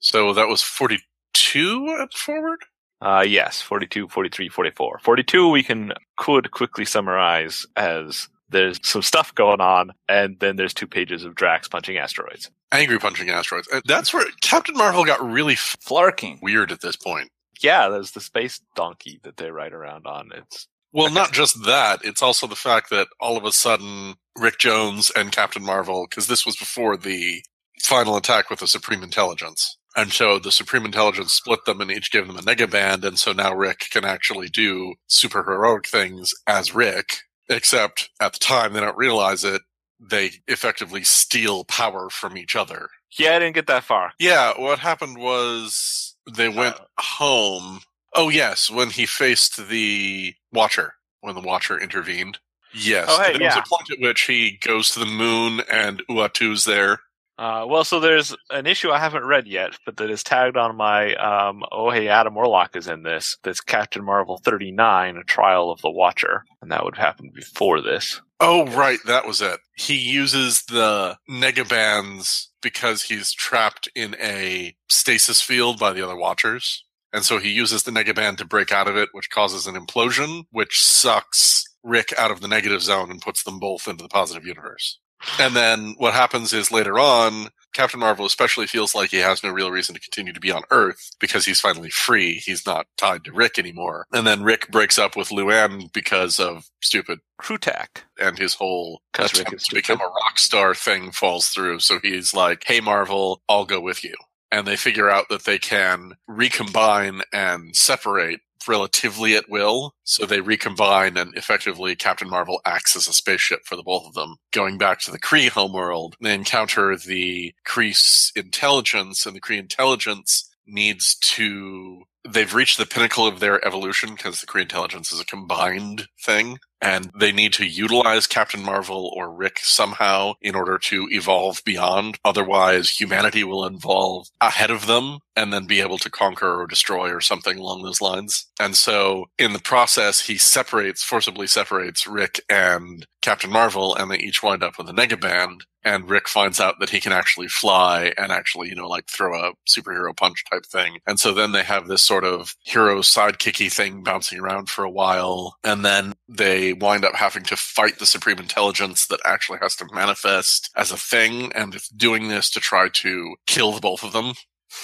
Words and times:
So 0.00 0.32
that 0.34 0.48
was 0.48 0.62
42 0.62 1.96
at 2.00 2.12
forward? 2.14 2.60
Uh, 3.00 3.24
yes, 3.26 3.60
42, 3.60 4.08
43, 4.08 4.48
44. 4.48 5.00
42 5.02 5.48
we 5.50 5.62
can 5.62 5.92
could 6.16 6.50
quickly 6.50 6.84
summarize 6.84 7.66
as 7.76 8.28
there's 8.48 8.78
some 8.86 9.02
stuff 9.02 9.34
going 9.34 9.60
on, 9.60 9.90
and 10.08 10.38
then 10.40 10.56
there's 10.56 10.72
two 10.72 10.86
pages 10.86 11.24
of 11.24 11.34
Drax 11.34 11.68
punching 11.68 11.98
asteroids. 11.98 12.50
Angry 12.72 12.98
punching 12.98 13.28
asteroids. 13.28 13.68
And 13.72 13.82
that's 13.86 14.14
where 14.14 14.24
Captain 14.40 14.76
Marvel 14.76 15.04
got 15.04 15.22
really 15.22 15.54
f- 15.54 15.76
Flarking. 15.84 16.38
weird 16.40 16.70
at 16.72 16.80
this 16.80 16.96
point. 16.96 17.28
Yeah, 17.60 17.88
there's 17.88 18.12
the 18.12 18.20
space 18.20 18.60
donkey 18.76 19.18
that 19.24 19.36
they 19.36 19.50
ride 19.50 19.72
around 19.72 20.06
on. 20.06 20.30
It's 20.34 20.68
Well, 20.92 21.10
not 21.10 21.32
just 21.32 21.64
that, 21.64 22.00
it's 22.04 22.22
also 22.22 22.46
the 22.46 22.54
fact 22.56 22.90
that 22.90 23.08
all 23.20 23.36
of 23.36 23.44
a 23.44 23.52
sudden 23.52 24.14
Rick 24.38 24.58
Jones 24.58 25.10
and 25.16 25.32
Captain 25.32 25.64
Marvel, 25.64 26.06
because 26.08 26.28
this 26.28 26.46
was 26.46 26.56
before 26.56 26.96
the 26.96 27.42
final 27.82 28.16
attack 28.16 28.48
with 28.48 28.60
the 28.60 28.68
Supreme 28.68 29.02
Intelligence. 29.02 29.76
And 29.96 30.12
so 30.12 30.38
the 30.38 30.52
Supreme 30.52 30.84
Intelligence 30.84 31.32
split 31.32 31.64
them 31.64 31.80
and 31.80 31.90
each 31.90 32.10
gave 32.12 32.26
them 32.26 32.36
a 32.36 32.42
negaband, 32.42 33.02
and 33.04 33.18
so 33.18 33.32
now 33.32 33.54
Rick 33.54 33.86
can 33.90 34.04
actually 34.04 34.48
do 34.48 34.94
super 35.08 35.42
heroic 35.42 35.86
things 35.86 36.34
as 36.46 36.74
Rick, 36.74 37.20
except 37.48 38.10
at 38.20 38.34
the 38.34 38.38
time 38.38 38.74
they 38.74 38.80
don't 38.80 38.96
realize 38.96 39.42
it, 39.42 39.62
they 39.98 40.32
effectively 40.46 41.02
steal 41.02 41.64
power 41.64 42.10
from 42.10 42.36
each 42.36 42.54
other. 42.54 42.90
yeah, 43.18 43.36
I 43.36 43.38
didn't 43.38 43.54
get 43.54 43.66
that 43.68 43.84
far. 43.84 44.12
Yeah, 44.18 44.52
what 44.60 44.78
happened 44.78 45.16
was 45.18 46.14
they 46.30 46.50
went 46.50 46.76
Uh. 46.76 46.84
home. 47.00 47.80
Oh 48.14 48.28
yes, 48.28 48.70
when 48.70 48.90
he 48.90 49.06
faced 49.06 49.68
the 49.68 50.34
Watcher, 50.52 50.94
when 51.22 51.34
the 51.34 51.40
Watcher 51.40 51.78
intervened. 51.80 52.38
Yes, 52.74 53.06
Oh, 53.08 53.22
hey, 53.22 53.32
there 53.38 53.46
was 53.46 53.54
yeah. 53.56 53.62
a 53.64 53.66
point 53.66 53.90
at 53.90 54.00
which 54.00 54.22
he 54.22 54.58
goes 54.60 54.90
to 54.90 54.98
the 54.98 55.06
moon 55.06 55.62
and 55.70 56.02
Uatu's 56.10 56.64
there. 56.64 57.00
Uh, 57.38 57.66
well, 57.68 57.84
so 57.84 58.00
there's 58.00 58.34
an 58.50 58.66
issue 58.66 58.90
I 58.90 58.98
haven't 58.98 59.26
read 59.26 59.46
yet, 59.46 59.76
but 59.84 59.98
that 59.98 60.10
is 60.10 60.22
tagged 60.22 60.56
on 60.56 60.76
my, 60.76 61.14
um, 61.16 61.62
oh 61.70 61.90
hey, 61.90 62.08
Adam 62.08 62.34
Warlock 62.34 62.76
is 62.76 62.88
in 62.88 63.02
this. 63.02 63.36
That's 63.42 63.60
Captain 63.60 64.04
Marvel 64.04 64.38
39, 64.38 65.16
A 65.16 65.24
Trial 65.24 65.70
of 65.70 65.80
the 65.82 65.90
Watcher. 65.90 66.44
And 66.62 66.70
that 66.70 66.84
would 66.84 66.96
happen 66.96 67.30
before 67.34 67.82
this. 67.82 68.20
Oh 68.40 68.66
right, 68.68 68.98
that 69.06 69.26
was 69.26 69.40
it. 69.42 69.60
He 69.76 69.96
uses 69.96 70.62
the 70.64 71.18
negabands 71.28 72.46
because 72.62 73.02
he's 73.02 73.32
trapped 73.32 73.88
in 73.94 74.16
a 74.20 74.74
stasis 74.88 75.42
field 75.42 75.78
by 75.78 75.92
the 75.92 76.02
other 76.02 76.16
Watchers. 76.16 76.84
And 77.12 77.24
so 77.24 77.38
he 77.38 77.50
uses 77.50 77.82
the 77.82 77.92
negaband 77.92 78.38
to 78.38 78.44
break 78.44 78.72
out 78.72 78.88
of 78.88 78.96
it, 78.96 79.10
which 79.12 79.30
causes 79.30 79.66
an 79.66 79.74
implosion, 79.74 80.44
which 80.50 80.82
sucks 80.82 81.64
Rick 81.82 82.12
out 82.18 82.30
of 82.30 82.40
the 82.40 82.48
negative 82.48 82.82
zone 82.82 83.10
and 83.10 83.22
puts 83.22 83.42
them 83.42 83.58
both 83.58 83.88
into 83.88 84.02
the 84.02 84.08
positive 84.08 84.44
universe. 84.44 84.98
And 85.38 85.56
then 85.56 85.94
what 85.98 86.14
happens 86.14 86.52
is 86.52 86.70
later 86.70 86.98
on, 86.98 87.48
Captain 87.74 88.00
Marvel 88.00 88.24
especially 88.24 88.66
feels 88.66 88.94
like 88.94 89.10
he 89.10 89.18
has 89.18 89.42
no 89.44 89.50
real 89.50 89.70
reason 89.70 89.94
to 89.94 90.00
continue 90.00 90.32
to 90.32 90.40
be 90.40 90.50
on 90.50 90.62
Earth 90.70 91.10
because 91.20 91.44
he's 91.44 91.60
finally 91.60 91.90
free. 91.90 92.34
He's 92.36 92.64
not 92.64 92.86
tied 92.96 93.24
to 93.24 93.32
Rick 93.32 93.58
anymore. 93.58 94.06
And 94.12 94.26
then 94.26 94.42
Rick 94.42 94.70
breaks 94.70 94.98
up 94.98 95.14
with 95.16 95.28
Luann 95.28 95.92
because 95.92 96.40
of 96.40 96.70
stupid 96.80 97.20
Krutak. 97.40 98.02
and 98.18 98.38
his 98.38 98.54
whole 98.54 99.02
attempt 99.34 99.64
to 99.66 99.74
become 99.74 100.00
a 100.00 100.04
rock 100.04 100.38
star 100.38 100.74
thing 100.74 101.10
falls 101.10 101.48
through. 101.48 101.80
So 101.80 101.98
he's 102.02 102.32
like, 102.32 102.64
"Hey, 102.66 102.80
Marvel, 102.80 103.42
I'll 103.48 103.66
go 103.66 103.80
with 103.80 104.02
you." 104.04 104.14
And 104.50 104.66
they 104.66 104.76
figure 104.76 105.10
out 105.10 105.28
that 105.28 105.44
they 105.44 105.58
can 105.58 106.12
recombine 106.26 107.22
and 107.32 107.76
separate 107.76 108.40
relatively 108.68 109.36
at 109.36 109.48
will. 109.48 109.94
So 110.04 110.26
they 110.26 110.40
recombine, 110.40 111.16
and 111.16 111.34
effectively, 111.36 111.96
Captain 111.96 112.28
Marvel 112.28 112.60
acts 112.64 112.96
as 112.96 113.08
a 113.08 113.12
spaceship 113.12 113.60
for 113.64 113.76
the 113.76 113.82
both 113.82 114.06
of 114.06 114.14
them. 114.14 114.36
Going 114.52 114.78
back 114.78 115.00
to 115.00 115.10
the 115.10 115.18
Kree 115.18 115.48
homeworld, 115.48 116.16
they 116.20 116.34
encounter 116.34 116.96
the 116.96 117.54
Kree 117.66 118.32
intelligence, 118.36 119.26
and 119.26 119.34
the 119.34 119.40
Kree 119.40 119.58
intelligence 119.58 120.50
needs 120.66 121.14
to. 121.16 122.02
They've 122.28 122.52
reached 122.52 122.78
the 122.78 122.86
pinnacle 122.86 123.24
of 123.24 123.38
their 123.38 123.64
evolution 123.64 124.14
because 124.16 124.40
the 124.40 124.48
Kree 124.48 124.62
intelligence 124.62 125.12
is 125.12 125.20
a 125.20 125.24
combined 125.24 126.08
thing 126.20 126.58
and 126.80 127.10
they 127.18 127.32
need 127.32 127.52
to 127.54 127.64
utilize 127.64 128.26
Captain 128.26 128.62
Marvel 128.62 129.12
or 129.16 129.32
Rick 129.32 129.60
somehow 129.62 130.34
in 130.42 130.54
order 130.54 130.78
to 130.78 131.08
evolve 131.10 131.62
beyond. 131.64 132.18
Otherwise, 132.24 132.90
humanity 132.90 133.44
will 133.44 133.64
evolve 133.64 134.28
ahead 134.40 134.70
of 134.70 134.86
them 134.86 135.20
and 135.36 135.52
then 135.52 135.66
be 135.66 135.80
able 135.80 135.98
to 135.98 136.10
conquer 136.10 136.60
or 136.60 136.66
destroy 136.66 137.10
or 137.10 137.20
something 137.20 137.58
along 137.58 137.82
those 137.82 138.00
lines. 138.00 138.46
And 138.58 138.76
so, 138.76 139.26
in 139.38 139.52
the 139.52 139.58
process, 139.58 140.26
he 140.26 140.38
separates, 140.38 141.04
forcibly 141.04 141.46
separates 141.46 142.06
Rick 142.06 142.40
and 142.48 143.06
Captain 143.26 143.50
Marvel, 143.50 143.94
and 143.94 144.10
they 144.10 144.18
each 144.18 144.42
wind 144.42 144.62
up 144.62 144.78
with 144.78 144.88
a 144.88 144.92
negaband. 144.92 145.62
And 145.84 146.08
Rick 146.08 146.26
finds 146.26 146.60
out 146.60 146.80
that 146.80 146.90
he 146.90 147.00
can 147.00 147.12
actually 147.12 147.48
fly 147.48 148.12
and 148.18 148.32
actually, 148.32 148.68
you 148.68 148.74
know, 148.74 148.88
like 148.88 149.08
throw 149.08 149.34
a 149.38 149.52
superhero 149.68 150.16
punch 150.16 150.44
type 150.50 150.66
thing. 150.66 150.98
And 151.06 151.20
so 151.20 151.32
then 151.32 151.52
they 151.52 151.62
have 151.62 151.86
this 151.86 152.02
sort 152.02 152.24
of 152.24 152.56
hero 152.64 153.00
sidekicky 153.00 153.72
thing 153.72 154.02
bouncing 154.02 154.40
around 154.40 154.68
for 154.68 154.84
a 154.84 154.90
while. 154.90 155.56
And 155.62 155.84
then 155.84 156.14
they 156.28 156.72
wind 156.72 157.04
up 157.04 157.14
having 157.14 157.44
to 157.44 157.56
fight 157.56 157.98
the 157.98 158.06
Supreme 158.06 158.38
Intelligence 158.38 159.06
that 159.06 159.20
actually 159.24 159.58
has 159.62 159.76
to 159.76 159.88
manifest 159.92 160.70
as 160.76 160.90
a 160.90 160.96
thing. 160.96 161.52
And 161.52 161.74
it's 161.74 161.88
doing 161.88 162.28
this 162.28 162.50
to 162.50 162.60
try 162.60 162.88
to 162.88 163.36
kill 163.46 163.72
the 163.72 163.80
both 163.80 164.02
of 164.02 164.12
them. 164.12 164.34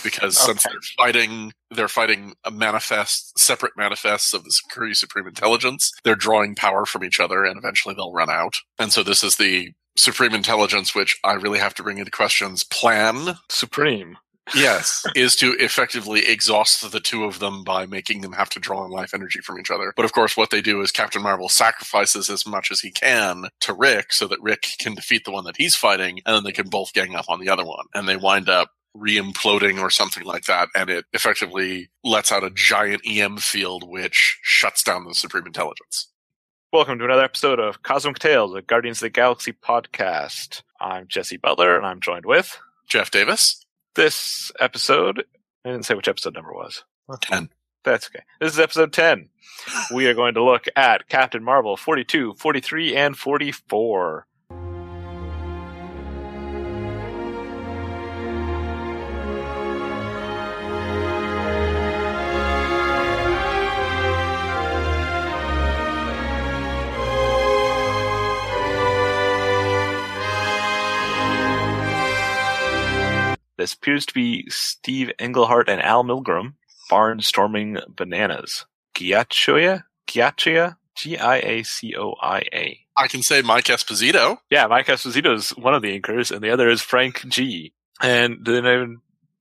Because 0.02 0.36
since 0.38 0.64
they're 0.64 0.80
fighting, 0.96 1.52
they're 1.70 1.88
fighting 1.88 2.34
a 2.44 2.50
manifest, 2.50 3.38
separate 3.38 3.72
manifests 3.76 4.32
of 4.34 4.44
the 4.44 4.52
Kree 4.70 4.96
Supreme 4.96 5.26
Intelligence. 5.26 5.92
They're 6.04 6.14
drawing 6.14 6.54
power 6.54 6.86
from 6.86 7.04
each 7.04 7.20
other, 7.20 7.44
and 7.44 7.58
eventually 7.58 7.94
they'll 7.94 8.12
run 8.12 8.30
out. 8.30 8.56
And 8.78 8.92
so 8.92 9.02
this 9.02 9.22
is 9.22 9.36
the 9.36 9.72
Supreme 9.96 10.34
Intelligence, 10.34 10.94
which 10.94 11.18
I 11.24 11.34
really 11.34 11.58
have 11.58 11.74
to 11.74 11.82
bring 11.82 11.98
into 11.98 12.10
questions. 12.10 12.64
Plan 12.64 13.36
Supreme. 13.50 14.16
yes, 14.54 15.04
is 15.14 15.36
to 15.36 15.52
effectively 15.58 16.26
exhaust 16.26 16.90
the 16.90 17.00
two 17.00 17.24
of 17.24 17.38
them 17.38 17.62
by 17.62 17.86
making 17.86 18.22
them 18.22 18.32
have 18.32 18.50
to 18.50 18.60
draw 18.60 18.80
on 18.80 18.90
life 18.90 19.14
energy 19.14 19.40
from 19.40 19.58
each 19.58 19.70
other. 19.70 19.92
But 19.94 20.04
of 20.04 20.12
course, 20.12 20.36
what 20.36 20.50
they 20.50 20.62
do 20.62 20.80
is 20.80 20.90
Captain 20.90 21.22
Marvel 21.22 21.48
sacrifices 21.48 22.30
as 22.30 22.46
much 22.46 22.70
as 22.70 22.80
he 22.80 22.90
can 22.90 23.44
to 23.60 23.74
Rick 23.74 24.12
so 24.12 24.26
that 24.28 24.40
Rick 24.40 24.66
can 24.78 24.94
defeat 24.94 25.24
the 25.24 25.32
one 25.32 25.44
that 25.44 25.56
he's 25.58 25.76
fighting, 25.76 26.20
and 26.24 26.36
then 26.36 26.44
they 26.44 26.52
can 26.52 26.68
both 26.68 26.92
gang 26.92 27.14
up 27.14 27.26
on 27.28 27.40
the 27.40 27.50
other 27.50 27.64
one. 27.64 27.86
And 27.94 28.08
they 28.08 28.16
wind 28.16 28.48
up 28.48 28.70
re-imploding 28.94 29.80
or 29.80 29.90
something 29.90 30.24
like 30.24 30.44
that, 30.44 30.68
and 30.74 30.90
it 30.90 31.04
effectively 31.12 31.90
lets 32.04 32.30
out 32.30 32.44
a 32.44 32.50
giant 32.50 33.02
EM 33.06 33.38
field 33.38 33.88
which 33.88 34.38
shuts 34.42 34.82
down 34.82 35.04
the 35.04 35.14
Supreme 35.14 35.46
Intelligence. 35.46 36.08
Welcome 36.72 36.98
to 36.98 37.04
another 37.04 37.24
episode 37.24 37.60
of 37.60 37.82
Cosmic 37.82 38.18
Tales, 38.18 38.54
a 38.54 38.62
Guardians 38.62 38.98
of 38.98 39.06
the 39.06 39.10
Galaxy 39.10 39.52
podcast. 39.52 40.62
I'm 40.80 41.06
Jesse 41.06 41.36
Butler, 41.36 41.76
and 41.76 41.86
I'm 41.86 42.00
joined 42.00 42.26
with 42.26 42.58
Jeff 42.88 43.10
Davis, 43.10 43.64
this 43.94 44.50
episode. 44.58 45.24
I 45.64 45.70
didn't 45.70 45.84
say 45.84 45.94
which 45.94 46.08
episode 46.08 46.34
number 46.34 46.52
was. 46.52 46.84
10. 47.20 47.50
That's 47.84 48.08
okay. 48.08 48.24
This 48.40 48.52
is 48.52 48.58
episode 48.58 48.92
10. 48.92 49.28
We 49.94 50.06
are 50.06 50.14
going 50.14 50.34
to 50.34 50.44
look 50.44 50.66
at 50.76 51.08
Captain 51.08 51.42
Marvel 51.42 51.76
42, 51.76 52.34
43, 52.34 52.96
and 52.96 53.16
44. 53.16 54.26
This 73.62 73.74
appears 73.74 74.04
to 74.06 74.12
be 74.12 74.44
Steve 74.48 75.12
Englehart 75.20 75.68
and 75.68 75.80
Al 75.80 76.02
Milgrom 76.02 76.54
barnstorming 76.90 77.80
bananas. 77.94 78.66
Giachoya? 78.92 79.84
Giachoya? 80.08 80.74
G-I-A-C-O-I-A. 80.96 82.80
I 82.96 83.06
can 83.06 83.22
say 83.22 83.40
Mike 83.40 83.66
Esposito. 83.66 84.38
Yeah, 84.50 84.66
Mike 84.66 84.88
Esposito 84.88 85.32
is 85.32 85.50
one 85.50 85.74
of 85.74 85.82
the 85.82 85.92
anchors, 85.92 86.32
and 86.32 86.42
the 86.42 86.50
other 86.50 86.68
is 86.68 86.82
Frank 86.82 87.24
G. 87.28 87.72
And 88.00 88.44
then 88.44 88.66
I 88.66 88.84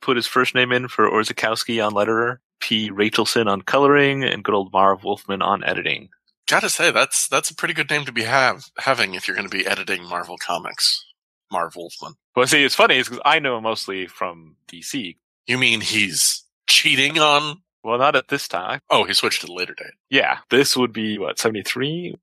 put 0.02 0.18
his 0.18 0.28
first 0.28 0.53
name 0.53 0.72
in 0.72 0.88
for 0.88 1.09
Orzechowski 1.09 1.84
on 1.84 1.94
letterer, 1.94 2.38
P. 2.59 2.91
Rachelson 2.91 3.47
on 3.47 3.64
coloring, 3.64 4.23
and 4.23 4.44
good 4.44 4.53
old 4.53 4.72
Marv 4.72 5.03
Wolfman 5.03 5.41
on 5.41 5.64
editing. 5.64 6.09
Gotta 6.47 6.70
say, 6.70 6.91
that's 6.91 7.28
that's 7.28 7.50
a 7.50 7.56
pretty 7.56 7.73
good 7.73 7.90
name 7.90 8.06
to 8.06 8.12
be 8.12 8.22
have 8.22 8.66
having 8.78 9.16
if 9.16 9.28
you're 9.28 9.35
going 9.35 9.50
to 9.50 9.58
be 9.58 9.66
editing 9.66 10.08
Marvel 10.08 10.38
comics. 10.38 11.08
Marv 11.52 11.76
Wolfman. 11.76 12.14
Well, 12.36 12.48
see, 12.48 12.64
it's 12.64 12.76
funny 12.76 13.00
because 13.00 13.20
I 13.26 13.40
know 13.40 13.58
him 13.58 13.64
mostly 13.64 14.08
from 14.08 14.56
DC. 14.68 15.18
You 15.48 15.58
mean 15.58 15.82
he's 15.82 16.44
cheating 16.68 17.20
on? 17.20 17.62
Well, 17.84 17.98
not 17.98 18.16
at 18.16 18.28
this 18.28 18.48
time. 18.48 18.80
Oh, 18.90 19.03
he 19.06 19.14
switched 19.14 19.42
to 19.42 19.48
the 19.48 19.53
later 19.53 19.74
date. 19.74 19.94
Yeah, 20.09 20.40
this 20.50 20.78
would 20.78 20.94
be 20.94 21.18
what 21.18 21.40
seventy 21.40 21.64
three. 21.64 22.16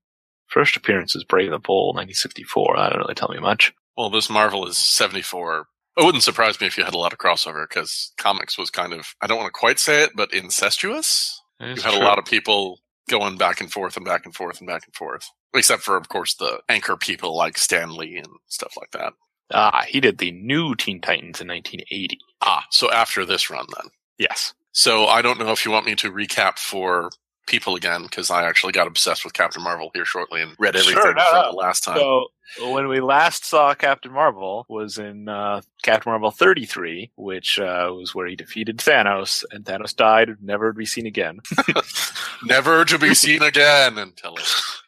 First 0.47 0.75
appearance 0.75 1.15
is 1.15 1.23
Brave 1.23 1.51
the 1.51 1.59
Bull, 1.59 1.93
nineteen 1.93 2.15
sixty 2.15 2.43
four. 2.43 2.75
That 2.77 2.89
don't 2.89 2.99
really 2.99 3.13
tell 3.13 3.29
me 3.29 3.39
much. 3.39 3.73
Well, 3.99 4.09
this 4.09 4.29
Marvel 4.29 4.65
is 4.65 4.77
74. 4.77 5.67
It 5.97 6.05
wouldn't 6.05 6.23
surprise 6.23 6.61
me 6.61 6.67
if 6.67 6.77
you 6.77 6.85
had 6.85 6.93
a 6.93 6.97
lot 6.97 7.11
of 7.11 7.19
crossover 7.19 7.67
because 7.67 8.13
comics 8.17 8.57
was 8.57 8.69
kind 8.69 8.93
of, 8.93 9.13
I 9.21 9.27
don't 9.27 9.37
want 9.37 9.53
to 9.53 9.59
quite 9.59 9.77
say 9.77 10.03
it, 10.03 10.11
but 10.15 10.33
incestuous. 10.33 11.41
It's 11.59 11.83
you 11.83 11.91
had 11.91 11.97
true. 11.97 12.05
a 12.05 12.07
lot 12.07 12.17
of 12.17 12.23
people 12.23 12.79
going 13.09 13.37
back 13.37 13.59
and 13.59 13.71
forth 13.71 13.97
and 13.97 14.05
back 14.05 14.25
and 14.25 14.33
forth 14.33 14.59
and 14.59 14.67
back 14.67 14.85
and 14.85 14.95
forth. 14.95 15.29
Except 15.53 15.81
for, 15.81 15.97
of 15.97 16.09
course, 16.09 16.35
the 16.35 16.61
anchor 16.69 16.95
people 16.95 17.35
like 17.35 17.57
Stan 17.57 17.95
Lee 17.95 18.17
and 18.17 18.27
stuff 18.47 18.73
like 18.79 18.91
that. 18.91 19.13
Ah, 19.51 19.83
he 19.87 19.99
did 19.99 20.19
the 20.19 20.31
new 20.31 20.75
Teen 20.75 21.01
Titans 21.01 21.41
in 21.41 21.47
1980. 21.47 22.19
Ah, 22.41 22.65
so 22.69 22.91
after 22.91 23.25
this 23.25 23.49
run 23.49 23.65
then. 23.75 23.89
Yes. 24.17 24.53
So 24.71 25.07
I 25.07 25.21
don't 25.21 25.39
know 25.39 25.51
if 25.51 25.65
you 25.65 25.71
want 25.71 25.87
me 25.87 25.95
to 25.95 26.11
recap 26.11 26.59
for 26.59 27.09
people 27.49 27.75
again 27.75 28.03
because 28.03 28.29
I 28.31 28.45
actually 28.45 28.73
got 28.73 28.87
obsessed 28.87 29.23
with 29.23 29.33
Captain 29.33 29.61
Marvel 29.61 29.91
here 29.93 30.05
shortly 30.05 30.41
and 30.41 30.55
read 30.59 30.75
everything 30.75 31.01
Sure, 31.01 31.13
no, 31.13 31.29
from 31.29 31.51
the 31.51 31.57
last 31.57 31.83
time. 31.83 31.97
So 31.97 32.27
when 32.61 32.87
we 32.87 32.99
last 32.99 33.45
saw 33.45 33.73
Captain 33.73 34.11
Marvel 34.11 34.65
was 34.69 34.97
in 34.97 35.27
uh, 35.27 35.61
Captain 35.83 36.11
Marvel 36.11 36.31
33, 36.31 37.11
which 37.15 37.59
uh, 37.59 37.91
was 37.91 38.15
where 38.15 38.27
he 38.27 38.35
defeated 38.35 38.77
Thanos, 38.77 39.43
and 39.51 39.65
Thanos 39.65 39.95
died, 39.95 40.37
never 40.41 40.71
to 40.71 40.77
be 40.77 40.85
seen 40.85 41.05
again. 41.05 41.39
Never 42.45 42.85
to 42.85 42.97
be 42.97 43.13
seen 43.13 43.41
again 43.41 43.97
until 43.97 44.37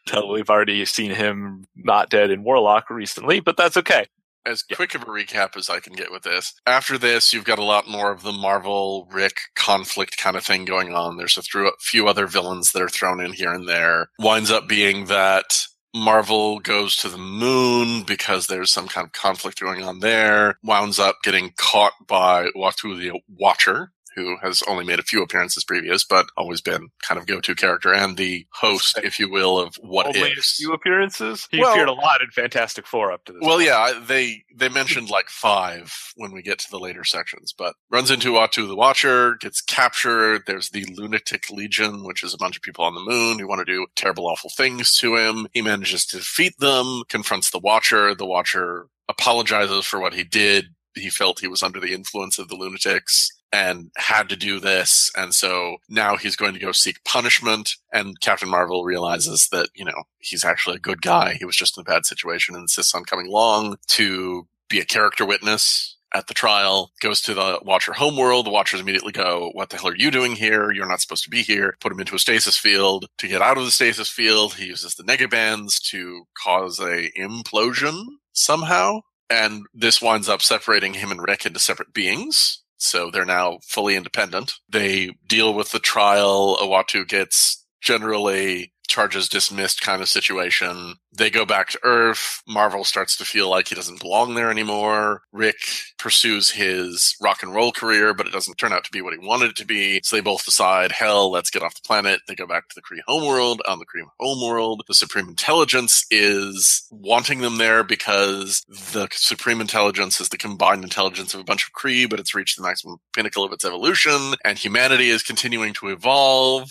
Until 0.08 0.30
we've 0.30 0.50
already 0.50 0.86
seen 0.86 1.12
him 1.12 1.66
not 1.76 2.10
dead 2.10 2.32
in 2.32 2.44
Warlock 2.44 2.90
recently, 2.90 3.40
but 3.42 3.58
that's 3.58 3.76
okay. 3.78 4.08
As 4.46 4.64
Yeah. 4.70 4.76
quick 4.76 4.96
of 4.96 5.04
a 5.04 5.06
recap 5.06 5.56
as 5.56 5.70
I 5.70 5.80
can 5.80 5.94
get 5.94 6.12
with 6.12 6.24
this. 6.24 6.54
After 6.66 6.98
this, 6.98 7.32
you've 7.34 7.46
got 7.46 7.60
a 7.60 7.64
lot 7.64 7.88
more 7.88 8.12
of 8.12 8.24
the 8.24 8.32
Marvel 8.32 9.08
Rick 9.12 9.38
conflict 9.56 10.18
kind 10.18 10.36
of 10.36 10.46
thing 10.46 10.66
going 10.66 10.94
on. 10.96 11.18
There's 11.18 11.38
a 11.38 11.72
few 11.80 12.08
other 12.08 12.28
villains 12.28 12.72
that 12.72 12.82
are 12.82 12.90
thrown 12.90 13.20
in 13.24 13.34
here 13.34 13.54
and 13.54 13.68
there. 13.68 14.10
Winds 14.20 14.50
up 14.52 14.68
being 14.68 15.06
that 15.06 15.66
Marvel 15.94 16.60
goes 16.60 16.96
to 16.98 17.10
the 17.10 17.18
moon 17.18 18.04
because 18.04 18.48
there's 18.48 18.72
some 18.72 18.88
kind 18.88 19.06
of 19.06 19.12
conflict 19.14 19.60
going 19.60 19.84
on 19.84 20.00
there. 20.00 20.58
Wounds 20.64 21.00
up 21.00 21.18
getting 21.24 21.52
caught 21.58 21.94
by 22.08 22.48
Uatu 22.56 22.98
the 22.98 23.20
Watcher. 23.28 23.92
Who 24.16 24.38
has 24.42 24.62
only 24.68 24.84
made 24.86 25.00
a 25.00 25.04
few 25.04 25.22
appearances 25.24 25.64
previous, 25.64 26.04
but 26.04 26.26
always 26.36 26.60
been 26.62 26.90
kind 27.02 27.18
of 27.20 27.26
go-to 27.28 27.56
character 27.56 27.94
and 27.94 28.18
the 28.18 28.46
host, 28.54 29.00
if 29.04 29.20
you 29.20 29.30
will, 29.32 29.58
of 29.60 29.76
what 29.76 30.08
Only 30.08 30.32
ifs. 30.32 30.60
a 30.60 30.64
few 30.64 30.74
appearances. 30.74 31.48
He 31.50 31.60
Well- 31.60 31.72
appeared 31.72 31.88
a 31.88 31.94
lot 31.94 32.22
in 32.22 32.30
Fantastic 32.32 32.86
Four 32.88 33.12
up 33.14 33.24
to 33.26 33.34
this. 33.34 33.42
Well, 33.42 33.56
point. 33.58 33.68
yeah, 33.68 34.00
they 34.06 34.44
they 34.54 34.68
mentioned 34.70 35.10
like 35.10 35.30
five 35.30 35.94
when 36.16 36.32
we 36.34 36.42
get 36.42 36.60
to 36.60 36.70
the 36.70 36.80
later 36.80 37.04
sections, 37.06 37.54
but 37.58 37.76
runs 37.90 38.12
into 38.12 38.34
Uatu 38.34 38.68
the 38.68 38.76
Watcher, 38.76 39.36
gets 39.40 39.62
captured. 39.62 40.44
There's 40.46 40.70
the 40.70 40.86
Lunatic 40.86 41.50
Legion, 41.50 42.04
which 42.04 42.22
is 42.24 42.34
a 42.34 42.38
bunch 42.38 42.58
of 42.58 42.62
people 42.64 42.84
on 42.84 42.96
the 42.96 43.02
moon 43.02 43.40
who 43.40 43.48
want 43.48 43.60
to 43.60 43.66
do 43.66 43.88
terrible, 43.96 44.28
awful 44.28 44.50
things 44.50 44.98
to 44.98 45.16
him. 45.16 45.48
He 45.54 45.62
manages 45.62 46.06
to 46.08 46.18
defeat 46.18 46.58
them, 46.60 47.04
confronts 47.10 47.50
the 47.50 47.60
Watcher. 47.60 48.14
The 48.14 48.26
Watcher 48.26 48.88
apologizes 49.08 49.86
for 49.86 50.00
what 50.00 50.14
he 50.14 50.24
did. 50.24 50.76
He 50.96 51.10
felt 51.10 51.40
he 51.40 51.48
was 51.48 51.64
under 51.64 51.80
the 51.80 51.94
influence 51.94 52.38
of 52.38 52.50
the 52.50 52.56
lunatics 52.56 53.32
and 53.54 53.92
had 53.98 54.30
to 54.30 54.36
do 54.36 54.60
this. 54.60 55.12
And 55.16 55.34
so 55.34 55.78
now 55.90 56.16
he's 56.16 56.36
going 56.36 56.54
to 56.54 56.60
go 56.60 56.72
seek 56.72 57.04
punishment. 57.04 57.76
And 57.92 58.20
Captain 58.22 58.50
Marvel 58.50 58.84
realizes 58.84 59.50
that, 59.52 59.70
you 59.76 59.86
know, 59.86 60.04
he's 60.20 60.46
actually 60.46 60.78
a 60.78 60.80
good 60.80 61.02
guy. 61.02 61.34
He 61.34 61.46
was 61.46 61.56
just 61.56 61.78
in 61.78 61.82
a 61.82 61.86
bad 61.86 62.06
situation 62.06 62.56
and 62.56 62.64
insists 62.64 62.96
on 62.96 63.04
coming 63.04 63.28
along 63.28 63.78
to 63.90 64.48
be 64.70 64.80
a 64.80 64.86
character 64.86 65.26
witness 65.26 65.98
at 66.14 66.28
the 66.28 66.34
trial, 66.34 66.92
goes 67.00 67.22
to 67.22 67.34
the 67.34 67.60
Watcher 67.64 67.94
homeworld. 67.94 68.46
The 68.46 68.52
Watchers 68.52 68.82
immediately 68.82 69.14
go, 69.14 69.50
What 69.54 69.70
the 69.70 69.78
hell 69.78 69.90
are 69.90 69.96
you 69.96 70.12
doing 70.12 70.36
here? 70.36 70.72
You're 70.72 70.88
not 70.88 71.02
supposed 71.02 71.24
to 71.24 71.30
be 71.30 71.42
here. 71.42 71.76
Put 71.80 71.92
him 71.92 72.00
into 72.00 72.16
a 72.16 72.20
stasis 72.20 72.58
field. 72.58 73.06
To 73.20 73.28
get 73.28 73.42
out 73.42 73.58
of 73.58 73.66
the 73.66 73.72
stasis 73.72 74.10
field, 74.10 74.56
he 74.56 74.66
uses 74.66 74.96
the 74.96 75.04
negabands 75.04 75.82
to 75.90 76.26
cause 76.44 76.80
a 76.80 77.10
implosion 77.18 78.04
somehow. 78.34 79.02
And 79.30 79.64
this 79.74 80.02
winds 80.02 80.28
up 80.28 80.42
separating 80.42 80.96
him 80.96 81.12
and 81.12 81.22
Rick 81.22 81.46
into 81.46 81.60
separate 81.60 81.94
beings. 81.94 82.62
So 82.82 83.12
they're 83.12 83.26
now 83.26 83.60
fully 83.64 83.96
independent. 83.96 84.54
They 84.68 85.12
deal 85.28 85.54
with 85.54 85.72
the 85.72 85.80
trial. 85.80 86.58
Uatu 86.60 87.08
gets 87.08 87.64
generally 87.80 88.74
charges 88.92 89.30
dismissed 89.30 89.82
kind 89.82 90.02
of 90.02 90.10
situation. 90.10 90.96
They 91.14 91.30
go 91.30 91.46
back 91.46 91.70
to 91.70 91.80
Earth. 91.84 92.42
Marvel 92.48 92.84
starts 92.84 93.18
to 93.18 93.26
feel 93.26 93.50
like 93.50 93.70
he 93.70 93.76
doesn't 93.76 94.02
belong 94.02 94.36
there 94.36 94.52
anymore. 94.52 95.24
Rick 95.32 95.56
pursues 95.98 96.52
his 96.52 97.16
rock 97.22 97.42
and 97.42 97.54
roll 97.54 97.72
career, 97.72 98.14
but 98.14 98.28
it 98.28 98.34
doesn't 98.34 98.56
turn 98.56 98.74
out 98.74 98.84
to 98.84 98.92
be 98.92 99.02
what 99.02 99.14
he 99.14 99.26
wanted 99.26 99.52
it 99.52 99.56
to 99.58 99.66
be. 99.66 100.02
So 100.04 100.16
they 100.16 100.22
both 100.22 100.46
decide, 100.46 100.92
hell, 100.92 101.32
let's 101.32 101.50
get 101.50 101.64
off 101.64 101.76
the 101.76 101.88
planet. 101.88 102.22
They 102.28 102.36
go 102.36 102.46
back 102.46 102.68
to 102.70 102.76
the 102.76 102.82
Kree 102.82 103.02
homeworld. 103.08 103.62
On 103.68 103.80
the 103.80 103.86
Kree 103.86 104.06
homeworld, 104.20 104.84
the 104.88 104.94
Supreme 104.94 105.30
Intelligence 105.30 106.06
is 106.12 106.86
wanting 106.92 107.40
them 107.40 107.58
there 107.58 107.84
because 107.84 108.64
the 108.68 109.08
Supreme 109.12 109.62
Intelligence 109.62 110.20
is 110.20 110.30
the 110.30 110.38
combined 110.38 110.84
intelligence 110.84 111.34
of 111.34 111.40
a 111.40 111.46
bunch 111.46 111.66
of 111.66 111.74
Kree, 111.74 112.10
but 112.10 112.20
it's 112.20 112.36
reached 112.36 112.58
the 112.58 112.64
maximum 112.64 112.98
pinnacle 113.14 113.44
of 113.44 113.54
its 113.54 113.66
evolution, 113.66 114.36
and 114.44 114.58
humanity 114.58 115.10
is 115.10 115.24
continuing 115.24 115.74
to 115.74 115.88
evolve 115.88 116.70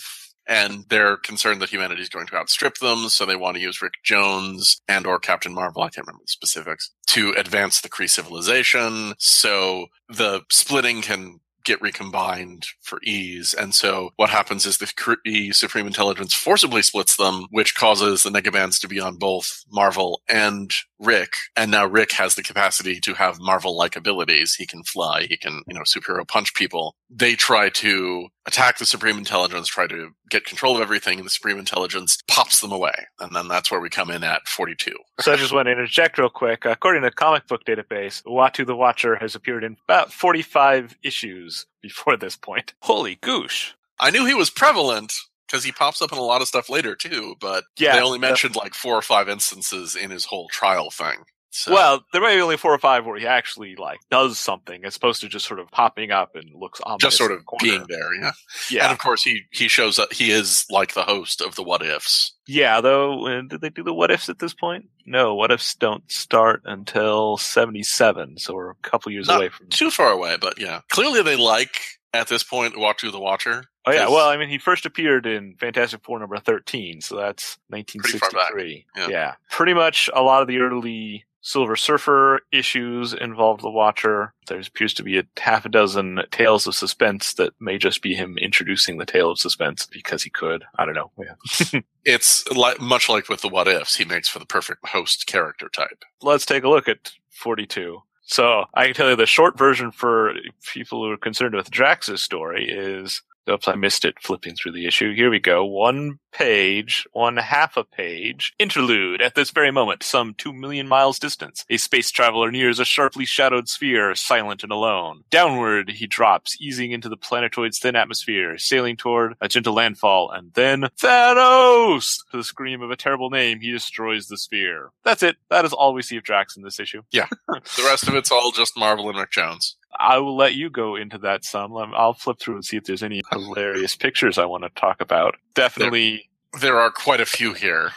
and 0.51 0.83
they're 0.89 1.15
concerned 1.15 1.61
that 1.61 1.69
humanity 1.69 2.01
is 2.01 2.09
going 2.09 2.27
to 2.27 2.35
outstrip 2.35 2.75
them, 2.79 3.07
so 3.07 3.25
they 3.25 3.37
want 3.37 3.55
to 3.55 3.61
use 3.61 3.81
Rick 3.81 3.93
Jones 4.03 4.81
and 4.85 5.07
or 5.07 5.17
Captain 5.17 5.53
Marvel, 5.53 5.81
I 5.81 5.89
can't 5.89 6.05
remember 6.05 6.23
the 6.25 6.31
specifics, 6.31 6.91
to 7.07 7.33
advance 7.37 7.79
the 7.79 7.89
Kree 7.89 8.09
civilization. 8.09 9.13
So 9.17 9.87
the 10.09 10.41
splitting 10.51 11.01
can 11.01 11.39
get 11.63 11.79
recombined 11.79 12.65
for 12.81 12.99
ease. 13.03 13.53
And 13.53 13.73
so 13.75 14.09
what 14.15 14.31
happens 14.31 14.65
is 14.65 14.79
the 14.79 14.87
Kree 14.87 15.53
Supreme 15.53 15.85
Intelligence 15.85 16.33
forcibly 16.33 16.81
splits 16.81 17.17
them, 17.17 17.45
which 17.51 17.75
causes 17.75 18.23
the 18.23 18.31
Negabands 18.31 18.81
to 18.81 18.87
be 18.87 18.99
on 18.99 19.17
both 19.17 19.63
Marvel 19.71 20.21
and 20.27 20.73
Rick. 20.99 21.33
And 21.55 21.69
now 21.69 21.85
Rick 21.85 22.13
has 22.13 22.33
the 22.33 22.43
capacity 22.43 22.99
to 23.01 23.13
have 23.13 23.39
Marvel-like 23.39 23.95
abilities. 23.95 24.55
He 24.55 24.65
can 24.65 24.83
fly. 24.83 25.27
He 25.29 25.37
can, 25.37 25.61
you 25.67 25.75
know, 25.75 25.81
superhero 25.81 26.27
punch 26.27 26.55
people. 26.55 26.95
They 27.09 27.35
try 27.35 27.69
to 27.69 28.29
attack 28.47 28.77
the 28.77 28.85
Supreme 28.85 29.17
Intelligence, 29.17 29.67
try 29.67 29.87
to 29.87 30.09
get 30.29 30.45
control 30.45 30.75
of 30.75 30.81
everything, 30.81 31.17
and 31.19 31.25
the 31.25 31.29
Supreme 31.31 31.59
Intelligence 31.59 32.17
pops 32.27 32.59
them 32.61 32.71
away. 32.71 32.93
And 33.19 33.35
then 33.35 33.47
that's 33.47 33.69
where 33.71 33.79
we 33.79 33.89
come 33.89 34.09
in 34.11 34.23
at 34.23 34.47
42. 34.47 34.93
So 35.19 35.33
I 35.33 35.35
just 35.35 35.53
want 35.53 35.67
to 35.67 35.71
interject 35.71 36.17
real 36.17 36.29
quick. 36.29 36.65
According 36.65 37.03
to 37.03 37.09
the 37.09 37.15
comic 37.15 37.47
book 37.47 37.63
database, 37.65 38.23
Uatu 38.23 38.65
the 38.65 38.75
Watcher 38.75 39.15
has 39.17 39.35
appeared 39.35 39.63
in 39.63 39.77
about 39.87 40.11
45 40.11 40.97
issues 41.03 41.65
before 41.81 42.17
this 42.17 42.35
point. 42.35 42.73
Holy 42.81 43.15
goosh. 43.17 43.73
I 43.99 44.09
knew 44.09 44.25
he 44.25 44.33
was 44.33 44.49
prevalent 44.49 45.13
because 45.47 45.63
he 45.63 45.71
pops 45.71 46.01
up 46.01 46.11
in 46.11 46.17
a 46.17 46.21
lot 46.23 46.41
of 46.41 46.47
stuff 46.47 46.69
later 46.69 46.95
too, 46.95 47.35
but 47.39 47.65
Yeah, 47.77 47.95
they 47.95 48.01
only 48.01 48.17
the- 48.17 48.25
mentioned 48.27 48.55
like 48.55 48.73
four 48.73 48.95
or 48.95 49.01
five 49.01 49.27
instances 49.29 49.95
in 49.95 50.09
his 50.09 50.25
whole 50.25 50.47
trial 50.49 50.89
thing. 50.89 51.25
So, 51.53 51.73
Well, 51.73 52.05
there 52.13 52.21
may 52.21 52.35
be 52.35 52.41
only 52.41 52.55
four 52.55 52.73
or 52.73 52.77
five 52.79 53.05
where 53.05 53.19
he 53.19 53.27
actually 53.27 53.75
like 53.75 53.99
does 54.09 54.39
something 54.39 54.85
as 54.85 54.95
opposed 54.95 55.19
to 55.21 55.27
just 55.27 55.45
sort 55.45 55.59
of 55.59 55.69
popping 55.69 56.09
up 56.09 56.35
and 56.35 56.49
looks 56.55 56.79
ominous. 56.83 57.01
just 57.01 57.17
sort 57.17 57.31
of 57.33 57.39
the 57.39 57.57
being 57.61 57.85
there, 57.89 58.13
yeah. 58.15 58.31
Yeah. 58.69 58.83
And 58.85 58.93
of 58.93 58.99
course, 58.99 59.21
he 59.23 59.43
he 59.51 59.67
shows 59.67 59.99
up. 59.99 60.13
He 60.13 60.31
is 60.31 60.65
like 60.69 60.93
the 60.93 61.03
host 61.03 61.41
of 61.41 61.55
the 61.55 61.63
What 61.63 61.85
Ifs. 61.85 62.33
Yeah, 62.47 62.79
though, 62.79 63.41
did 63.49 63.59
they 63.61 63.69
do 63.69 63.83
the 63.83 63.93
what 63.93 64.11
ifs 64.11 64.29
at 64.29 64.39
this 64.39 64.53
point? 64.53 64.85
No, 65.05 65.35
what 65.35 65.51
ifs 65.51 65.75
don't 65.75 66.09
start 66.11 66.61
until 66.65 67.37
77, 67.37 68.37
so 68.37 68.53
we're 68.53 68.71
a 68.71 68.75
couple 68.75 69.11
years 69.11 69.27
Not 69.27 69.37
away 69.37 69.49
from. 69.49 69.67
Too 69.67 69.91
far 69.91 70.11
away, 70.11 70.37
but 70.39 70.59
yeah. 70.59 70.81
Clearly, 70.89 71.21
they 71.21 71.35
like 71.35 71.75
at 72.13 72.27
this 72.27 72.43
point 72.43 72.75
Uatu 72.75 73.11
the 73.11 73.19
Watcher. 73.19 73.65
Oh, 73.85 73.91
yeah, 73.91 74.07
well, 74.09 74.29
I 74.29 74.37
mean, 74.37 74.49
he 74.49 74.59
first 74.59 74.85
appeared 74.85 75.25
in 75.25 75.55
Fantastic 75.59 76.03
Four 76.03 76.19
number 76.19 76.37
13, 76.37 77.01
so 77.01 77.15
that's 77.15 77.55
far 77.69 77.79
back. 77.79 78.53
1963. 78.53 78.85
Yeah. 78.95 79.07
yeah. 79.07 79.33
Pretty 79.49 79.73
much 79.73 80.09
a 80.13 80.21
lot 80.21 80.43
of 80.43 80.47
the 80.47 80.59
early 80.59 81.25
Silver 81.41 81.75
Surfer 81.75 82.41
issues 82.51 83.13
involved 83.13 83.61
the 83.61 83.69
Watcher. 83.69 84.33
There 84.47 84.59
appears 84.59 84.93
to 84.95 85.03
be 85.03 85.17
a 85.17 85.23
half 85.39 85.65
a 85.65 85.69
dozen 85.69 86.19
tales 86.31 86.67
of 86.67 86.75
suspense 86.75 87.33
that 87.33 87.53
may 87.59 87.77
just 87.77 88.01
be 88.01 88.13
him 88.13 88.37
introducing 88.37 88.97
the 88.97 89.05
tale 89.05 89.31
of 89.31 89.39
suspense 89.39 89.87
because 89.87 90.23
he 90.23 90.29
could. 90.29 90.63
I 90.77 90.85
don't 90.85 90.95
know. 90.95 91.11
Yeah. 91.17 91.81
It's 92.03 92.47
like 92.47 92.79
much 92.81 93.09
like 93.09 93.29
with 93.29 93.41
the 93.41 93.47
What 93.47 93.67
Ifs. 93.67 93.95
He 93.95 94.05
makes 94.05 94.27
for 94.27 94.39
the 94.39 94.45
perfect 94.45 94.87
host 94.87 95.27
character 95.27 95.69
type. 95.69 96.03
let's 96.23 96.47
take 96.47 96.63
a 96.63 96.69
look 96.69 96.87
at 96.89 97.11
42. 97.29 97.99
So 98.23 98.65
I 98.73 98.85
can 98.85 98.95
tell 98.95 99.09
you 99.11 99.15
the 99.15 99.27
short 99.27 99.55
version 99.55 99.91
for 99.91 100.33
people 100.73 101.03
who 101.03 101.11
are 101.11 101.17
concerned 101.17 101.53
with 101.53 101.69
Drax's 101.69 102.23
story 102.23 102.67
is. 102.69 103.21
Oops, 103.49 103.67
I 103.67 103.75
missed 103.75 104.05
it 104.05 104.15
flipping 104.21 104.55
through 104.55 104.71
the 104.73 104.85
issue. 104.85 105.13
Here 105.13 105.29
we 105.29 105.39
go. 105.39 105.65
One 105.65 106.19
page, 106.31 107.07
one 107.13 107.37
half 107.37 107.77
a 107.77 107.83
page. 107.83 108.53
Interlude. 108.59 109.21
At 109.21 109.35
this 109.35 109.51
very 109.51 109.71
moment, 109.71 110.03
some 110.03 110.33
two 110.33 110.53
million 110.53 110.87
miles 110.87 111.19
distance, 111.19 111.65
a 111.69 111.77
space 111.77 112.11
traveler 112.11 112.51
nears 112.51 112.79
a 112.79 112.85
sharply 112.85 113.25
shadowed 113.25 113.69
sphere, 113.69 114.15
silent 114.15 114.63
and 114.63 114.71
alone. 114.71 115.23
Downward 115.29 115.91
he 115.91 116.07
drops, 116.07 116.57
easing 116.59 116.91
into 116.91 117.09
the 117.09 117.17
planetoid's 117.17 117.79
thin 117.79 117.95
atmosphere, 117.95 118.57
sailing 118.57 118.97
toward 118.97 119.35
a 119.41 119.47
gentle 119.47 119.73
landfall, 119.73 120.31
and 120.31 120.53
then 120.53 120.89
Thanos! 120.97 122.17
To 122.31 122.37
the 122.37 122.43
scream 122.43 122.81
of 122.81 122.91
a 122.91 122.95
terrible 122.95 123.29
name, 123.29 123.59
he 123.59 123.71
destroys 123.71 124.27
the 124.27 124.37
sphere. 124.37 124.91
That's 125.03 125.23
it. 125.23 125.37
That 125.49 125.65
is 125.65 125.73
all 125.73 125.93
we 125.93 126.01
see 126.01 126.17
of 126.17 126.23
Drax 126.23 126.55
in 126.55 126.63
this 126.63 126.79
issue. 126.79 127.01
Yeah. 127.11 127.27
the 127.47 127.83
rest 127.83 128.07
of 128.07 128.15
it's 128.15 128.31
all 128.31 128.51
just 128.51 128.77
Marvel 128.77 129.09
and 129.09 129.17
Rick 129.17 129.31
Jones. 129.31 129.75
I 129.99 130.19
will 130.19 130.35
let 130.35 130.55
you 130.55 130.69
go 130.69 130.95
into 130.95 131.17
that 131.19 131.43
some. 131.43 131.75
I'll 131.75 132.13
flip 132.13 132.39
through 132.39 132.55
and 132.55 132.65
see 132.65 132.77
if 132.77 132.85
there's 132.85 133.03
any 133.03 133.21
hilarious 133.31 133.95
pictures 133.95 134.37
I 134.37 134.45
want 134.45 134.63
to 134.63 134.69
talk 134.69 135.01
about. 135.01 135.35
Definitely. 135.55 136.29
There 136.59 136.79
are 136.79 136.91
quite 136.91 137.21
a 137.21 137.25
few 137.25 137.53
here. 137.53 137.91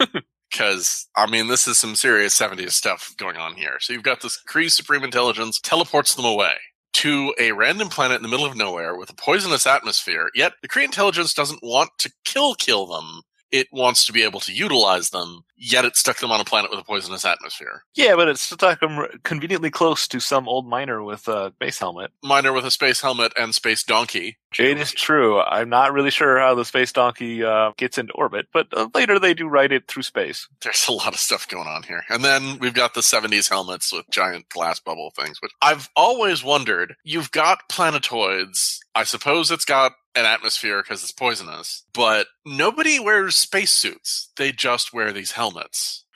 Because, 0.48 1.06
I 1.16 1.28
mean, 1.28 1.48
this 1.48 1.68
is 1.68 1.76
some 1.76 1.94
serious 1.96 2.38
70s 2.38 2.70
stuff 2.70 3.12
going 3.18 3.36
on 3.36 3.56
here. 3.56 3.78
So 3.80 3.92
you've 3.92 4.04
got 4.04 4.22
this 4.22 4.40
Kree 4.48 4.70
Supreme 4.70 5.04
Intelligence 5.04 5.60
teleports 5.60 6.14
them 6.14 6.24
away 6.24 6.54
to 6.94 7.34
a 7.38 7.52
random 7.52 7.90
planet 7.90 8.16
in 8.16 8.22
the 8.22 8.28
middle 8.28 8.46
of 8.46 8.56
nowhere 8.56 8.96
with 8.96 9.10
a 9.10 9.14
poisonous 9.14 9.66
atmosphere. 9.66 10.30
Yet 10.34 10.54
the 10.62 10.68
Kree 10.68 10.84
Intelligence 10.84 11.34
doesn't 11.34 11.62
want 11.62 11.90
to 11.98 12.10
kill 12.24 12.54
kill 12.54 12.86
them. 12.86 13.20
It 13.50 13.66
wants 13.70 14.06
to 14.06 14.14
be 14.14 14.22
able 14.22 14.40
to 14.40 14.52
utilize 14.52 15.10
them. 15.10 15.44
Yet 15.56 15.84
it 15.84 15.96
stuck 15.96 16.18
them 16.18 16.30
on 16.30 16.40
a 16.40 16.44
planet 16.44 16.70
with 16.70 16.80
a 16.80 16.84
poisonous 16.84 17.24
atmosphere. 17.24 17.82
Yeah, 17.94 18.16
but 18.16 18.28
it 18.28 18.38
stuck 18.38 18.80
them 18.80 19.06
conveniently 19.22 19.70
close 19.70 20.06
to 20.08 20.20
some 20.20 20.48
old 20.48 20.68
miner 20.68 21.02
with 21.02 21.28
a 21.28 21.52
space 21.56 21.78
helmet. 21.78 22.12
Miner 22.22 22.52
with 22.52 22.64
a 22.64 22.70
space 22.70 23.00
helmet 23.00 23.32
and 23.36 23.54
space 23.54 23.82
donkey. 23.82 24.38
It 24.58 24.78
is 24.78 24.92
true. 24.92 25.40
I'm 25.40 25.68
not 25.68 25.92
really 25.92 26.10
sure 26.10 26.38
how 26.38 26.54
the 26.54 26.64
space 26.64 26.92
donkey 26.92 27.44
uh, 27.44 27.72
gets 27.76 27.98
into 27.98 28.12
orbit, 28.14 28.46
but 28.52 28.68
uh, 28.72 28.88
later 28.94 29.18
they 29.18 29.34
do 29.34 29.48
ride 29.48 29.72
it 29.72 29.86
through 29.86 30.04
space. 30.04 30.48
There's 30.62 30.88
a 30.88 30.92
lot 30.92 31.12
of 31.12 31.20
stuff 31.20 31.46
going 31.46 31.68
on 31.68 31.82
here. 31.82 32.04
And 32.08 32.24
then 32.24 32.58
we've 32.58 32.72
got 32.74 32.94
the 32.94 33.00
70s 33.02 33.50
helmets 33.50 33.92
with 33.92 34.08
giant 34.10 34.48
glass 34.48 34.80
bubble 34.80 35.12
things, 35.14 35.42
which 35.42 35.52
I've 35.60 35.90
always 35.94 36.42
wondered. 36.42 36.94
You've 37.04 37.32
got 37.32 37.68
planetoids. 37.68 38.80
I 38.94 39.04
suppose 39.04 39.50
it's 39.50 39.66
got 39.66 39.92
an 40.14 40.24
atmosphere 40.24 40.82
because 40.82 41.02
it's 41.02 41.12
poisonous, 41.12 41.84
but 41.92 42.28
nobody 42.46 42.98
wears 42.98 43.36
spacesuits. 43.36 44.30
They 44.38 44.52
just 44.52 44.92
wear 44.94 45.12
these 45.12 45.32
helmets. 45.32 45.45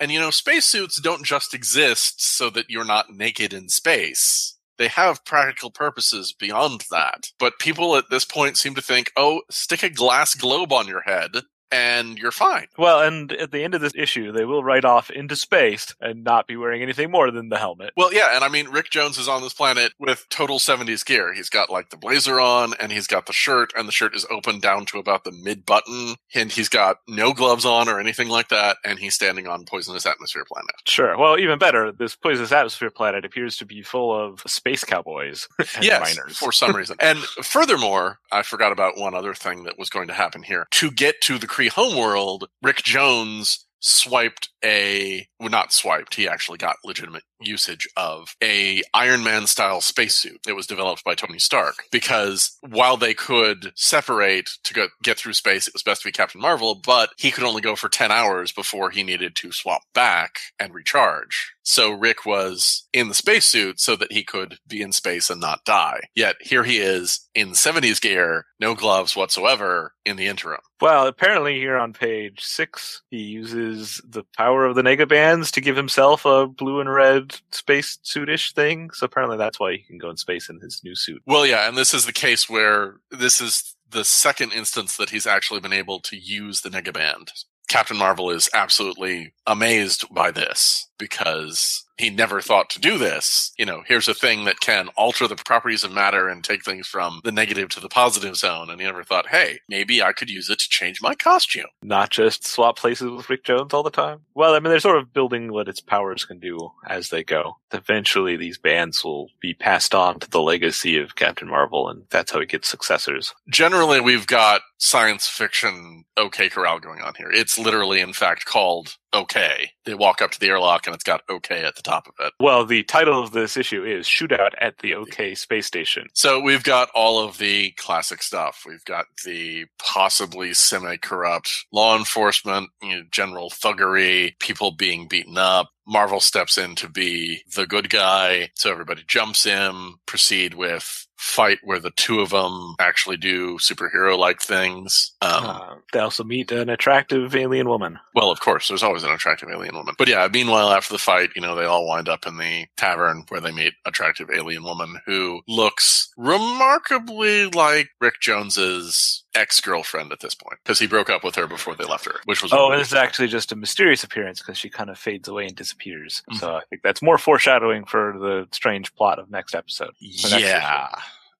And 0.00 0.10
you 0.10 0.20
know, 0.20 0.30
spacesuits 0.30 1.00
don't 1.00 1.25
just 1.25 1.54
exist 1.54 2.22
so 2.22 2.50
that 2.50 2.70
you're 2.70 2.84
not 2.84 3.10
naked 3.10 3.52
in 3.52 3.68
space 3.68 4.56
they 4.80 4.88
have 4.88 5.26
practical 5.26 5.70
purposes 5.70 6.32
beyond 6.32 6.87
that. 6.90 7.30
But 7.38 7.58
people 7.58 7.96
at 7.96 8.08
this 8.08 8.25
point 8.25 8.56
seem 8.56 8.75
to 8.76 8.80
think, 8.80 9.12
oh, 9.14 9.42
stick 9.50 9.82
a 9.82 9.90
glass 9.90 10.34
globe 10.34 10.72
on 10.72 10.88
your 10.88 11.02
head 11.02 11.32
and 11.71 12.19
you're 12.19 12.33
fine. 12.33 12.67
Well, 12.79 13.00
and 13.00 13.33
at 13.33 13.53
the 13.53 13.62
end 13.62 13.75
of 13.75 13.81
this 13.81 13.95
issue, 13.95 14.33
they 14.33 14.45
will 14.45 14.65
ride 14.65 14.85
off 14.85 15.11
into 15.11 15.37
space 15.37 15.95
and 16.00 16.25
not 16.25 16.47
be 16.47 16.57
wearing 16.57 16.83
anything 16.83 17.11
more 17.11 17.31
than 17.31 17.49
the 17.49 17.59
helmet. 17.59 17.93
Well, 17.97 18.12
yeah, 18.12 18.35
and 18.35 18.45
I 18.45 18.49
mean, 18.49 18.69
Rick 18.69 18.91
Jones 18.91 19.19
is 19.19 19.29
on 19.29 19.43
this 19.43 19.53
planet 19.53 19.93
with 19.99 20.27
total 20.29 20.59
70s 20.59 21.05
gear. 21.05 21.33
He's 21.33 21.49
got 21.49 21.71
like 21.71 21.91
the 21.91 21.97
blazer 21.97 22.41
on, 22.41 22.75
and 22.81 22.93
he's 22.93 23.07
got 23.07 23.27
the 23.27 23.33
shirt, 23.33 23.73
and 23.77 23.87
the 23.87 23.93
shirt 23.93 24.15
is 24.15 24.27
open 24.31 24.61
down 24.61 24.87
to 24.87 24.99
about 24.99 25.25
the 25.25 25.33
mid 25.33 25.65
button, 25.65 26.17
and 26.35 26.50
he's 26.50 26.69
got 26.69 26.99
no 27.09 27.33
gloves 27.33 27.65
on 27.65 27.89
or 27.89 28.00
anything 28.00 28.29
like 28.29 28.49
that, 28.49 28.79
and 28.85 28.99
he's 28.99 29.15
standing 29.15 29.47
on 29.47 29.65
poisonous 29.65 30.07
atmosphere 30.07 30.45
planet. 30.47 30.75
Sure. 30.87 31.17
Well, 31.17 31.39
even 31.39 31.59
better, 31.59 31.93
this 31.93 32.17
poisonous 32.17 32.53
atmosphere 32.53 32.91
planet 32.91 33.25
appears 33.25 33.57
to 33.59 33.67
be 33.67 33.83
full 33.83 34.15
of 34.15 34.43
space 34.47 34.85
cowboys 34.85 35.49
and 35.59 35.85
yes, 35.85 36.17
miners. 36.17 36.37
for 36.37 36.53
some 36.53 36.75
reason. 36.75 36.97
and 37.00 37.19
furthermore, 37.19 38.19
I 38.33 38.43
forgot 38.43 38.73
about 38.73 38.99
one 38.99 39.15
other 39.15 39.35
thing 39.35 39.65
that 39.65 39.79
was 39.79 39.91
going 39.91 40.09
to 40.09 40.15
happen 40.15 40.43
here. 40.43 40.67
To 40.73 40.91
get 40.91 41.21
to 41.23 41.39
the 41.39 41.47
Kree 41.61 41.69
homeworld, 41.69 42.49
Rick 42.62 42.79
Jones 42.79 43.67
swiped 43.81 44.49
a 44.64 45.29
well 45.38 45.50
not 45.50 45.75
swiped 45.75 46.14
he 46.14 46.26
actually 46.26 46.57
got 46.57 46.76
legitimate 46.87 47.25
usage 47.40 47.88
of 47.97 48.35
a 48.42 48.82
iron 48.94 49.23
man 49.23 49.47
style 49.47 49.80
spacesuit 49.80 50.42
that 50.44 50.54
was 50.54 50.66
developed 50.66 51.04
by 51.04 51.14
tony 51.14 51.38
stark 51.38 51.85
because 51.90 52.59
while 52.68 52.97
they 52.97 53.14
could 53.14 53.73
separate 53.75 54.50
to 54.64 54.75
go, 54.75 54.88
get 55.02 55.18
through 55.18 55.32
space 55.32 55.66
it 55.66 55.75
was 55.75 55.82
best 55.82 56.02
to 56.02 56.09
be 56.09 56.12
captain 56.12 56.40
marvel 56.40 56.75
but 56.75 57.11
he 57.16 57.30
could 57.30 57.44
only 57.44 57.61
go 57.61 57.76
for 57.76 57.88
10 57.88 58.11
hours 58.11 58.52
before 58.52 58.90
he 58.90 59.02
needed 59.02 59.35
to 59.37 59.52
swap 59.52 59.82
back 59.94 60.38
and 60.59 60.75
recharge. 60.75 61.52
So 61.62 61.90
rick 61.90 62.26
was 62.26 62.88
in 62.92 63.09
the 63.09 63.14
spacesuit 63.14 63.80
so 63.80 63.97
that 63.97 64.12
he 64.12 64.25
could 64.25 64.59
be 64.66 64.82
in 64.82 64.92
space 64.92 65.30
and 65.30 65.40
not 65.40 65.64
die. 65.64 66.00
Yet 66.14 66.37
here 66.40 66.64
he 66.64 66.78
is 66.78 67.28
in 67.35 67.50
70s 67.50 68.00
gear 68.00 68.47
no 68.59 68.75
gloves 68.75 69.16
whatsoever 69.16 69.94
in 70.04 70.16
the 70.16 70.26
interim. 70.26 70.61
Well, 70.80 71.06
apparently 71.06 71.56
here 71.56 71.76
on 71.76 71.92
page 71.92 72.42
six, 72.42 73.02
he 73.11 73.18
uses 73.18 74.00
the 74.06 74.25
power 74.37 74.66
of 74.66 74.75
the 74.75 74.82
negabands 74.82 75.52
to 75.52 75.61
give 75.61 75.76
himself 75.76 76.25
a 76.25 76.47
blue 76.47 76.80
and 76.80 76.92
red 76.92 77.29
space 77.50 77.99
suitish 78.04 78.52
thing. 78.54 78.90
So 78.92 79.06
apparently 79.06 79.38
that's 79.38 79.60
why 79.60 79.72
he 79.72 79.78
can 79.78 79.99
go 79.99 80.10
in 80.10 80.16
space 80.16 80.49
in 80.49 80.60
his 80.60 80.80
new 80.84 80.94
suit. 80.94 81.22
Well, 81.26 81.46
yeah, 81.46 81.68
and 81.68 81.76
this 81.76 81.94
is 81.94 82.06
the 82.06 82.12
case 82.12 82.49
where 82.49 82.96
this 83.10 83.40
is 83.40 83.76
the 83.90 84.04
second 84.04 84.52
instance 84.52 84.96
that 84.96 85.10
he's 85.10 85.26
actually 85.26 85.60
been 85.60 85.72
able 85.72 86.00
to 86.00 86.16
use 86.16 86.60
the 86.60 86.70
negaband. 86.70 87.30
Captain 87.68 87.96
Marvel 87.96 88.30
is 88.30 88.50
absolutely 88.52 89.32
amazed 89.46 90.12
by 90.12 90.30
this 90.32 90.88
because 90.99 91.84
he 92.00 92.11
never 92.11 92.40
thought 92.40 92.71
to 92.71 92.80
do 92.80 92.99
this. 92.99 93.52
You 93.59 93.66
know, 93.66 93.83
here's 93.87 94.09
a 94.09 94.14
thing 94.14 94.45
that 94.45 94.61
can 94.61 94.88
alter 94.97 95.28
the 95.28 95.37
properties 95.37 95.85
of 95.85 95.92
matter 95.92 96.28
and 96.28 96.42
take 96.42 96.64
things 96.64 96.87
from 96.87 97.21
the 97.25 97.33
negative 97.33 97.69
to 97.71 97.80
the 97.80 97.88
positive 97.88 98.37
zone. 98.37 98.71
And 98.71 98.80
he 98.80 98.87
never 98.87 99.04
thought, 99.04 99.28
hey, 99.28 99.61
maybe 99.69 100.02
I 100.02 100.12
could 100.12 100.30
use 100.30 100.50
it 100.50 100.59
to 100.59 100.69
change 100.69 101.00
my 101.02 101.14
costume. 101.14 101.66
Not 101.83 102.11
just 102.11 102.47
swap 102.47 102.78
places 102.78 103.11
with 103.11 103.30
Rick 103.30 103.45
Jones 103.45 103.73
all 103.73 103.83
the 103.83 103.90
time. 103.90 104.21
Well, 104.35 104.54
I 104.54 104.61
mean, 104.61 104.71
they're 104.71 104.80
sort 104.80 104.99
of 104.99 105.12
building 105.12 105.52
what 105.52 105.69
its 105.69 105.80
powers 105.80 106.25
can 106.25 106.38
do 106.38 106.73
as 106.87 107.11
they 107.11 107.23
go. 107.23 107.59
Eventually, 107.73 108.37
these 108.37 108.59
bands 108.59 109.04
will 109.04 109.28
be 109.40 109.54
passed 109.54 109.95
on 109.95 110.19
to 110.21 110.30
the 110.30 110.40
legacy 110.40 110.99
of 110.99 111.16
Captain 111.16 111.49
Marvel, 111.49 111.88
and 111.88 112.04
that's 112.11 112.33
how 112.33 112.40
he 112.40 112.47
gets 112.47 112.69
successors. 112.69 113.35
Generally, 113.49 114.00
we've 114.00 114.26
got 114.26 114.62
science 114.80 115.28
fiction 115.28 116.04
OK 116.16 116.49
Corral 116.49 116.80
going 116.80 117.00
on 117.00 117.14
here. 117.16 117.30
It's 117.30 117.58
literally, 117.58 118.00
in 118.00 118.12
fact, 118.12 118.46
called 118.46 118.96
OK. 119.12 119.72
They 119.84 119.94
walk 119.94 120.22
up 120.22 120.30
to 120.32 120.40
the 120.40 120.49
airlock 120.49 120.87
and 120.87 120.94
it's 120.94 121.04
got 121.04 121.22
OK 121.28 121.62
at 121.64 121.76
the 121.76 121.82
top 121.82 122.06
of 122.06 122.14
it. 122.20 122.32
Well, 122.40 122.64
the 122.64 122.82
title 122.84 123.22
of 123.22 123.32
this 123.32 123.56
issue 123.56 123.84
is 123.84 124.06
Shootout 124.06 124.52
at 124.58 124.78
the 124.78 124.94
OK 124.94 125.34
Space 125.34 125.66
Station. 125.66 126.08
So 126.14 126.40
we've 126.40 126.62
got 126.62 126.88
all 126.94 127.22
of 127.22 127.38
the 127.38 127.72
classic 127.72 128.22
stuff. 128.22 128.62
We've 128.66 128.84
got 128.84 129.06
the 129.25 129.66
possibly 129.78 130.54
semi-corrupt 130.54 131.66
law 131.72 131.96
enforcement, 131.96 132.70
you 132.82 132.96
know, 132.96 133.02
general 133.10 133.50
thuggery, 133.50 134.38
people 134.38 134.70
being 134.70 135.08
beaten 135.08 135.37
up. 135.37 135.70
Marvel 135.87 136.20
steps 136.20 136.56
in 136.56 136.76
to 136.76 136.88
be 136.88 137.42
the 137.56 137.66
good 137.66 137.90
guy, 137.90 138.50
so 138.54 138.70
everybody 138.70 139.02
jumps 139.08 139.42
him. 139.42 139.96
Proceed 140.06 140.54
with 140.54 141.08
fight 141.23 141.59
where 141.62 141.79
the 141.79 141.91
two 141.93 142.21
of 142.21 142.31
them 142.31 142.75
actually 142.81 143.17
do 143.19 143.59
superhero-like 143.59 144.41
things. 144.41 145.12
Um, 145.21 145.45
Uh, 145.45 145.75
they 145.93 145.99
also 145.99 146.25
meet 146.25 146.50
an 146.50 146.71
attractive 146.71 147.35
alien 147.37 147.69
woman. 147.69 147.99
well, 148.15 148.31
of 148.31 148.41
course, 148.41 148.69
there's 148.69 148.83
always 148.83 149.03
an 149.05 149.11
attractive 149.11 149.50
alien 149.50 149.75
woman. 149.75 149.95
But 149.99 150.09
yeah, 150.09 150.27
meanwhile, 150.33 150.71
after 150.71 150.95
the 150.95 150.99
fight, 150.99 151.29
you 151.37 151.43
know, 151.43 151.55
they 151.55 151.65
all 151.67 151.87
wind 151.87 152.09
up 152.09 152.27
in 152.27 152.39
the 152.39 152.67
tavern 152.79 153.25
where 153.29 153.41
they 153.41 153.53
meet 153.53 153.75
attractive 153.85 154.31
alien 154.35 154.65
woman 154.65 154.99
who 155.05 155.43
looks 155.47 156.09
remarkably 156.17 157.47
like 157.50 157.89
Rick 158.00 158.15
Jones's 158.23 159.25
ex-girlfriend 159.34 160.12
at 160.12 160.20
this 160.20 160.34
point 160.34 160.58
because 160.62 160.78
he 160.78 160.87
broke 160.87 161.10
up 161.10 161.22
with 161.25 161.34
her 161.37 161.46
before 161.46 161.75
they 161.75 161.84
left 161.84 162.04
her, 162.04 162.16
which 162.25 162.42
was 162.42 162.52
Oh, 162.52 162.76
this 162.76 162.88
is 162.88 162.94
actually 162.94 163.28
just 163.28 163.52
a 163.52 163.56
mysterious 163.56 164.04
appearance 164.04 164.40
because 164.40 164.58
she 164.58 164.68
kind 164.68 164.90
of 164.90 164.99
fades 164.99 165.28
away 165.28 165.46
and 165.46 165.56
disappears. 165.56 166.22
Mm-hmm. 166.30 166.38
So 166.38 166.56
I 166.56 166.62
think 166.70 166.82
that's 166.82 167.02
more 167.02 167.18
foreshadowing 167.18 167.84
for 167.84 168.16
the 168.18 168.49
strange 168.52 168.94
plot 168.94 169.18
of 169.18 169.30
next 169.30 169.54
episode. 169.54 169.92
next 170.00 170.40
yeah. 170.40 170.88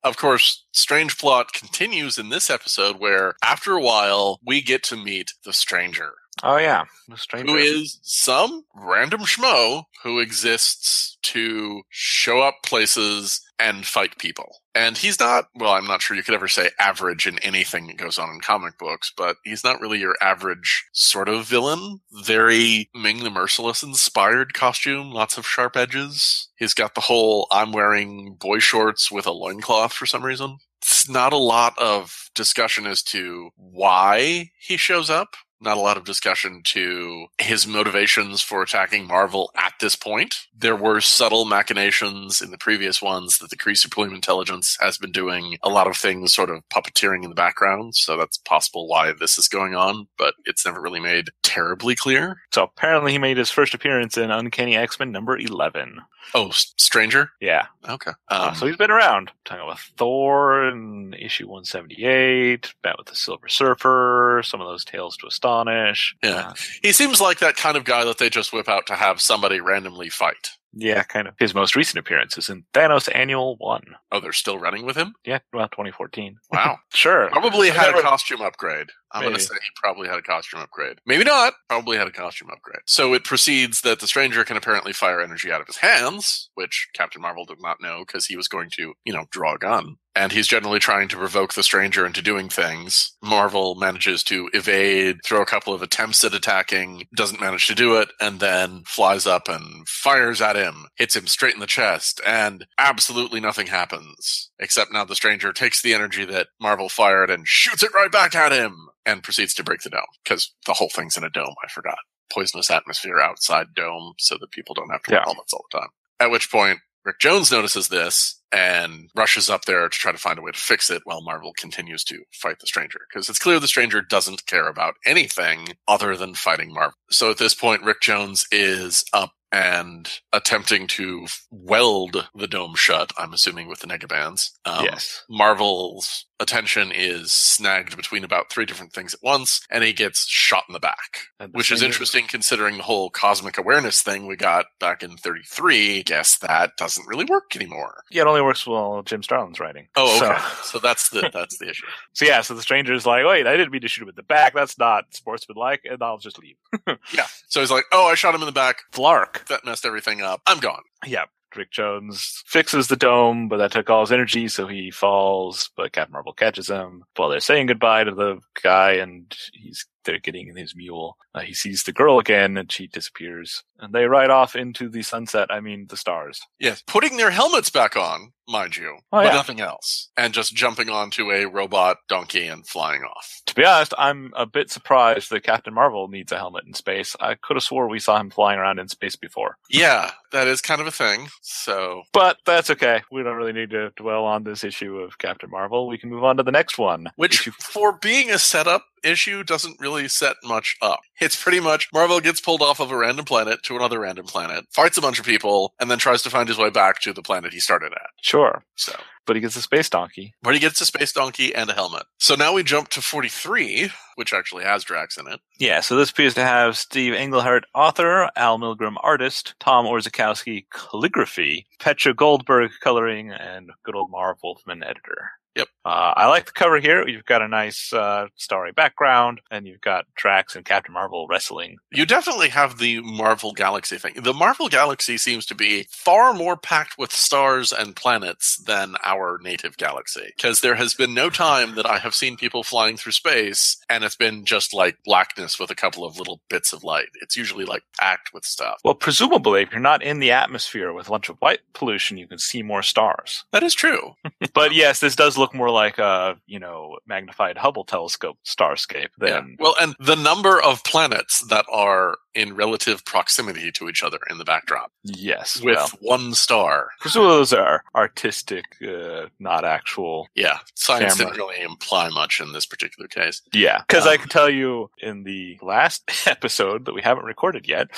Of 0.02 0.16
course, 0.16 0.64
Strange 0.73 1.18
Plot 1.18 1.52
continues 1.52 2.16
in 2.16 2.30
this 2.30 2.49
episode 2.49 2.99
where, 2.99 3.35
after 3.42 3.73
a 3.73 3.82
while, 3.82 4.40
we 4.42 4.62
get 4.62 4.82
to 4.85 4.97
meet 4.97 5.35
the 5.44 5.52
stranger. 5.52 6.14
Oh 6.42 6.56
yeah, 6.56 6.85
who 7.32 7.56
is 7.56 7.99
some 8.02 8.64
random 8.75 9.20
schmo 9.20 9.85
who 10.02 10.20
exists 10.20 11.18
to 11.23 11.82
show 11.90 12.40
up 12.40 12.56
places 12.64 13.40
and 13.59 13.85
fight 13.85 14.18
people. 14.18 14.56
And 14.75 14.97
he's 14.97 15.20
not, 15.20 15.47
well, 15.54 15.73
I'm 15.73 15.87
not 15.87 16.00
sure 16.00 16.16
you 16.16 16.23
could 16.23 16.35
ever 16.35 16.49
say 16.49 16.70
average 16.78 17.26
in 17.26 17.38
anything 17.40 17.88
that 17.88 17.99
goes 17.99 18.18
on 18.18 18.30
in 18.30 18.40
comic 18.40 18.78
books, 18.78 19.12
but 19.14 19.37
he's 19.44 19.62
not 19.62 19.80
really 19.80 19.99
your 19.99 20.16
average 20.23 20.87
sort 20.92 21.28
of 21.28 21.44
villain. 21.44 22.00
Very 22.25 22.88
Ming 22.94 23.23
the 23.23 23.30
Merciless 23.30 23.82
inspired 23.82 24.54
costume, 24.54 25.11
lots 25.11 25.37
of 25.37 25.47
sharp 25.47 25.76
edges. 25.76 26.49
He's 26.56 26.75
got 26.75 26.94
the 26.94 27.02
whole 27.02 27.49
I'm 27.50 27.73
wearing 27.73 28.35
boy 28.35 28.61
shorts 28.61 29.11
with 29.11 29.26
a 29.26 29.32
loincloth 29.32 29.92
for 29.92 30.06
some 30.06 30.25
reason. 30.25 30.59
It's 30.80 31.09
not 31.09 31.35
a 31.35 31.38
lot 31.38 31.75
of 31.78 32.30
discussion 32.35 32.87
as 32.87 33.02
to 33.04 33.50
why 33.56 34.52
he 34.59 34.78
shows 34.78 35.11
up 35.11 35.37
not 35.61 35.76
a 35.76 35.81
lot 35.81 35.97
of 35.97 36.05
discussion 36.05 36.62
to 36.64 37.26
his 37.38 37.67
motivations 37.67 38.40
for 38.40 38.62
attacking 38.62 39.07
Marvel 39.07 39.50
at 39.57 39.75
this 39.81 39.97
point. 39.97 40.47
There 40.57 40.76
were 40.76 41.00
subtle 41.00 41.45
machinations 41.45 42.40
in 42.40 42.50
the 42.50 42.59
previous 42.59 43.02
ones 43.02 43.38
that 43.38 43.50
the 43.50 43.57
Kree 43.57 43.76
Supreme 43.76 44.14
Intelligence 44.14 44.76
has 44.81 44.99
been 44.99 45.12
doing 45.12 45.59
a 45.62 45.69
lot 45.69 45.87
of 45.87 45.97
things 45.97 46.35
sort 46.35 46.50
of 46.50 46.62
puppeteering 46.69 47.25
in 47.25 47.31
the 47.31 47.35
background, 47.35 47.95
so 47.95 48.17
that's 48.17 48.38
possible 48.38 48.88
why 48.88 49.12
this 49.12 49.38
is 49.38 49.49
going 49.49 49.75
on, 49.75 50.09
but 50.17 50.35
it's 50.45 50.64
never 50.64 50.81
really 50.81 51.00
made 51.00 51.31
terribly 51.43 51.95
clear. 51.95 52.40
So 52.52 52.64
apparently 52.64 53.12
he 53.12 53.19
made 53.19 53.37
his 53.37 53.50
first 53.50 53.75
appearance 53.75 54.17
in 54.17 54.31
Uncanny 54.31 54.76
X-Men 54.76 55.12
number 55.12 55.37
11. 55.37 56.00
Oh, 56.35 56.50
Stranger? 56.53 57.31
Yeah. 57.41 57.67
Okay. 57.89 58.12
Uh, 58.29 58.49
Um, 58.50 58.55
so 58.55 58.67
he's 58.67 58.77
been 58.77 58.91
around. 58.91 59.31
Talking 59.45 59.65
about 59.65 59.81
Thor 59.97 60.69
in 60.69 61.15
issue 61.15 61.47
178, 61.49 62.75
met 62.85 62.97
with 62.99 63.07
the 63.09 63.17
Silver 63.17 63.49
Surfer, 63.49 64.43
some 64.45 64.61
of 64.61 64.69
those 64.69 64.85
tales 64.85 65.17
to 65.19 65.27
astonish. 65.27 66.15
Yeah. 66.23 66.49
Uh, 66.50 66.55
he 66.83 66.93
seems 66.93 67.21
like 67.21 67.39
that 67.41 67.57
kind 67.57 67.77
of 67.77 67.85
guy 67.85 68.05
that 68.05 68.19
they 68.19 68.31
just 68.31 68.53
whip 68.53 68.69
out 68.69 68.87
to 68.87 68.95
have 68.95 69.21
somebody 69.21 69.61
randomly 69.61 70.09
fight. 70.09 70.50
Yeah, 70.73 71.03
kind 71.03 71.29
of. 71.29 71.35
His 71.39 71.55
most 71.55 71.75
recent 71.77 71.99
appearance 71.99 72.39
is 72.39 72.49
in 72.49 72.65
Thanos 72.73 73.09
Annual 73.15 73.57
1. 73.59 73.83
Oh, 74.12 74.21
they're 74.21 74.33
still 74.33 74.59
running 74.59 74.87
with 74.87 74.97
him? 74.97 75.15
Yeah, 75.25 75.39
well, 75.53 75.69
2014. 75.69 76.37
Wow. 76.53 76.79
Sure. 76.93 77.31
Probably 77.31 77.71
had 77.71 77.95
a 77.95 78.03
costume 78.03 78.41
upgrade. 78.43 78.89
I'm 79.12 79.23
going 79.23 79.35
to 79.35 79.41
say 79.41 79.55
he 79.55 79.71
probably 79.77 80.09
had 80.09 80.19
a 80.19 80.23
costume 80.23 80.61
upgrade. 80.61 80.99
Maybe 81.07 81.25
not. 81.25 81.55
Probably 81.69 81.97
had 81.97 82.09
a 82.09 82.12
costume 82.12 82.50
upgrade. 82.53 82.81
So 82.85 83.15
it 83.15 83.25
proceeds 83.25 83.81
that 83.83 84.00
the 84.00 84.07
stranger 84.07 84.45
can 84.45 84.57
apparently 84.57 84.93
fire 84.93 85.21
energy 85.21 85.50
out 85.50 85.61
of 85.61 85.67
his 85.67 85.79
hands, 85.79 86.50
which 86.55 86.89
Captain 86.95 87.23
Marvel 87.23 87.45
did 87.45 87.59
not 87.61 87.79
know 87.81 88.05
because 88.07 88.27
he 88.27 88.37
was 88.37 88.49
going 88.49 88.71
to, 88.73 88.93
you 89.05 89.12
know, 89.12 89.27
draw 89.31 89.55
a 89.55 89.59
gun. 89.59 89.97
And 90.17 90.33
he's 90.33 90.47
generally 90.49 90.79
trying 90.79 91.09
to 91.09 91.17
provoke 91.17 91.55
the 91.55 91.62
stranger 91.62 92.05
into 92.05 92.21
doing 92.23 92.49
things. 92.49 93.17
Marvel 93.23 93.75
manages 93.76 94.23
to 94.25 94.50
evade, 94.52 95.21
throw 95.25 95.40
a 95.40 95.47
couple 95.47 95.73
of 95.73 95.83
attempts 95.83 96.25
at 96.25 96.35
attacking, 96.35 97.07
doesn't 97.14 97.40
manage 97.40 97.67
to 97.69 97.75
do 97.75 97.97
it, 97.97 98.09
and 98.21 98.40
then 98.40 98.83
flies 98.87 99.26
up 99.26 99.49
and 99.49 99.88
fires 99.88 100.40
at 100.40 100.57
him, 100.57 100.87
hits 100.97 101.14
him 101.17 101.26
straight 101.26 101.55
in 101.55 101.61
the 101.61 101.67
chest, 101.67 102.21
and 102.26 102.67
absolutely 102.79 103.40
nothing 103.40 103.69
happens. 103.69 104.50
Except 104.59 104.93
now 104.93 105.05
the 105.05 105.14
stranger 105.14 105.52
takes 105.52 105.81
the 105.83 105.95
energy 105.95 106.25
that 106.25 106.49
Marvel 106.61 106.88
fired 106.88 107.31
and 107.31 107.47
shoots 107.47 107.83
it 107.83 107.95
right 107.95 108.11
back 108.12 108.35
at 108.35 108.52
him 108.52 108.88
and 109.07 109.23
proceeds 109.23 109.55
to 109.55 109.64
break 109.64 109.81
the 109.83 109.90
dome. 109.90 110.02
Because 110.25 110.52
the 110.67 110.75
whole 110.75 110.90
thing's 110.90 111.17
in 111.17 111.25
a 111.25 111.31
dome, 111.31 111.55
I 111.64 111.69
forgot. 111.69 111.99
Poisonous 112.33 112.71
atmosphere 112.71 113.19
outside 113.21 113.69
dome 113.75 114.14
so 114.19 114.37
that 114.40 114.50
people 114.50 114.75
don't 114.75 114.90
have 114.90 115.02
to 115.05 115.11
wear 115.12 115.21
Yeah. 115.21 115.25
helmets 115.25 115.52
all 115.52 115.64
the 115.71 115.79
time. 115.79 115.88
At 116.21 116.31
which 116.31 116.50
point, 116.50 116.81
Rick 117.04 117.19
Jones 117.21 117.50
notices 117.50 117.88
this 117.88 118.40
and 118.52 119.09
rushes 119.14 119.49
up 119.49 119.64
there 119.64 119.88
to 119.88 119.99
try 119.99 120.12
to 120.12 120.19
find 120.19 120.38
a 120.38 120.42
way 120.42 120.50
to 120.50 120.59
fix 120.59 120.90
it 120.90 121.02
while 121.04 121.23
Marvel 121.23 121.52
continues 121.57 122.04
to 122.04 122.23
fight 122.33 122.59
the 122.61 122.66
stranger. 122.66 123.00
Because 123.09 123.28
it's 123.28 123.38
clear 123.38 123.61
the 123.61 123.69
stranger 123.69 124.02
doesn't 124.02 124.47
care 124.47 124.69
about 124.69 124.95
anything 125.07 125.69
other 125.87 126.16
than 126.16 126.35
fighting 126.35 126.73
Marvel. 126.73 126.95
So 127.11 127.30
at 127.30 127.38
this 127.38 127.54
point, 127.54 127.83
Rick 127.83 128.00
Jones 128.00 128.47
is 128.50 129.04
up 129.12 129.33
and 129.52 130.09
attempting 130.33 130.87
to 130.87 131.26
weld 131.50 132.28
the 132.35 132.47
dome 132.47 132.75
shut, 132.76 133.12
I'm 133.19 133.33
assuming 133.33 133.69
with 133.69 133.80
the 133.80 133.88
negabands. 133.88 134.50
Um, 134.64 134.85
yes. 134.85 135.25
Marvel's 135.28 136.26
attention 136.40 136.90
is 136.90 137.30
snagged 137.32 137.97
between 137.97 138.25
about 138.25 138.50
three 138.50 138.64
different 138.64 138.92
things 138.92 139.14
at 139.14 139.20
once, 139.23 139.61
and 139.70 139.85
he 139.85 139.92
gets 139.92 140.26
shot 140.26 140.64
in 140.68 140.73
the 140.73 140.80
back. 140.80 141.26
Which 141.52 141.70
is 141.70 141.82
interesting 141.82 142.26
considering 142.26 142.76
the 142.78 142.82
whole 142.82 143.11
cosmic 143.11 143.56
awareness 143.59 144.02
thing 144.02 144.26
we 144.26 144.37
got 144.37 144.66
back 144.80 145.02
in 145.02 145.16
33. 145.16 146.02
Guess 146.02 146.38
that 146.38 146.76
doesn't 146.76 147.06
really 147.06 147.25
work 147.25 147.54
anymore. 147.54 148.02
Yeah, 148.11 148.23
it 148.23 148.26
only 148.28 148.42
works 148.42 148.66
while 148.66 149.02
Jim 149.02 149.23
Starlin's 149.23 149.61
writing. 149.61 149.88
Oh, 149.97 150.18
So- 150.18 150.32
okay. 150.32 150.40
So, 150.64 150.78
that's 150.78 151.09
the 151.11 151.30
that's 151.32 151.59
the 151.59 151.68
issue. 151.70 151.87
So 152.12 152.25
yeah, 152.25 152.40
so 152.42 152.54
the 152.54 152.62
stranger's 152.62 153.04
like, 153.04 153.25
wait, 153.26 153.47
I 153.47 153.56
didn't 153.56 153.73
mean 153.73 153.80
to 153.82 153.88
shoot 153.88 154.02
him 154.02 154.09
in 154.09 154.14
the 154.14 154.23
back. 154.23 154.54
That's 154.54 154.78
not 154.78 155.04
sportsmanlike, 155.14 155.80
and 155.85 156.00
I'll 156.02 156.18
just 156.18 156.38
leave. 156.38 156.56
Yeah. 157.12 157.26
So 157.49 157.61
he's 157.61 157.70
like, 157.70 157.85
"Oh, 157.92 158.06
I 158.06 158.14
shot 158.14 158.35
him 158.35 158.40
in 158.42 158.47
the 158.47 158.52
back. 158.52 158.82
Flark. 158.92 159.47
That 159.49 159.64
messed 159.64 159.85
everything 159.85 160.23
up. 160.23 160.40
I'm 160.47 160.59
gone." 160.59 160.82
Yeah. 161.04 161.25
Rick 161.57 161.71
Jones 161.73 162.42
fixes 162.47 162.88
the 162.88 162.97
dome, 162.97 163.49
but 163.49 163.59
that 163.59 163.73
took 163.73 163.90
all 163.90 164.02
his 164.02 164.12
energy, 164.12 164.49
so 164.49 164.66
he 164.66 164.90
falls, 164.90 165.71
but 165.76 165.92
Captain 165.92 166.12
Marvel 166.12 166.33
catches 166.33 166.69
him. 166.69 167.04
While 167.16 167.28
they're 167.28 167.40
saying 167.40 167.66
goodbye 167.66 168.04
to 168.04 168.14
the 168.14 168.40
guy 168.62 168.92
and 168.92 169.35
he's 169.52 169.87
they're 170.11 170.19
getting 170.21 170.49
in 170.49 170.57
his 170.57 170.75
mule. 170.76 171.17
Uh, 171.35 171.40
he 171.40 171.55
sees 171.55 171.85
the 171.85 171.93
girl 171.93 172.19
again 172.19 172.57
and 172.57 172.71
she 172.71 172.87
disappears. 172.87 173.62
And 173.79 173.95
they 173.95 174.05
ride 174.05 174.31
off 174.31 174.55
into 174.57 174.88
the 174.88 175.02
sunset, 175.02 175.49
I 175.50 175.61
mean 175.61 175.87
the 175.88 175.97
stars. 175.97 176.40
Yes, 176.59 176.83
putting 176.87 177.17
their 177.17 177.31
helmets 177.31 177.71
back 177.71 177.97
on, 177.97 178.33
mind 178.47 178.76
you, 178.76 178.97
Oh, 179.12 179.19
but 179.19 179.26
yeah. 179.26 179.33
nothing 179.33 179.61
else, 179.61 180.11
and 180.19 180.35
just 180.35 180.55
jumping 180.55 180.90
onto 180.90 181.31
a 181.33 181.47
robot 181.47 181.97
donkey 182.09 182.47
and 182.47 182.67
flying 182.67 183.02
off. 183.05 183.40
To 183.47 183.55
be 183.55 183.64
honest, 183.64 183.95
I'm 183.97 184.33
a 184.37 184.45
bit 184.45 184.71
surprised 184.71 185.31
that 185.31 185.45
Captain 185.45 185.73
Marvel 185.73 186.09
needs 186.09 186.31
a 186.31 186.37
helmet 186.37 186.64
in 186.67 186.75
space. 186.75 187.17
I 187.21 187.37
could 187.37 187.57
have 187.57 187.62
swore 187.64 187.88
we 187.88 187.99
saw 188.00 188.21
him 188.21 188.29
flying 188.31 188.59
around 188.59 188.79
in 188.81 188.88
space 188.88 189.17
before. 189.17 189.57
Yeah, 189.71 190.11
that 190.33 190.47
is 190.47 190.61
kind 190.61 190.83
of 190.83 190.87
a 190.87 190.90
thing. 190.93 191.29
So 191.40 192.02
But 192.12 192.37
that's 192.45 192.69
okay. 192.71 193.02
We 193.11 193.23
don't 193.23 193.37
really 193.37 193.52
need 193.55 193.71
to 193.71 193.93
dwell 193.97 194.25
on 194.26 194.45
this 194.45 194.62
issue 194.62 194.99
of 194.99 195.17
Captain 195.19 195.50
Marvel. 195.50 195.88
We 195.88 195.97
can 195.97 196.11
move 196.11 196.25
on 196.25 196.37
to 196.37 196.43
the 196.43 196.52
next 196.52 196.76
one. 196.76 197.07
Which, 197.17 197.40
Issue 197.40 197.52
for 197.52 197.93
being 197.97 198.31
a 198.31 198.38
setup 198.38 198.85
issue, 199.02 199.42
doesn't 199.45 199.80
really 199.80 200.09
set 200.09 200.37
much 200.45 200.76
up. 200.83 201.00
It's 201.21 201.40
pretty 201.40 201.61
much 201.61 201.88
Marvel 201.92 202.21
gets 202.21 202.40
pulled 202.40 202.62
off 202.62 202.80
of 202.80 202.90
a 202.90 202.97
random 202.97 203.25
planet 203.25 203.62
to 203.64 203.76
another 203.76 204.00
random 204.00 204.26
planet, 204.26 204.64
fights 204.71 204.97
a 204.99 205.00
bunch 205.02 205.19
of 205.19 205.25
people, 205.26 205.75
and 205.80 205.90
then 205.90 205.99
tries 205.99 206.23
to 206.23 206.30
find 206.30 206.49
his 206.49 206.59
way 206.59 206.71
back 206.71 207.00
to 207.00 207.12
the 207.12 207.23
planet 207.23 207.52
he 207.52 207.61
started 207.61 207.92
at. 207.92 208.11
Sure. 208.23 208.62
So, 208.76 208.95
But 209.26 209.37
he 209.37 209.42
gets 209.42 209.57
a 209.57 209.62
space 209.62 209.88
donkey. 209.90 210.33
but 210.42 210.54
he 210.54 210.61
gets 210.61 210.80
a 210.80 210.87
space 210.87 211.12
donkey 211.12 211.54
and 211.54 211.69
a 211.71 211.75
helmet. 211.75 212.04
So 212.19 212.35
now 212.35 212.54
we 212.54 212.62
jump 212.62 212.88
to 212.90 213.02
43, 213.02 213.90
which 214.16 214.33
actually 214.33 214.64
has 214.64 214.83
Drax 214.85 215.16
in 215.19 215.26
it. 215.28 215.40
Yeah, 215.59 215.80
so 215.80 215.97
this 215.97 216.11
appears 216.11 216.35
to 216.35 216.42
have 216.42 216.76
Steve 216.78 217.12
Englehart, 217.14 217.64
author, 217.75 218.30
Al 218.37 218.59
Milgrom, 218.59 218.97
artist, 219.02 219.54
Tom 219.61 219.85
Orzechowski, 219.87 220.64
calligraphy, 220.73 221.66
Petra 221.78 222.14
Goldberg, 222.14 222.71
coloring, 222.83 223.30
and 223.30 223.71
good 223.85 223.95
old 223.95 224.11
Marv 224.11 224.38
Wolfman, 224.42 224.83
editor. 224.83 225.30
Yep. 225.57 225.69
Uh, 225.85 226.13
I 226.17 226.27
like 226.29 226.47
the 226.47 226.53
cover 226.53 226.79
here. 226.79 227.07
You've 227.07 227.25
got 227.25 227.43
a 227.43 227.49
nice 227.49 227.93
uh, 227.93 228.27
starry 228.37 228.73
background, 228.73 229.41
and 229.51 229.66
you've 229.66 229.81
got 229.81 230.07
Drax 230.14 230.57
and 230.57 230.64
Captain 230.64 230.93
Marvel 230.93 231.27
wrestling. 231.29 231.79
You 231.90 232.07
definitely 232.07 232.49
have 232.51 232.79
the 232.79 233.01
Marvel 233.01 233.53
Galaxy 233.53 233.99
thing. 233.99 234.14
The 234.16 234.35
Marvel 234.35 234.69
Galaxy 234.69 235.16
seems 235.16 235.47
to 235.47 235.55
be 235.55 235.87
far 235.90 236.35
more 236.35 236.57
packed 236.57 236.99
with 236.99 237.12
stars 237.12 237.73
and 237.73 237.97
planets 237.97 238.57
than 238.66 238.95
our 239.05 239.38
native 239.43 239.77
galaxy. 239.77 240.33
Because 240.37 240.61
there 240.61 240.75
has 240.75 240.95
been 240.95 241.14
no 241.14 241.31
time 241.31 241.75
that 241.77 241.87
I 241.87 241.99
have 241.99 242.14
seen 242.14 242.37
people 242.37 242.62
flying 242.62 242.97
through 242.97 243.12
space 243.12 243.77
and 243.88 244.05
it's 244.05 244.16
been 244.16 244.45
just 244.45 244.75
like 244.75 244.99
blackness 245.05 245.59
with 245.59 245.71
a 245.71 245.75
couple 245.75 246.05
of 246.05 246.19
little 246.19 246.40
bits 246.49 246.73
of 246.73 246.85
light. 246.85 247.09
It's 247.21 247.37
usually 247.37 247.64
like 247.64 247.83
packed 247.99 248.33
with 248.33 248.45
stuff. 248.45 248.81
Well, 248.85 248.95
presumably, 248.95 249.62
if 249.62 249.71
you're 249.73 249.81
not 249.81 250.03
in 250.03 250.21
the 250.21 250.31
atmosphere 250.31 250.93
with 250.93 251.09
a 251.09 251.11
bunch 251.11 251.29
of 251.29 251.38
white 251.38 251.61
pollution, 251.73 252.16
you 252.19 252.27
can 252.27 252.38
see 252.38 252.62
more 252.62 252.83
stars. 252.83 253.45
That 253.53 253.62
is 253.62 253.75
true. 253.75 254.14
But 254.53 254.75
yes, 254.75 255.01
this 255.01 255.14
does 255.14 255.38
look 255.38 255.55
more 255.55 255.69
like 255.72 255.98
a 255.98 256.37
you 256.46 256.59
know 256.59 256.98
magnified 257.06 257.56
Hubble 257.59 257.85
telescope 257.85 258.38
starscape 258.46 259.09
than 259.18 259.56
Well, 259.59 259.74
and 259.80 259.94
the 259.98 260.16
number 260.16 260.61
of 260.61 260.83
planets 260.85 261.40
that 261.48 261.64
are 261.70 262.16
in 262.35 262.54
relative 262.54 263.04
proximity 263.04 263.72
to 263.72 263.88
each 263.88 264.02
other 264.04 264.18
in 264.30 264.38
the 264.38 264.44
backdrop 264.44 264.92
yes. 265.02 265.61
with 265.62 265.76
well, 265.76 265.88
one 266.00 266.33
star. 266.35 266.90
presumably 267.00 267.37
those 267.38 267.52
are 267.52 267.83
artistic, 267.94 268.64
uh, 268.87 269.26
not 269.40 269.64
actual. 269.64 270.28
Yeah, 270.35 270.59
science 270.74 271.16
Camera. 271.16 271.33
didn't 271.33 271.44
really 271.46 271.62
imply 271.62 272.09
much 272.11 272.40
in 272.40 272.52
this 272.52 272.66
particular 272.66 273.09
case. 273.09 273.42
Yeah, 273.52 273.83
because 273.87 274.06
I 274.06 274.12
Um, 274.12 274.18
can 274.18 274.28
tell 274.28 274.48
you 274.50 274.90
in 274.98 275.24
the 275.24 275.59
last 275.62 276.11
episode 276.26 276.85
that 276.85 276.94
we 276.94 277.02
haven't 277.02 277.24
recorded 277.24 277.68
yet. 277.68 277.88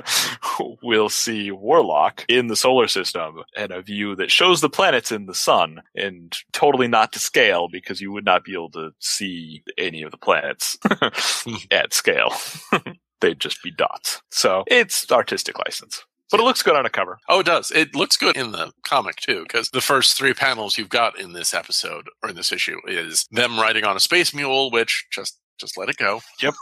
we'll 0.82 1.08
see 1.08 1.50
Warlock 1.50 2.24
in 2.28 2.48
the 2.48 2.56
solar 2.56 2.88
system 2.88 3.42
and 3.56 3.72
a 3.72 3.82
view 3.82 4.16
that 4.16 4.30
shows 4.30 4.60
the 4.60 4.70
planets 4.70 5.12
in 5.12 5.26
the 5.26 5.34
sun 5.34 5.82
and 5.94 6.36
totally 6.52 6.88
not 6.88 7.12
to 7.12 7.18
scale 7.18 7.68
because 7.68 8.00
you 8.00 8.12
would 8.12 8.24
not 8.24 8.44
be 8.44 8.54
able 8.54 8.70
to 8.70 8.90
see 8.98 9.62
any 9.78 10.02
of 10.02 10.10
the 10.10 10.16
planets 10.16 10.78
at 11.70 11.92
scale. 11.92 12.32
They'd 13.20 13.40
just 13.40 13.62
be 13.62 13.70
dots. 13.70 14.22
So 14.30 14.64
it's 14.66 15.10
artistic 15.10 15.58
license. 15.58 16.04
But 16.30 16.40
it 16.40 16.44
looks 16.44 16.62
good 16.62 16.76
on 16.76 16.86
a 16.86 16.90
cover. 16.90 17.18
Oh, 17.28 17.40
it 17.40 17.46
does. 17.46 17.70
It 17.70 17.94
looks 17.94 18.16
good 18.16 18.38
in 18.38 18.52
the 18.52 18.72
comic 18.84 19.16
too, 19.16 19.42
because 19.42 19.68
the 19.68 19.82
first 19.82 20.16
three 20.16 20.32
panels 20.32 20.78
you've 20.78 20.88
got 20.88 21.20
in 21.20 21.34
this 21.34 21.52
episode 21.52 22.08
or 22.22 22.30
in 22.30 22.36
this 22.36 22.50
issue 22.50 22.78
is 22.86 23.26
them 23.30 23.60
riding 23.60 23.84
on 23.84 23.96
a 23.96 24.00
space 24.00 24.32
mule, 24.32 24.70
which 24.70 25.06
just 25.12 25.38
just 25.58 25.76
let 25.76 25.90
it 25.90 25.98
go. 25.98 26.20
Yep. 26.40 26.54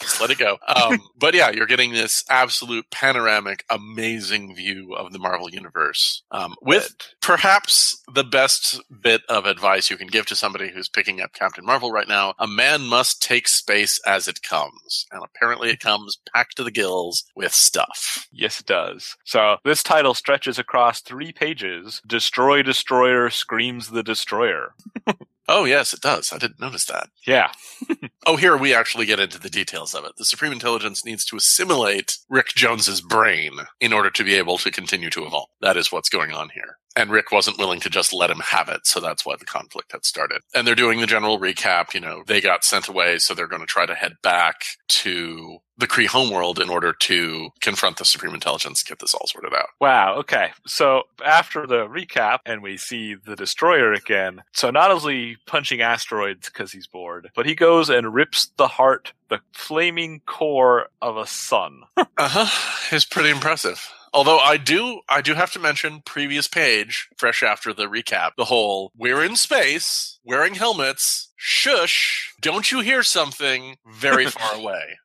Just 0.00 0.20
let 0.20 0.30
it 0.30 0.38
go. 0.38 0.58
Um, 0.66 1.00
but 1.18 1.34
yeah, 1.34 1.50
you're 1.50 1.66
getting 1.66 1.92
this 1.92 2.24
absolute 2.28 2.86
panoramic, 2.90 3.64
amazing 3.70 4.54
view 4.54 4.94
of 4.94 5.12
the 5.12 5.18
Marvel 5.18 5.50
universe, 5.50 6.22
um, 6.30 6.54
with 6.62 6.94
perhaps 7.20 8.02
the 8.12 8.24
best 8.24 8.80
bit 9.02 9.22
of 9.28 9.46
advice 9.46 9.90
you 9.90 9.96
can 9.96 10.08
give 10.08 10.26
to 10.26 10.36
somebody 10.36 10.70
who's 10.70 10.88
picking 10.88 11.20
up 11.20 11.32
Captain 11.32 11.64
Marvel 11.64 11.92
right 11.92 12.08
now. 12.08 12.34
A 12.38 12.46
man 12.46 12.82
must 12.82 13.22
take 13.22 13.48
space 13.48 14.00
as 14.06 14.28
it 14.28 14.42
comes, 14.42 15.06
and 15.12 15.22
apparently 15.22 15.70
it 15.70 15.80
comes 15.80 16.18
packed 16.34 16.56
to 16.56 16.64
the 16.64 16.70
gills 16.70 17.24
with 17.34 17.52
stuff. 17.52 18.26
Yes, 18.32 18.60
it 18.60 18.66
does. 18.66 19.16
So 19.24 19.56
this 19.64 19.82
title 19.82 20.14
stretches 20.14 20.58
across 20.58 21.00
three 21.00 21.32
pages. 21.32 22.00
Destroy 22.06 22.62
Destroyer 22.62 23.30
screams 23.30 23.90
the 23.90 24.02
Destroyer. 24.02 24.74
Oh 25.52 25.64
yes, 25.64 25.92
it 25.92 26.00
does. 26.00 26.32
I 26.32 26.38
didn't 26.38 26.60
notice 26.60 26.86
that. 26.86 27.08
Yeah. 27.26 27.50
Oh, 28.26 28.36
here 28.36 28.56
we 28.56 28.74
actually 28.74 29.06
get 29.06 29.18
into 29.18 29.40
the 29.40 29.48
details 29.48 29.94
of 29.94 30.04
it. 30.04 30.12
The 30.18 30.26
Supreme 30.26 30.52
Intelligence 30.52 31.06
needs 31.06 31.24
to 31.24 31.36
assimilate 31.36 32.18
Rick 32.28 32.48
Jones's 32.48 33.00
brain 33.00 33.52
in 33.80 33.94
order 33.94 34.10
to 34.10 34.22
be 34.22 34.34
able 34.34 34.58
to 34.58 34.70
continue 34.70 35.08
to 35.10 35.24
evolve. 35.24 35.48
That 35.62 35.78
is 35.78 35.90
what's 35.90 36.10
going 36.10 36.32
on 36.32 36.50
here. 36.54 36.76
And 36.96 37.10
Rick 37.10 37.30
wasn't 37.30 37.58
willing 37.58 37.80
to 37.80 37.90
just 37.90 38.12
let 38.12 38.30
him 38.30 38.40
have 38.40 38.68
it, 38.68 38.86
so 38.86 39.00
that's 39.00 39.24
why 39.24 39.36
the 39.36 39.44
conflict 39.44 39.92
had 39.92 40.04
started. 40.04 40.42
And 40.54 40.66
they're 40.66 40.74
doing 40.74 41.00
the 41.00 41.06
general 41.06 41.38
recap. 41.38 41.94
You 41.94 42.00
know, 42.00 42.22
they 42.26 42.40
got 42.40 42.64
sent 42.64 42.88
away, 42.88 43.18
so 43.18 43.32
they're 43.32 43.46
going 43.46 43.60
to 43.60 43.66
try 43.66 43.86
to 43.86 43.94
head 43.94 44.16
back 44.22 44.62
to 44.88 45.58
the 45.80 45.86
Kree 45.86 46.06
homeworld 46.06 46.60
in 46.60 46.68
order 46.68 46.92
to 46.92 47.50
confront 47.60 47.96
the 47.96 48.04
Supreme 48.04 48.34
Intelligence, 48.34 48.82
get 48.82 48.98
this 48.98 49.14
all 49.14 49.26
sorted 49.26 49.54
out. 49.54 49.68
Wow. 49.80 50.16
Okay. 50.16 50.50
So 50.66 51.04
after 51.24 51.66
the 51.66 51.86
recap, 51.86 52.40
and 52.44 52.62
we 52.62 52.76
see 52.76 53.14
the 53.14 53.34
Destroyer 53.34 53.92
again. 53.92 54.42
So 54.52 54.70
not 54.70 54.90
only 54.90 55.38
punching 55.46 55.80
asteroids 55.80 56.50
because 56.50 56.70
he's 56.72 56.86
bored, 56.86 57.30
but 57.34 57.46
he 57.46 57.54
goes 57.54 57.88
and 57.88 58.12
rips 58.12 58.50
the 58.58 58.68
heart, 58.68 59.14
the 59.28 59.40
flaming 59.52 60.20
core 60.26 60.88
of 61.00 61.16
a 61.16 61.26
sun. 61.26 61.82
Uh 62.18 62.28
huh. 62.28 62.94
It's 62.94 63.06
pretty 63.06 63.30
impressive. 63.30 63.90
Although 64.12 64.38
I 64.38 64.56
do, 64.56 65.00
I 65.08 65.20
do 65.20 65.34
have 65.34 65.52
to 65.52 65.58
mention 65.60 66.02
previous 66.04 66.48
page, 66.48 67.08
fresh 67.16 67.42
after 67.42 67.72
the 67.72 67.86
recap, 67.86 68.32
the 68.36 68.46
whole 68.46 68.92
"we're 68.96 69.22
in 69.22 69.36
space, 69.36 70.18
wearing 70.24 70.54
helmets, 70.54 71.28
shush, 71.36 72.32
don't 72.40 72.72
you 72.72 72.80
hear 72.80 73.02
something 73.02 73.76
very 73.86 74.26
far 74.36 74.54
away." 74.54 74.98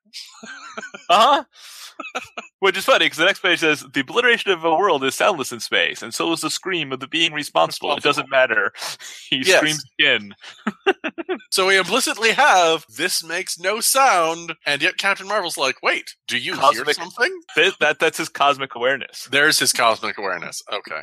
Uh 1.09 1.43
huh. 1.43 1.43
Which 2.59 2.77
is 2.77 2.85
funny 2.85 3.05
because 3.05 3.17
the 3.17 3.25
next 3.25 3.41
page 3.41 3.59
says 3.59 3.85
the 3.93 3.99
obliteration 4.01 4.51
of 4.51 4.63
a 4.63 4.73
world 4.75 5.03
is 5.03 5.15
soundless 5.15 5.51
in 5.51 5.59
space, 5.59 6.01
and 6.01 6.13
so 6.13 6.31
is 6.33 6.41
the 6.41 6.49
scream 6.49 6.91
of 6.91 6.99
the 6.99 7.07
being 7.07 7.33
responsible. 7.33 7.95
It 7.95 8.03
doesn't 8.03 8.29
matter. 8.29 8.71
He 9.29 9.37
Yes. 9.45 9.57
screams 9.57 9.83
again. 9.99 10.35
So 11.51 11.67
we 11.67 11.77
implicitly 11.77 12.31
have 12.31 12.85
this 12.97 13.23
makes 13.23 13.57
no 13.59 13.79
sound, 13.79 14.53
and 14.65 14.81
yet 14.81 14.97
Captain 14.97 15.27
Marvel's 15.27 15.57
like, 15.57 15.81
wait, 15.81 16.15
do 16.27 16.37
you 16.37 16.53
hear 16.53 16.85
something? 16.93 17.41
That, 17.55 17.73
that 17.79 17.99
that's 17.99 18.17
his 18.17 18.29
cosmic 18.29 18.75
awareness. 18.75 19.27
There's 19.31 19.59
his 19.59 19.71
cosmic 19.73 20.17
awareness. 20.17 20.61
Okay. 20.71 21.01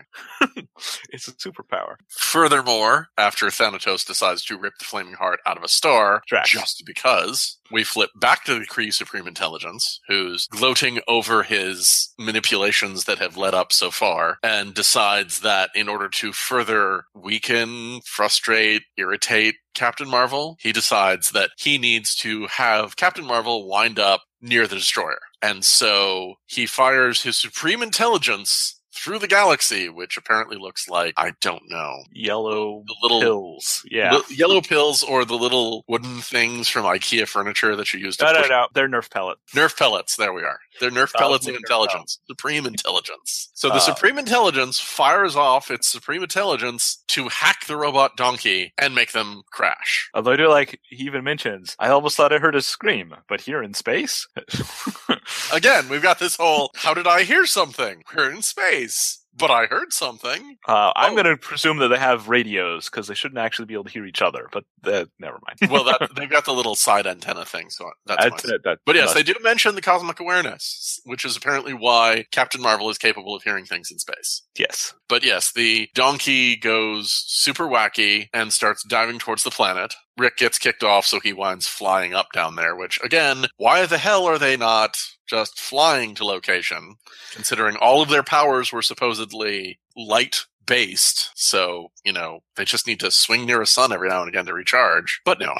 It's 1.10 1.28
a 1.28 1.32
superpower. 1.32 1.94
Furthermore, 2.08 3.08
after 3.18 3.50
Thanatos 3.50 4.04
decides 4.04 4.44
to 4.46 4.58
rip 4.58 4.74
the 4.78 4.84
flaming 4.84 5.14
heart 5.14 5.40
out 5.46 5.56
of 5.56 5.62
a 5.64 5.68
star, 5.68 6.22
just 6.44 6.82
because, 6.86 7.58
we 7.70 7.84
flip 7.84 8.10
back 8.20 8.44
to 8.44 8.54
the 8.58 8.66
Kree 8.66 8.92
Supreme 8.92 9.26
Intelligence, 9.26 10.00
who's 10.08 10.46
gloating 10.48 10.81
over 11.06 11.42
his 11.42 12.12
manipulations 12.18 13.04
that 13.04 13.18
have 13.18 13.36
led 13.36 13.54
up 13.54 13.72
so 13.72 13.90
far, 13.90 14.38
and 14.42 14.74
decides 14.74 15.40
that 15.40 15.70
in 15.74 15.88
order 15.88 16.08
to 16.08 16.32
further 16.32 17.04
weaken, 17.14 18.00
frustrate, 18.04 18.82
irritate 18.96 19.56
Captain 19.74 20.08
Marvel, 20.08 20.56
he 20.60 20.72
decides 20.72 21.30
that 21.30 21.50
he 21.58 21.78
needs 21.78 22.14
to 22.16 22.46
have 22.46 22.96
Captain 22.96 23.24
Marvel 23.24 23.68
wind 23.68 23.98
up 23.98 24.22
near 24.40 24.66
the 24.66 24.76
destroyer. 24.76 25.20
And 25.40 25.64
so 25.64 26.34
he 26.46 26.66
fires 26.66 27.22
his 27.22 27.38
Supreme 27.38 27.82
Intelligence 27.82 28.80
through 29.02 29.18
the 29.18 29.28
galaxy, 29.28 29.88
which 29.88 30.16
apparently 30.16 30.56
looks 30.56 30.88
like, 30.88 31.14
I 31.16 31.32
don't 31.40 31.62
know, 31.68 32.04
Yellow 32.12 32.84
the 32.86 32.94
little 33.02 33.20
pills. 33.20 33.84
Yeah. 33.90 34.16
Li- 34.16 34.36
yellow 34.36 34.60
pills 34.60 35.02
or 35.02 35.24
the 35.24 35.34
little 35.34 35.84
wooden 35.88 36.20
things 36.20 36.68
from 36.68 36.84
IKEA 36.84 37.26
furniture 37.26 37.74
that 37.76 37.92
you 37.92 38.00
use 38.00 38.16
to 38.18 38.24
No, 38.26 38.32
no, 38.32 38.40
push- 38.40 38.50
no. 38.50 38.66
They're 38.74 38.88
Nerf 38.88 39.10
pellets. 39.10 39.40
Nerf 39.54 39.76
pellets. 39.76 40.16
There 40.16 40.32
we 40.32 40.42
are. 40.42 40.58
They're 40.80 40.90
Nerf 40.90 41.12
pellets 41.12 41.46
of 41.46 41.54
Nerf 41.54 41.58
intelligence. 41.58 42.18
Supreme 42.26 42.66
intelligence. 42.66 43.50
So 43.54 43.68
the 43.68 43.74
Uh, 43.74 43.78
Supreme 43.80 44.18
Intelligence 44.18 44.80
fires 44.80 45.36
off 45.36 45.70
its 45.70 45.86
Supreme 45.88 46.22
Intelligence 46.22 47.02
to 47.08 47.28
hack 47.28 47.66
the 47.66 47.76
robot 47.76 48.16
donkey 48.16 48.72
and 48.78 48.94
make 48.94 49.12
them 49.12 49.42
crash. 49.52 50.10
Although 50.14 50.32
I 50.32 50.36
do 50.36 50.48
like 50.48 50.80
he 50.88 51.04
even 51.04 51.22
mentions, 51.22 51.76
I 51.78 51.88
almost 51.88 52.16
thought 52.16 52.32
I 52.32 52.38
heard 52.38 52.56
a 52.56 52.62
scream, 52.62 53.14
but 53.28 53.40
here 53.42 53.62
in 53.62 53.74
space. 53.74 54.26
Again, 55.52 55.88
we've 55.88 56.02
got 56.02 56.18
this 56.18 56.36
whole 56.36 56.70
how 56.74 56.94
did 56.94 57.06
I 57.06 57.22
hear 57.22 57.46
something? 57.46 58.02
We're 58.16 58.30
in 58.32 58.42
space. 58.42 58.91
But 59.34 59.50
I 59.50 59.64
heard 59.64 59.94
something. 59.94 60.58
Uh, 60.68 60.92
I'm 60.94 61.12
Oh. 61.12 61.22
going 61.22 61.24
to 61.34 61.38
presume 61.38 61.78
that 61.78 61.88
they 61.88 61.96
have 61.98 62.28
radios 62.28 62.90
because 62.90 63.06
they 63.08 63.14
shouldn't 63.14 63.38
actually 63.38 63.64
be 63.64 63.72
able 63.72 63.84
to 63.84 63.90
hear 63.90 64.04
each 64.04 64.20
other. 64.20 64.46
But 64.52 64.64
uh, 64.84 65.06
never 65.18 65.38
mind. 65.46 65.58
Well, 65.72 65.84
that, 65.84 66.10
they've 66.16 66.28
got 66.28 66.44
the 66.44 66.52
little 66.52 66.74
side 66.74 67.06
antenna 67.06 67.46
thing, 67.46 67.70
so 67.70 67.90
that's 68.04 68.22
That's 68.24 68.42
fine. 68.44 68.58
that 68.64 68.78
But 68.84 68.94
yes, 68.94 69.06
must- 69.06 69.14
they 69.16 69.22
do 69.22 69.34
mention 69.42 69.74
the 69.74 69.80
cosmic 69.80 70.20
awareness, 70.20 71.00
which 71.06 71.24
is 71.24 71.34
apparently 71.34 71.72
why 71.72 72.26
Captain 72.30 72.60
Marvel 72.60 72.90
is 72.90 72.98
capable 72.98 73.34
of 73.34 73.42
hearing 73.42 73.64
things 73.64 73.90
in 73.90 73.98
space. 73.98 74.42
yes. 74.58 74.92
But 75.08 75.24
yes, 75.24 75.52
the 75.52 75.88
donkey 75.94 76.56
goes 76.56 77.10
super 77.26 77.64
wacky 77.68 78.28
and 78.32 78.50
starts 78.52 78.82
diving 78.82 79.18
towards 79.18 79.42
the 79.44 79.50
planet. 79.50 79.94
Rick 80.18 80.36
gets 80.38 80.58
kicked 80.58 80.82
off, 80.82 81.04
so 81.06 81.20
he 81.20 81.32
winds 81.34 81.66
flying 81.66 82.14
up 82.14 82.28
down 82.32 82.56
there, 82.56 82.74
which 82.76 82.98
again, 83.02 83.46
why 83.56 83.84
the 83.86 83.98
hell 83.98 84.24
are 84.26 84.38
they 84.38 84.56
not 84.56 84.96
just 85.32 85.58
flying 85.58 86.14
to 86.14 86.24
location, 86.24 86.96
considering 87.32 87.76
all 87.76 88.02
of 88.02 88.10
their 88.10 88.22
powers 88.22 88.70
were 88.70 88.82
supposedly 88.82 89.78
light 89.96 90.44
based. 90.66 91.30
So, 91.34 91.90
you 92.04 92.12
know, 92.12 92.40
they 92.56 92.66
just 92.66 92.86
need 92.86 93.00
to 93.00 93.10
swing 93.10 93.46
near 93.46 93.62
a 93.62 93.66
sun 93.66 93.92
every 93.92 94.10
now 94.10 94.20
and 94.20 94.28
again 94.28 94.44
to 94.44 94.52
recharge. 94.52 95.22
But 95.24 95.40
no, 95.40 95.54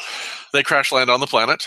they 0.53 0.63
crash 0.63 0.93
land 0.93 1.09
on 1.09 1.21
the 1.21 1.27
planet. 1.27 1.67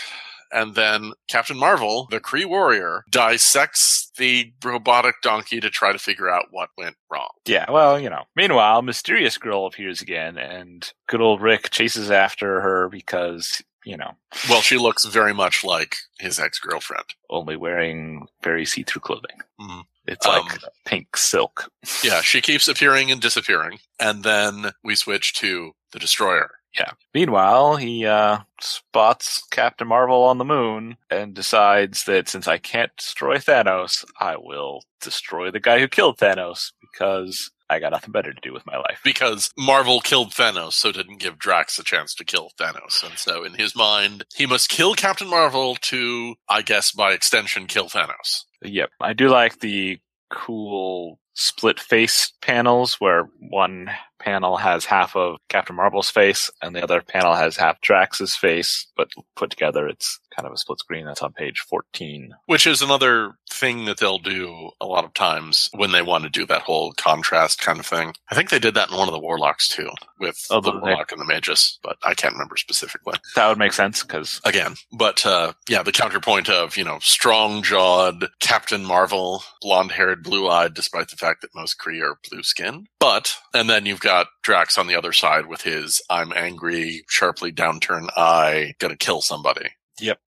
And 0.52 0.76
then 0.76 1.12
Captain 1.28 1.58
Marvel, 1.58 2.06
the 2.08 2.20
Kree 2.20 2.46
warrior, 2.46 3.02
dissects 3.10 4.12
the 4.16 4.52
robotic 4.64 5.16
donkey 5.20 5.58
to 5.58 5.68
try 5.68 5.90
to 5.90 5.98
figure 5.98 6.30
out 6.30 6.46
what 6.52 6.70
went 6.78 6.94
wrong. 7.10 7.30
Yeah, 7.46 7.68
well, 7.68 7.98
you 7.98 8.08
know. 8.08 8.22
Meanwhile, 8.36 8.82
Mysterious 8.82 9.38
Girl 9.38 9.66
appears 9.66 10.00
again, 10.00 10.38
and 10.38 10.92
good 11.08 11.20
old 11.20 11.42
Rick 11.42 11.70
chases 11.70 12.12
after 12.12 12.60
her 12.60 12.88
because, 12.88 13.60
you 13.86 13.96
know, 13.96 14.12
Well, 14.50 14.60
she 14.62 14.76
looks 14.76 15.04
very 15.04 15.32
much 15.32 15.64
like 15.64 15.96
his 16.18 16.38
ex 16.40 16.58
girlfriend. 16.58 17.04
only 17.30 17.56
wearing 17.56 18.26
very 18.42 18.64
see 18.66 18.82
through 18.82 19.00
clothing. 19.02 19.38
Mhm. 19.60 19.84
It's 20.06 20.26
like 20.26 20.52
Um, 20.52 20.58
pink 20.84 21.16
silk. 21.16 21.70
Yeah, 22.02 22.20
she 22.20 22.40
keeps 22.40 22.68
appearing 22.68 23.10
and 23.10 23.20
disappearing. 23.20 23.80
And 23.98 24.22
then 24.24 24.72
we 24.84 24.94
switch 24.96 25.32
to 25.34 25.74
the 25.92 25.98
destroyer. 25.98 26.50
Yeah. 26.78 26.92
Meanwhile, 27.14 27.76
he 27.76 28.04
uh, 28.06 28.40
spots 28.60 29.42
Captain 29.50 29.88
Marvel 29.88 30.22
on 30.24 30.38
the 30.38 30.44
moon 30.44 30.96
and 31.10 31.34
decides 31.34 32.04
that 32.04 32.28
since 32.28 32.46
I 32.46 32.58
can't 32.58 32.94
destroy 32.96 33.38
Thanos, 33.38 34.04
I 34.20 34.36
will 34.36 34.84
destroy 35.00 35.50
the 35.50 35.60
guy 35.60 35.78
who 35.80 35.88
killed 35.88 36.18
Thanos 36.18 36.72
because 36.80 37.50
I 37.68 37.78
got 37.78 37.92
nothing 37.92 38.12
better 38.12 38.32
to 38.32 38.40
do 38.40 38.52
with 38.52 38.66
my 38.66 38.76
life. 38.76 39.00
Because 39.04 39.50
Marvel 39.58 40.00
killed 40.00 40.32
Thanos, 40.32 40.72
so 40.72 40.92
didn't 40.92 41.18
give 41.20 41.38
Drax 41.38 41.78
a 41.78 41.84
chance 41.84 42.14
to 42.14 42.24
kill 42.24 42.50
Thanos. 42.58 43.02
And 43.02 43.18
so 43.18 43.44
in 43.44 43.54
his 43.54 43.74
mind, 43.74 44.24
he 44.34 44.46
must 44.46 44.68
kill 44.68 44.94
Captain 44.94 45.28
Marvel 45.28 45.76
to, 45.82 46.36
I 46.48 46.62
guess 46.62 46.92
by 46.92 47.12
extension, 47.12 47.66
kill 47.66 47.88
Thanos. 47.88 48.44
Yep. 48.62 48.90
I 49.00 49.12
do 49.12 49.28
like 49.28 49.60
the 49.60 49.98
cool 50.30 51.18
split 51.34 51.78
face 51.78 52.32
panels 52.40 52.94
where 52.94 53.28
one 53.38 53.90
panel 54.26 54.56
has 54.56 54.84
half 54.84 55.14
of 55.14 55.36
Captain 55.48 55.76
Marvel's 55.76 56.10
face 56.10 56.50
and 56.60 56.74
the 56.74 56.82
other 56.82 57.00
panel 57.00 57.34
has 57.34 57.56
half 57.56 57.80
Drax's 57.80 58.34
face, 58.34 58.88
but 58.96 59.08
put 59.36 59.50
together 59.50 59.86
it's 59.86 60.18
kind 60.34 60.46
of 60.48 60.52
a 60.52 60.56
split 60.58 60.80
screen. 60.80 61.06
That's 61.06 61.22
on 61.22 61.32
page 61.32 61.60
14. 61.60 62.34
Which 62.46 62.66
is 62.66 62.82
another 62.82 63.36
thing 63.48 63.84
that 63.86 63.98
they'll 63.98 64.18
do 64.18 64.70
a 64.80 64.84
lot 64.86 65.04
of 65.04 65.14
times 65.14 65.70
when 65.74 65.92
they 65.92 66.02
want 66.02 66.24
to 66.24 66.30
do 66.30 66.44
that 66.46 66.60
whole 66.62 66.92
contrast 66.92 67.60
kind 67.62 67.78
of 67.78 67.86
thing. 67.86 68.12
I 68.30 68.34
think 68.34 68.50
they 68.50 68.58
did 68.58 68.74
that 68.74 68.90
in 68.90 68.96
one 68.96 69.08
of 69.08 69.12
the 69.14 69.20
Warlocks 69.20 69.68
too, 69.68 69.88
with 70.20 70.44
Oh, 70.50 70.60
the 70.60 70.72
did 70.72 70.80
they? 70.82 70.86
Warlock 70.88 71.12
and 71.12 71.20
the 71.20 71.24
Magus, 71.24 71.78
but 71.82 71.96
I 72.04 72.12
can't 72.14 72.34
remember 72.34 72.56
specifically. 72.56 73.14
That 73.36 73.48
would 73.48 73.58
make 73.58 73.72
sense 73.72 74.02
because 74.02 74.40
again. 74.44 74.74
But 74.92 75.24
uh, 75.24 75.52
yeah, 75.68 75.82
the 75.84 75.92
counterpoint 75.92 76.50
of 76.50 76.76
you 76.76 76.84
know 76.84 76.98
strong 77.00 77.62
jawed 77.62 78.26
Captain 78.40 78.84
Marvel, 78.84 79.42
blonde 79.62 79.92
haired, 79.92 80.22
blue 80.22 80.48
eyed, 80.48 80.74
despite 80.74 81.08
the 81.08 81.16
fact 81.16 81.40
that 81.42 81.54
most 81.54 81.78
Kree 81.78 82.02
are 82.02 82.18
blue 82.30 82.42
skinned. 82.42 82.88
But 83.00 83.36
and 83.54 83.70
then 83.70 83.86
you've 83.86 84.00
got 84.00 84.15
Drax 84.42 84.78
on 84.78 84.86
the 84.86 84.96
other 84.96 85.12
side 85.12 85.46
with 85.46 85.62
his 85.62 86.00
I'm 86.10 86.32
angry, 86.34 87.04
sharply 87.08 87.52
downturned 87.52 88.08
eye, 88.16 88.74
gonna 88.78 88.96
kill 88.96 89.20
somebody. 89.20 89.68
Yep. 90.00 90.18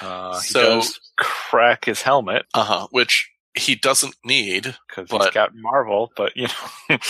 Uh, 0.00 0.34
So- 0.40 0.82
crack 1.18 1.84
his 1.84 2.00
helmet 2.02 2.46
Uh 2.54 2.64
huh. 2.64 2.86
Which 2.90 3.30
he 3.54 3.74
doesn't 3.74 4.14
need. 4.24 4.76
because 4.88 5.10
he's 5.10 5.30
Captain 5.30 5.60
Marvel, 5.60 6.10
but 6.16 6.36
you 6.36 6.48
know. 6.88 6.98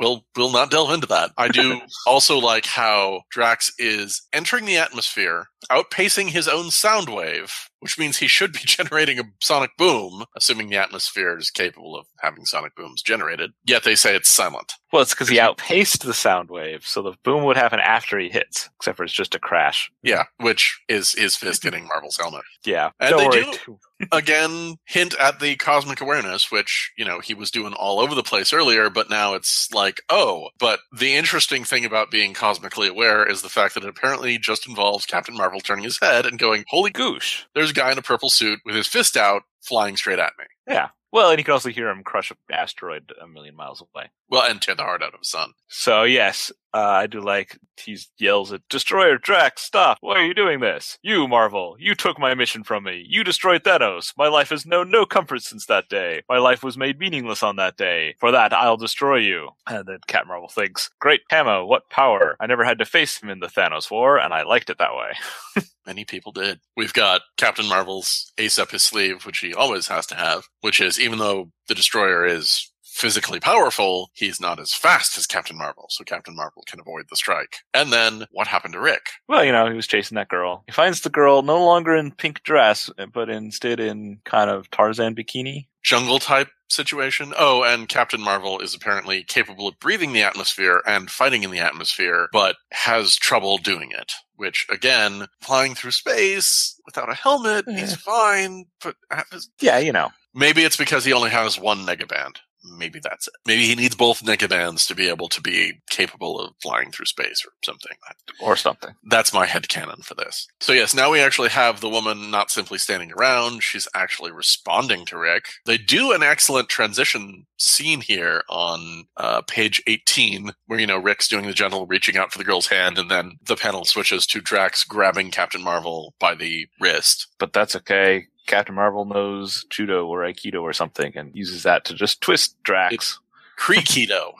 We'll 0.00 0.26
we'll 0.36 0.50
not 0.50 0.72
delve 0.72 0.90
into 0.92 1.06
that. 1.06 1.30
I 1.38 1.46
do 1.46 1.80
also 2.06 2.38
like 2.38 2.66
how 2.66 3.22
Drax 3.30 3.72
is 3.78 4.22
entering 4.32 4.64
the 4.64 4.76
atmosphere, 4.76 5.46
outpacing 5.70 6.28
his 6.30 6.48
own 6.48 6.70
sound 6.70 7.08
wave, 7.08 7.52
which 7.80 7.98
means 7.98 8.16
he 8.18 8.26
should 8.28 8.52
be 8.52 8.58
generating 8.64 9.18
a 9.18 9.24
sonic 9.40 9.70
boom, 9.76 10.24
assuming 10.36 10.68
the 10.70 10.76
atmosphere 10.76 11.36
is 11.36 11.50
capable 11.50 11.96
of 11.96 12.06
having 12.20 12.44
sonic 12.44 12.74
booms 12.74 13.02
generated. 13.02 13.52
Yet 13.64 13.84
they 13.84 13.94
say 13.94 14.14
it's 14.16 14.28
silent. 14.28 14.74
well, 14.92 15.02
it's 15.02 15.12
because 15.14 15.28
he 15.28 15.40
outpaced 15.40 16.04
the 16.04 16.14
sound 16.14 16.50
wave, 16.50 16.86
so 16.86 17.02
the 17.02 17.14
boom 17.24 17.44
would 17.44 17.56
happen 17.56 17.80
after 17.80 18.18
he 18.18 18.28
hits, 18.28 18.68
except 18.76 18.96
for 18.96 19.04
it's 19.04 19.12
just 19.12 19.34
a 19.34 19.38
crash. 19.38 19.90
Yeah, 20.02 20.24
which 20.38 20.80
is 20.88 21.12
his 21.12 21.36
fist 21.36 21.62
hitting 21.64 21.86
Marvel's 21.86 22.16
helmet. 22.16 22.42
Yeah. 22.64 22.90
And 23.00 23.18
they 23.18 23.28
do- 23.28 23.52
too- 23.52 23.78
Again, 24.12 24.76
hint 24.84 25.14
at 25.18 25.38
the 25.40 25.56
cosmic 25.56 26.00
awareness, 26.00 26.50
which, 26.50 26.92
you 26.98 27.04
know, 27.04 27.20
he 27.20 27.32
was 27.32 27.50
doing 27.50 27.72
all 27.74 28.00
over 28.00 28.14
the 28.14 28.24
place 28.24 28.52
earlier, 28.52 28.90
but 28.90 29.08
now 29.08 29.34
it's 29.34 29.72
like, 29.72 30.02
oh. 30.10 30.48
But 30.58 30.80
the 30.92 31.14
interesting 31.14 31.64
thing 31.64 31.84
about 31.84 32.10
being 32.10 32.34
cosmically 32.34 32.88
aware 32.88 33.24
is 33.26 33.40
the 33.42 33.48
fact 33.48 33.74
that 33.74 33.84
it 33.84 33.88
apparently 33.88 34.36
just 34.36 34.68
involves 34.68 35.06
Captain 35.06 35.36
Marvel 35.36 35.53
turning 35.60 35.84
his 35.84 35.98
head 36.00 36.26
and 36.26 36.38
going, 36.38 36.64
holy 36.68 36.90
Goosh. 36.90 37.44
there's 37.54 37.70
a 37.70 37.74
guy 37.74 37.92
in 37.92 37.98
a 37.98 38.02
purple 38.02 38.30
suit 38.30 38.60
with 38.64 38.74
his 38.74 38.86
fist 38.86 39.16
out 39.16 39.42
flying 39.62 39.96
straight 39.96 40.18
at 40.18 40.32
me. 40.38 40.44
Yeah. 40.66 40.88
Well, 41.14 41.30
and 41.30 41.38
you 41.38 41.44
can 41.44 41.52
also 41.52 41.68
hear 41.68 41.90
him 41.90 42.02
crush 42.02 42.32
an 42.32 42.38
asteroid 42.50 43.12
a 43.22 43.28
million 43.28 43.54
miles 43.54 43.80
away. 43.80 44.10
Well, 44.28 44.42
and 44.50 44.60
tear 44.60 44.74
the 44.74 44.82
heart 44.82 45.00
out 45.00 45.14
of 45.14 45.20
his 45.20 45.28
son. 45.28 45.52
So 45.68 46.02
yes, 46.02 46.50
uh, 46.74 46.78
I 46.80 47.06
do 47.06 47.20
like 47.20 47.56
he 47.80 47.96
yells 48.18 48.52
at 48.52 48.68
Destroyer 48.68 49.16
Drax, 49.16 49.62
stop! 49.62 49.98
Why 50.00 50.14
are 50.14 50.24
you 50.24 50.34
doing 50.34 50.58
this? 50.58 50.98
You, 51.02 51.28
Marvel, 51.28 51.76
you 51.78 51.94
took 51.94 52.18
my 52.18 52.34
mission 52.34 52.64
from 52.64 52.82
me. 52.82 53.06
You 53.08 53.22
destroyed 53.22 53.62
Thanos. 53.62 54.12
My 54.18 54.26
life 54.26 54.48
has 54.48 54.66
known 54.66 54.90
no 54.90 55.06
comfort 55.06 55.44
since 55.44 55.66
that 55.66 55.88
day. 55.88 56.22
My 56.28 56.38
life 56.38 56.64
was 56.64 56.76
made 56.76 56.98
meaningless 56.98 57.44
on 57.44 57.54
that 57.56 57.76
day. 57.76 58.16
For 58.18 58.32
that, 58.32 58.52
I'll 58.52 58.76
destroy 58.76 59.18
you. 59.18 59.50
And 59.68 59.86
then 59.86 59.98
Cat 60.08 60.26
Marvel 60.26 60.48
thinks, 60.48 60.90
great 60.98 61.20
Hamo, 61.30 61.64
what 61.64 61.90
power! 61.90 62.36
I 62.40 62.46
never 62.46 62.64
had 62.64 62.78
to 62.80 62.84
face 62.84 63.22
him 63.22 63.30
in 63.30 63.38
the 63.38 63.46
Thanos 63.46 63.88
War, 63.88 64.18
and 64.18 64.34
I 64.34 64.42
liked 64.42 64.68
it 64.68 64.78
that 64.78 64.96
way. 64.96 65.62
Many 65.86 66.04
people 66.04 66.32
did. 66.32 66.60
We've 66.76 66.92
got 66.92 67.22
Captain 67.36 67.68
Marvel's 67.68 68.32
ace 68.38 68.58
up 68.58 68.70
his 68.70 68.82
sleeve, 68.82 69.24
which 69.24 69.38
he 69.38 69.52
always 69.52 69.88
has 69.88 70.06
to 70.06 70.14
have, 70.14 70.44
which 70.60 70.80
is 70.80 70.98
even 71.00 71.18
though 71.18 71.50
the 71.68 71.74
destroyer 71.74 72.24
is 72.26 72.70
physically 72.94 73.40
powerful, 73.40 74.10
he's 74.14 74.40
not 74.40 74.60
as 74.60 74.72
fast 74.72 75.18
as 75.18 75.26
Captain 75.26 75.58
Marvel, 75.58 75.86
so 75.90 76.04
Captain 76.04 76.34
Marvel 76.34 76.62
can 76.66 76.78
avoid 76.78 77.06
the 77.10 77.16
strike. 77.16 77.56
And 77.74 77.92
then 77.92 78.26
what 78.30 78.46
happened 78.46 78.74
to 78.74 78.80
Rick? 78.80 79.06
Well, 79.28 79.44
you 79.44 79.50
know, 79.50 79.68
he 79.68 79.74
was 79.74 79.88
chasing 79.88 80.14
that 80.14 80.28
girl. 80.28 80.62
He 80.66 80.72
finds 80.72 81.00
the 81.00 81.10
girl 81.10 81.42
no 81.42 81.62
longer 81.64 81.96
in 81.96 82.12
pink 82.12 82.44
dress, 82.44 82.88
but 83.12 83.28
instead 83.28 83.80
in 83.80 84.20
kind 84.24 84.48
of 84.48 84.70
Tarzan 84.70 85.16
bikini. 85.16 85.66
Jungle 85.82 86.20
type 86.20 86.48
situation. 86.68 87.34
Oh, 87.36 87.64
and 87.64 87.88
Captain 87.88 88.20
Marvel 88.20 88.60
is 88.60 88.74
apparently 88.74 89.24
capable 89.24 89.66
of 89.66 89.78
breathing 89.80 90.12
the 90.12 90.22
atmosphere 90.22 90.80
and 90.86 91.10
fighting 91.10 91.42
in 91.42 91.50
the 91.50 91.58
atmosphere, 91.58 92.28
but 92.32 92.56
has 92.70 93.16
trouble 93.16 93.58
doing 93.58 93.90
it. 93.90 94.12
Which, 94.36 94.66
again, 94.70 95.26
flying 95.40 95.74
through 95.74 95.92
space 95.92 96.80
without 96.84 97.10
a 97.10 97.14
helmet, 97.14 97.66
he's 97.68 97.94
mm-hmm. 97.94 98.10
fine, 98.10 98.64
but 98.82 98.96
uh, 99.10 99.22
Yeah, 99.60 99.78
you 99.78 99.92
know. 99.92 100.10
maybe 100.34 100.64
it's 100.64 100.76
because 100.76 101.04
he 101.04 101.12
only 101.12 101.30
has 101.30 101.58
one 101.58 101.86
negaband. 101.86 102.36
Maybe 102.64 103.00
that's 103.02 103.28
it. 103.28 103.34
Maybe 103.46 103.66
he 103.66 103.74
needs 103.74 103.96
both 103.96 104.22
negabands 104.22 104.86
to 104.88 104.94
be 104.94 105.08
able 105.08 105.28
to 105.28 105.40
be 105.40 105.80
capable 105.90 106.40
of 106.40 106.54
flying 106.62 106.90
through 106.90 107.06
space 107.06 107.44
or 107.44 107.52
something. 107.64 107.96
Or 108.40 108.56
something. 108.56 108.94
That's 109.04 109.32
my 109.32 109.46
head 109.46 109.64
headcanon 109.64 110.04
for 110.04 110.14
this. 110.14 110.46
So 110.60 110.72
yes, 110.72 110.94
now 110.94 111.10
we 111.10 111.20
actually 111.20 111.50
have 111.50 111.80
the 111.80 111.88
woman 111.88 112.30
not 112.30 112.50
simply 112.50 112.78
standing 112.78 113.12
around, 113.12 113.62
she's 113.62 113.88
actually 113.94 114.32
responding 114.32 115.04
to 115.06 115.18
Rick. 115.18 115.46
They 115.66 115.78
do 115.78 116.12
an 116.12 116.22
excellent 116.22 116.68
transition 116.68 117.46
scene 117.58 118.00
here 118.00 118.42
on 118.48 119.04
uh, 119.16 119.42
page 119.42 119.82
18, 119.86 120.52
where, 120.66 120.78
you 120.78 120.86
know, 120.86 120.98
Rick's 120.98 121.28
doing 121.28 121.46
the 121.46 121.52
gentle 121.52 121.86
reaching 121.86 122.16
out 122.16 122.32
for 122.32 122.38
the 122.38 122.44
girl's 122.44 122.66
hand, 122.66 122.98
and 122.98 123.10
then 123.10 123.38
the 123.44 123.56
panel 123.56 123.84
switches 123.84 124.26
to 124.26 124.40
Drax 124.40 124.84
grabbing 124.84 125.30
Captain 125.30 125.62
Marvel 125.62 126.14
by 126.18 126.34
the 126.34 126.66
wrist. 126.80 127.28
But 127.38 127.52
that's 127.52 127.76
okay. 127.76 128.26
Captain 128.46 128.74
Marvel 128.74 129.04
knows 129.04 129.64
judo 129.70 130.06
or 130.06 130.20
aikido 130.20 130.62
or 130.62 130.72
something 130.72 131.12
and 131.16 131.34
uses 131.34 131.62
that 131.62 131.84
to 131.86 131.94
just 131.94 132.20
twist 132.20 132.56
Drax. 132.62 133.18
Creakido. 133.58 134.32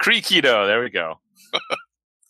Creakido, 0.00 0.66
there 0.66 0.82
we 0.82 0.90
go. 0.90 1.20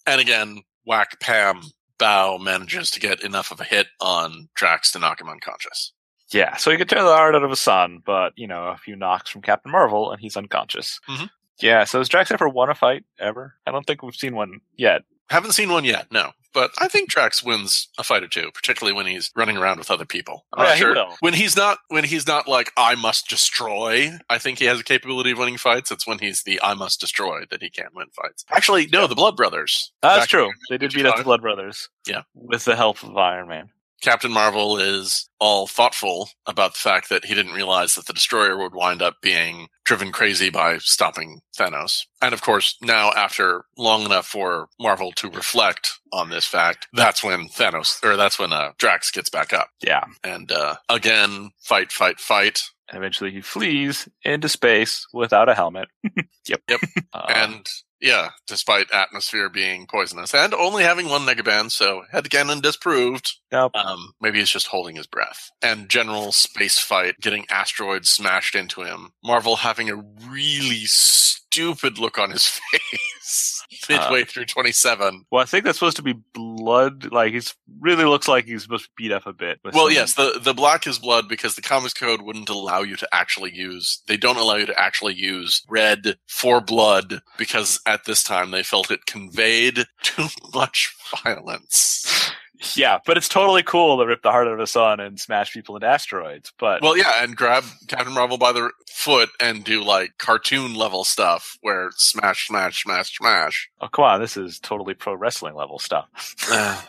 And 0.05 0.21
again, 0.21 0.63
whack 0.85 1.21
Pam 1.21 1.61
Bow 1.97 2.37
manages 2.37 2.91
to 2.91 2.99
get 2.99 3.23
enough 3.23 3.53
of 3.53 3.61
a 3.61 3.65
hit 3.65 3.87
on 4.01 4.49
Drax 4.57 4.91
to 4.93 4.99
knock 4.99 5.21
him 5.21 5.29
unconscious. 5.29 5.93
Yeah, 6.33 6.57
so 6.57 6.73
he 6.73 6.77
could 6.77 6.89
tear 6.89 7.05
the 7.05 7.15
heart 7.15 7.37
out 7.37 7.45
of 7.45 7.51
his 7.51 7.61
son, 7.61 8.03
but, 8.05 8.33
you 8.35 8.49
know, 8.49 8.67
a 8.67 8.77
few 8.77 8.97
knocks 8.97 9.31
from 9.31 9.43
Captain 9.43 9.71
Marvel 9.71 10.11
and 10.11 10.21
he's 10.21 10.37
unconscious. 10.37 10.99
Mhm. 11.09 11.31
Yeah, 11.61 11.85
so 11.85 11.99
has 12.01 12.09
Drax 12.09 12.33
ever 12.33 12.49
won 12.49 12.69
a 12.69 12.75
fight 12.75 13.05
ever? 13.21 13.55
I 13.65 13.71
don't 13.71 13.87
think 13.87 14.03
we've 14.03 14.13
seen 14.17 14.35
one 14.35 14.61
yet. 14.77 15.03
Haven't 15.31 15.53
seen 15.53 15.71
one 15.71 15.85
yet, 15.85 16.11
no. 16.11 16.33
But 16.53 16.71
I 16.79 16.89
think 16.89 17.09
Drax 17.09 17.43
wins 17.43 17.89
a 17.99 18.05
fight 18.05 18.23
or 18.23 18.29
two, 18.29 18.51
particularly 18.53 18.95
when 18.95 19.07
he's 19.07 19.31
running 19.35 19.57
around 19.57 19.79
with 19.79 19.91
other 19.91 20.05
people. 20.05 20.45
I'm 20.53 20.65
Yeah, 20.65 20.69
not 20.71 20.79
he 20.79 20.85
will. 20.85 21.17
When 21.21 21.35
he's 21.35 21.57
not 21.57 21.79
when 21.89 22.05
he's 22.05 22.27
not 22.27 22.49
like 22.49 22.73
I 22.77 22.95
must 22.95 23.29
destroy, 23.29 24.13
I 24.29 24.39
think 24.39 24.59
he 24.59 24.67
has 24.67 24.81
a 24.81 24.85
capability 24.85 25.33
of 25.33 25.39
winning 25.39 25.59
fights. 25.59 25.91
It's 25.91 26.07
when 26.07 26.19
he's 26.19 26.43
the 26.43 26.61
I 26.63 26.75
must 26.75 27.01
destroy 27.01 27.45
that 27.51 27.63
he 27.63 27.71
can't 27.71 27.95
win 27.95 28.09
fights. 28.15 28.45
Actually, 28.51 28.87
no, 28.87 29.07
the 29.07 29.15
Blood 29.15 29.37
Brothers. 29.37 29.93
That's 30.03 30.27
true. 30.27 30.51
They 30.71 30.79
did 30.79 30.93
beat 30.93 31.07
up 31.07 31.17
the 31.17 31.25
Blood 31.25 31.43
Brothers. 31.43 31.89
Yeah. 32.07 32.23
With 32.35 32.65
the 32.65 32.77
help 32.77 33.03
of 33.03 33.17
Iron 33.17 33.49
Man. 33.49 33.71
Captain 34.03 34.33
Marvel 34.33 34.79
is 34.79 35.29
all 35.39 35.67
thoughtful 35.67 36.29
about 36.47 36.75
the 36.75 36.81
fact 36.81 37.09
that 37.09 37.25
he 37.25 37.35
didn't 37.35 37.55
realize 37.55 37.95
that 37.95 38.07
the 38.07 38.13
destroyer 38.13 38.59
would 38.59 38.75
wind 38.75 39.01
up 39.01 39.17
being 39.23 39.69
driven 39.85 40.11
crazy 40.11 40.51
by 40.51 40.79
stopping 40.79 41.41
Thanos. 41.57 42.03
And 42.21 42.35
of 42.35 42.43
course, 42.43 42.77
now 42.83 43.13
after 43.13 43.65
long 43.79 44.05
enough 44.05 44.27
for 44.27 44.69
Marvel 44.81 45.13
to 45.13 45.31
reflect 45.31 46.01
on 46.13 46.31
this 46.31 46.45
fact, 46.45 46.89
that's 46.93 47.23
when 47.23 47.49
Thanos 47.49 48.05
or 48.05 48.17
that's 48.17 48.39
when 48.39 48.53
uh, 48.53 48.73
Drax 48.79 49.11
gets 49.13 49.31
back 49.31 49.53
up. 49.53 49.69
Yeah. 49.81 50.05
And 50.25 50.51
uh, 50.51 50.77
again, 50.89 51.53
fight, 51.61 51.93
fight, 51.93 52.19
fight. 52.19 52.61
And 52.89 52.99
eventually 52.99 53.31
he 53.31 53.41
flees 53.41 54.09
into 54.25 54.49
space 54.49 55.07
without 55.13 55.49
a 55.49 55.55
helmet. 55.55 55.89
yep. 56.47 56.61
Yep. 56.69 56.81
Uh, 57.15 57.27
and 57.29 57.69
yeah, 58.03 58.31
despite 58.47 58.91
atmosphere 58.93 59.49
being 59.49 59.87
poisonous 59.87 60.35
and 60.35 60.53
only 60.55 60.83
having 60.83 61.09
one 61.09 61.23
negaband, 61.23 61.71
so 61.71 62.03
head 62.11 62.25
headcanon 62.25 62.63
disproved. 62.63 63.37
Yep. 63.53 63.71
Um, 63.75 64.13
maybe 64.21 64.39
he's 64.39 64.51
just 64.51 64.67
holding 64.67 64.97
his 64.97 65.07
breath. 65.07 65.51
And 65.63 65.89
general 65.89 66.33
space 66.33 66.79
fight, 66.79 67.21
getting 67.21 67.47
asteroids 67.51 68.11
smashed 68.11 68.55
into 68.55 68.83
him. 68.83 69.13
Marvel 69.25 69.57
having 69.57 69.91
a 69.91 69.97
really 70.29 70.83
stupid 70.87 71.99
look 71.99 72.19
on 72.19 72.31
his 72.31 72.47
face 72.71 73.63
midway 73.89 74.25
through 74.25 74.47
27. 74.47 75.27
well, 75.31 75.43
I 75.43 75.45
think 75.45 75.65
that's 75.65 75.79
supposed 75.79 75.97
to 75.97 76.03
be 76.03 76.15
blood. 76.35 77.13
Like, 77.13 77.33
he's 77.33 77.55
really 77.81 78.05
looks 78.05 78.29
like 78.29 78.45
he's 78.47 78.63
supposed 78.63 78.85
to 78.85 78.91
beat 78.97 79.13
up 79.13 79.27
a 79.27 79.33
bit. 79.33 79.61
Well, 79.65 79.87
some- 79.87 79.93
yes, 79.93 80.15
the 80.15 80.41
the 80.43 80.55
black 80.55 80.87
is 80.87 80.99
blood 80.99 81.29
because 81.29 81.55
the 81.55 81.63
comics 81.63 81.95
code 81.95 82.23
wouldn't 82.23 82.49
allow 82.49 82.83
you 82.83 82.97
to 82.97 83.09
actually 83.13 83.55
use. 83.55 84.03
They 84.07 84.17
don't 84.17 84.37
allow 84.37 84.57
you 84.57 84.67
to 84.67 84.81
actually 84.81 85.15
use 85.15 85.63
red 85.69 86.17
for 86.29 86.61
blood 86.61 87.21
because 87.39 87.81
at 87.93 88.05
this 88.05 88.23
time 88.23 88.51
they 88.51 88.63
felt 88.63 88.91
it 88.91 89.07
conveyed 89.07 89.85
too 90.03 90.27
much 90.55 90.95
violence. 91.25 92.33
Yeah, 92.77 92.99
but 93.05 93.17
it's 93.17 93.29
totally 93.29 93.63
cool 93.63 93.99
to 93.99 94.07
rip 94.07 94.23
the 94.23 94.31
heart 94.31 94.47
out 94.47 94.55
of 94.55 94.61
a 94.61 94.67
sun 94.67 95.01
and 95.01 95.19
smash 95.19 95.53
people 95.53 95.75
into 95.75 95.89
asteroids. 95.89 96.53
But 96.59 96.81
Well, 96.81 96.97
yeah, 96.97 97.23
and 97.23 97.37
grab 97.37 97.65
Captain 97.89 98.13
Marvel 98.13 98.39
by 98.39 98.53
the 98.53 98.71
foot 98.89 99.31
and 99.41 99.65
do 99.65 99.83
like 99.83 100.19
cartoon 100.19 100.75
level 100.75 101.05
stuff 101.05 101.59
where 101.61 101.91
smash, 101.97 102.47
smash, 102.47 102.85
smash, 102.85 103.17
smash. 103.17 103.69
oh, 103.81 103.89
come 103.89 104.05
on, 104.05 104.21
this 104.21 104.37
is 104.37 104.61
totally 104.61 104.95
pro 104.95 105.15
wrestling 105.15 105.55
level 105.55 105.79
stuff. 105.79 106.09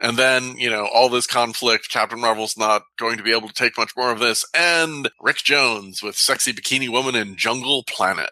and 0.00 0.16
then, 0.16 0.56
you 0.56 0.70
know, 0.70 0.88
all 0.92 1.08
this 1.08 1.26
conflict, 1.26 1.88
Captain 1.88 2.20
Marvel's 2.20 2.58
not 2.58 2.82
going 2.98 3.16
to 3.16 3.22
be 3.22 3.32
able 3.32 3.48
to 3.48 3.54
take 3.54 3.78
much 3.78 3.92
more 3.96 4.10
of 4.10 4.18
this, 4.18 4.44
and 4.54 5.08
Rick 5.20 5.38
Jones 5.38 6.02
with 6.02 6.16
Sexy 6.16 6.52
Bikini 6.52 6.88
Woman 6.88 7.14
in 7.14 7.36
Jungle 7.36 7.84
Planet. 7.84 8.30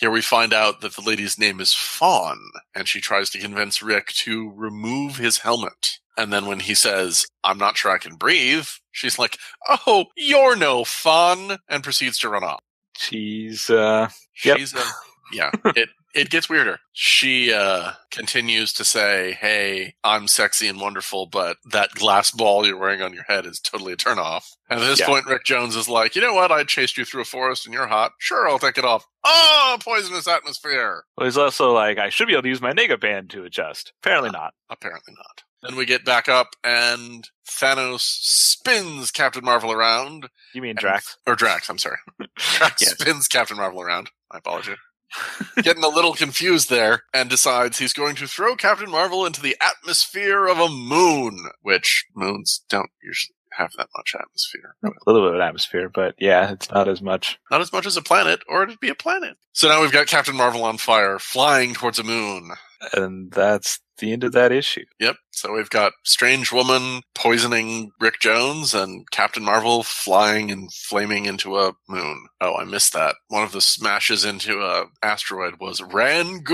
Here 0.00 0.10
we 0.10 0.22
find 0.22 0.54
out 0.54 0.80
that 0.80 0.96
the 0.96 1.02
lady's 1.02 1.38
name 1.38 1.60
is 1.60 1.74
Fawn, 1.74 2.38
and 2.74 2.88
she 2.88 3.02
tries 3.02 3.28
to 3.30 3.38
convince 3.38 3.82
Rick 3.82 4.06
to 4.24 4.50
remove 4.56 5.18
his 5.18 5.38
helmet. 5.38 5.98
And 6.16 6.32
then 6.32 6.46
when 6.46 6.60
he 6.60 6.74
says, 6.74 7.26
I'm 7.44 7.58
not 7.58 7.76
sure 7.76 7.92
I 7.92 7.98
can 7.98 8.16
breathe, 8.16 8.66
she's 8.92 9.18
like, 9.18 9.36
Oh, 9.86 10.06
you're 10.16 10.56
no 10.56 10.84
fun, 10.84 11.58
and 11.68 11.84
proceeds 11.84 12.18
to 12.20 12.30
run 12.30 12.44
off. 12.44 12.60
She's 12.96 13.68
uh, 13.68 14.08
Yep. 14.42 14.58
She's 14.58 14.74
a, 14.74 14.82
yeah, 15.32 15.50
it, 15.76 15.90
it 16.14 16.30
gets 16.30 16.48
weirder. 16.48 16.80
She, 16.92 17.52
uh, 17.52 17.92
continues 18.10 18.72
to 18.74 18.84
say, 18.84 19.32
Hey, 19.40 19.94
I'm 20.04 20.26
sexy 20.28 20.66
and 20.68 20.80
wonderful, 20.80 21.26
but 21.26 21.56
that 21.70 21.90
glass 21.92 22.30
ball 22.30 22.66
you're 22.66 22.76
wearing 22.78 23.02
on 23.02 23.12
your 23.12 23.22
head 23.24 23.46
is 23.46 23.60
totally 23.60 23.92
a 23.92 23.96
turnoff. 23.96 24.44
And 24.68 24.80
at 24.80 24.86
this 24.86 25.00
Yeah. 25.00 25.06
point, 25.06 25.26
Rick 25.26 25.44
Jones 25.44 25.76
is 25.76 25.88
like, 25.88 26.14
You 26.16 26.22
know 26.22 26.34
what? 26.34 26.50
I 26.52 26.64
chased 26.64 26.96
you 26.98 27.04
through 27.04 27.22
a 27.22 27.24
forest 27.26 27.64
and 27.66 27.72
you're 27.74 27.86
hot. 27.86 28.12
Sure, 28.18 28.48
I'll 28.48 28.58
take 28.58 28.78
it 28.78 28.84
off. 28.84 29.06
Oh, 29.24 29.76
poisonous 29.80 30.26
atmosphere. 30.28 31.04
well, 31.16 31.26
he's 31.26 31.38
also 31.38 31.72
like, 31.72 31.98
I 31.98 32.08
should 32.08 32.26
be 32.26 32.32
able 32.34 32.42
to 32.42 32.48
use 32.48 32.60
my 32.62 32.72
nega 32.72 32.98
band 33.00 33.30
to 33.30 33.44
adjust. 33.44 33.92
Apparently 34.02 34.30
not. 34.30 34.54
Apparently 34.70 35.14
not. 35.16 35.42
Then 35.62 35.76
we 35.76 35.84
get 35.84 36.06
back 36.06 36.26
up 36.28 36.48
and 36.64 37.28
Thanos 37.46 38.00
spins 38.00 39.10
Captain 39.10 39.44
Marvel 39.44 39.70
around. 39.72 40.28
You 40.54 40.62
mean 40.62 40.70
And- 40.70 40.78
Drax? 40.78 41.18
Or 41.26 41.36
Drax, 41.36 41.68
I'm 41.68 41.78
sorry. 41.78 41.98
Drax 42.36 42.80
Yes. 42.82 42.92
spins 42.98 43.28
Captain 43.28 43.56
Marvel 43.58 43.82
around. 43.82 44.10
I 44.30 44.38
apologize. 44.38 44.76
Getting 45.62 45.84
a 45.84 45.88
little 45.88 46.14
confused 46.14 46.70
there 46.70 47.04
and 47.12 47.28
decides 47.28 47.78
he's 47.78 47.92
going 47.92 48.16
to 48.16 48.26
throw 48.26 48.56
Captain 48.56 48.90
Marvel 48.90 49.26
into 49.26 49.42
the 49.42 49.56
atmosphere 49.60 50.46
of 50.46 50.58
a 50.58 50.68
moon, 50.68 51.38
which 51.62 52.06
moons 52.14 52.62
don't 52.68 52.90
usually 53.02 53.34
have 53.52 53.72
that 53.76 53.88
much 53.96 54.14
atmosphere. 54.14 54.76
A 54.84 54.90
little 55.06 55.26
bit 55.28 55.34
of 55.34 55.40
atmosphere, 55.40 55.88
but 55.88 56.14
yeah, 56.18 56.52
it's 56.52 56.70
not 56.70 56.88
as 56.88 57.02
much. 57.02 57.38
Not 57.50 57.60
as 57.60 57.72
much 57.72 57.86
as 57.86 57.96
a 57.96 58.02
planet, 58.02 58.40
or 58.48 58.62
it'd 58.62 58.80
be 58.80 58.88
a 58.88 58.94
planet. 58.94 59.36
So 59.52 59.68
now 59.68 59.82
we've 59.82 59.92
got 59.92 60.06
Captain 60.06 60.36
Marvel 60.36 60.64
on 60.64 60.78
fire, 60.78 61.18
flying 61.18 61.74
towards 61.74 61.98
a 61.98 62.04
moon. 62.04 62.50
And 62.94 63.30
that's 63.32 63.80
the 64.00 64.12
end 64.12 64.24
of 64.24 64.32
that 64.32 64.52
issue. 64.52 64.84
Yep. 64.98 65.16
So 65.30 65.52
we've 65.54 65.70
got 65.70 65.92
Strange 66.04 66.52
Woman 66.52 67.02
poisoning 67.14 67.92
Rick 68.00 68.20
Jones 68.20 68.74
and 68.74 69.10
Captain 69.10 69.44
Marvel 69.44 69.82
flying 69.82 70.50
and 70.50 70.72
flaming 70.72 71.26
into 71.26 71.56
a 71.58 71.72
moon. 71.88 72.26
Oh, 72.40 72.56
I 72.56 72.64
missed 72.64 72.92
that. 72.92 73.16
One 73.28 73.44
of 73.44 73.52
the 73.52 73.60
smashes 73.60 74.24
into 74.24 74.60
a 74.60 74.86
asteroid 75.02 75.54
was 75.60 75.80
Rangoon. 75.82 76.50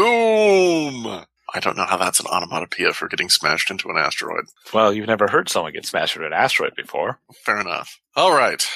I 1.54 1.60
don't 1.60 1.76
know 1.76 1.84
how 1.84 1.96
that's 1.96 2.20
an 2.20 2.26
onomatopoeia 2.26 2.92
for 2.92 3.08
getting 3.08 3.28
smashed 3.28 3.70
into 3.70 3.88
an 3.88 3.96
asteroid. 3.96 4.44
Well, 4.74 4.92
you've 4.92 5.06
never 5.06 5.28
heard 5.28 5.48
someone 5.48 5.72
get 5.72 5.86
smashed 5.86 6.16
into 6.16 6.26
an 6.26 6.32
asteroid 6.32 6.74
before. 6.76 7.20
Fair 7.44 7.60
enough. 7.60 7.98
All 8.16 8.32
right. 8.36 8.66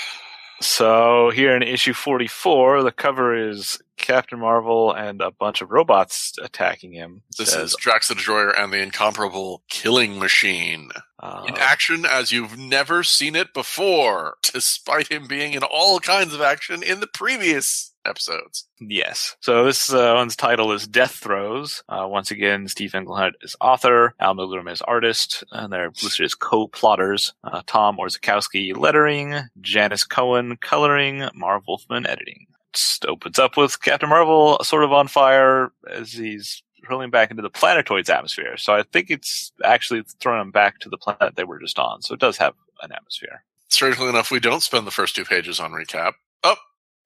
So 0.61 1.31
here 1.31 1.57
in 1.57 1.63
issue 1.63 1.95
44, 1.95 2.83
the 2.83 2.93
cover 2.93 3.35
is 3.35 3.81
Captain 3.97 4.39
Marvel 4.39 4.93
and 4.93 5.21
a 5.23 5.31
bunch 5.31 5.63
of 5.63 5.71
robots 5.71 6.35
attacking 6.43 6.93
him. 6.93 7.23
This 7.39 7.53
says, 7.53 7.71
is 7.71 7.77
Drax 7.79 8.09
the 8.09 8.15
Destroyer 8.15 8.51
and 8.51 8.73
the 8.73 8.79
incomparable 8.79 9.63
Killing 9.71 10.19
Machine. 10.19 10.91
uh, 11.19 11.45
in 11.49 11.57
action 11.57 12.05
as 12.05 12.31
you've 12.33 12.59
never 12.59 13.03
seen 13.03 13.37
it 13.37 13.55
before, 13.55 14.35
despite 14.43 15.11
him 15.11 15.27
being 15.27 15.55
in 15.55 15.63
all 15.63 15.99
kinds 16.01 16.35
of 16.35 16.43
action 16.43 16.83
in 16.83 17.01
the 17.01 17.07
previous 17.07 17.90
episodes. 18.05 18.67
Yes. 18.81 19.37
So 19.41 19.65
this 19.65 19.93
uh, 19.93 20.13
one's 20.17 20.37
title 20.37 20.73
is 20.73 20.87
Death 20.87 21.13
Throes. 21.13 21.83
Uh, 21.89 22.07
once 22.09 22.31
again, 22.31 22.69
Steve 22.69 22.95
Englehart 22.95 23.35
is 23.43 23.57
author, 23.61 24.15
Al 24.21 24.35
Milgrom 24.35 24.71
is 24.71 24.83
artist, 24.83 25.45
and 25.53 25.73
they're 25.73 25.91
listed 26.03 26.25
as 26.25 26.35
co-plotters. 26.35 27.35
Uh, 27.45 27.63
Tom 27.67 27.99
Orzechowski 27.99 28.77
lettering, 28.77 29.35
Janice 29.61 30.05
Cohen 30.05 30.57
coloring, 30.57 31.29
Marv 31.35 31.65
Wolfman 31.67 32.07
editing. 32.07 32.47
Just 32.73 33.05
opens 33.07 33.39
up 33.39 33.57
with 33.57 33.83
Captain 33.83 34.09
Marvel 34.09 34.59
sort 34.63 34.85
of 34.85 34.93
on 34.93 35.09
fire 35.09 35.73
as 35.91 36.13
he's 36.13 36.63
hurling 36.85 37.11
back 37.11 37.31
into 37.31 37.43
the 37.43 37.51
planetoid's 37.51 38.09
atmosphere. 38.09 38.57
So 38.57 38.75
I 38.75 38.83
think 38.83 39.11
it's 39.11 39.53
actually 39.65 40.03
throwing 40.21 40.41
him 40.41 40.51
back 40.51 40.79
to 40.81 40.89
the 40.89 40.97
planet 40.97 41.37
they 41.37 41.45
were 41.45 41.59
just 41.59 41.79
on. 41.79 42.03
So 42.03 42.15
it 42.15 42.21
does 42.21 42.37
have 42.39 42.55
an 42.83 42.93
atmosphere. 42.93 43.45
Strangely 43.69 44.09
enough, 44.09 44.31
we 44.31 44.41
don't 44.41 44.63
spend 44.63 44.87
the 44.87 44.91
first 44.91 45.15
two 45.15 45.25
pages 45.25 45.61
on 45.61 45.73
recap. 45.73 46.13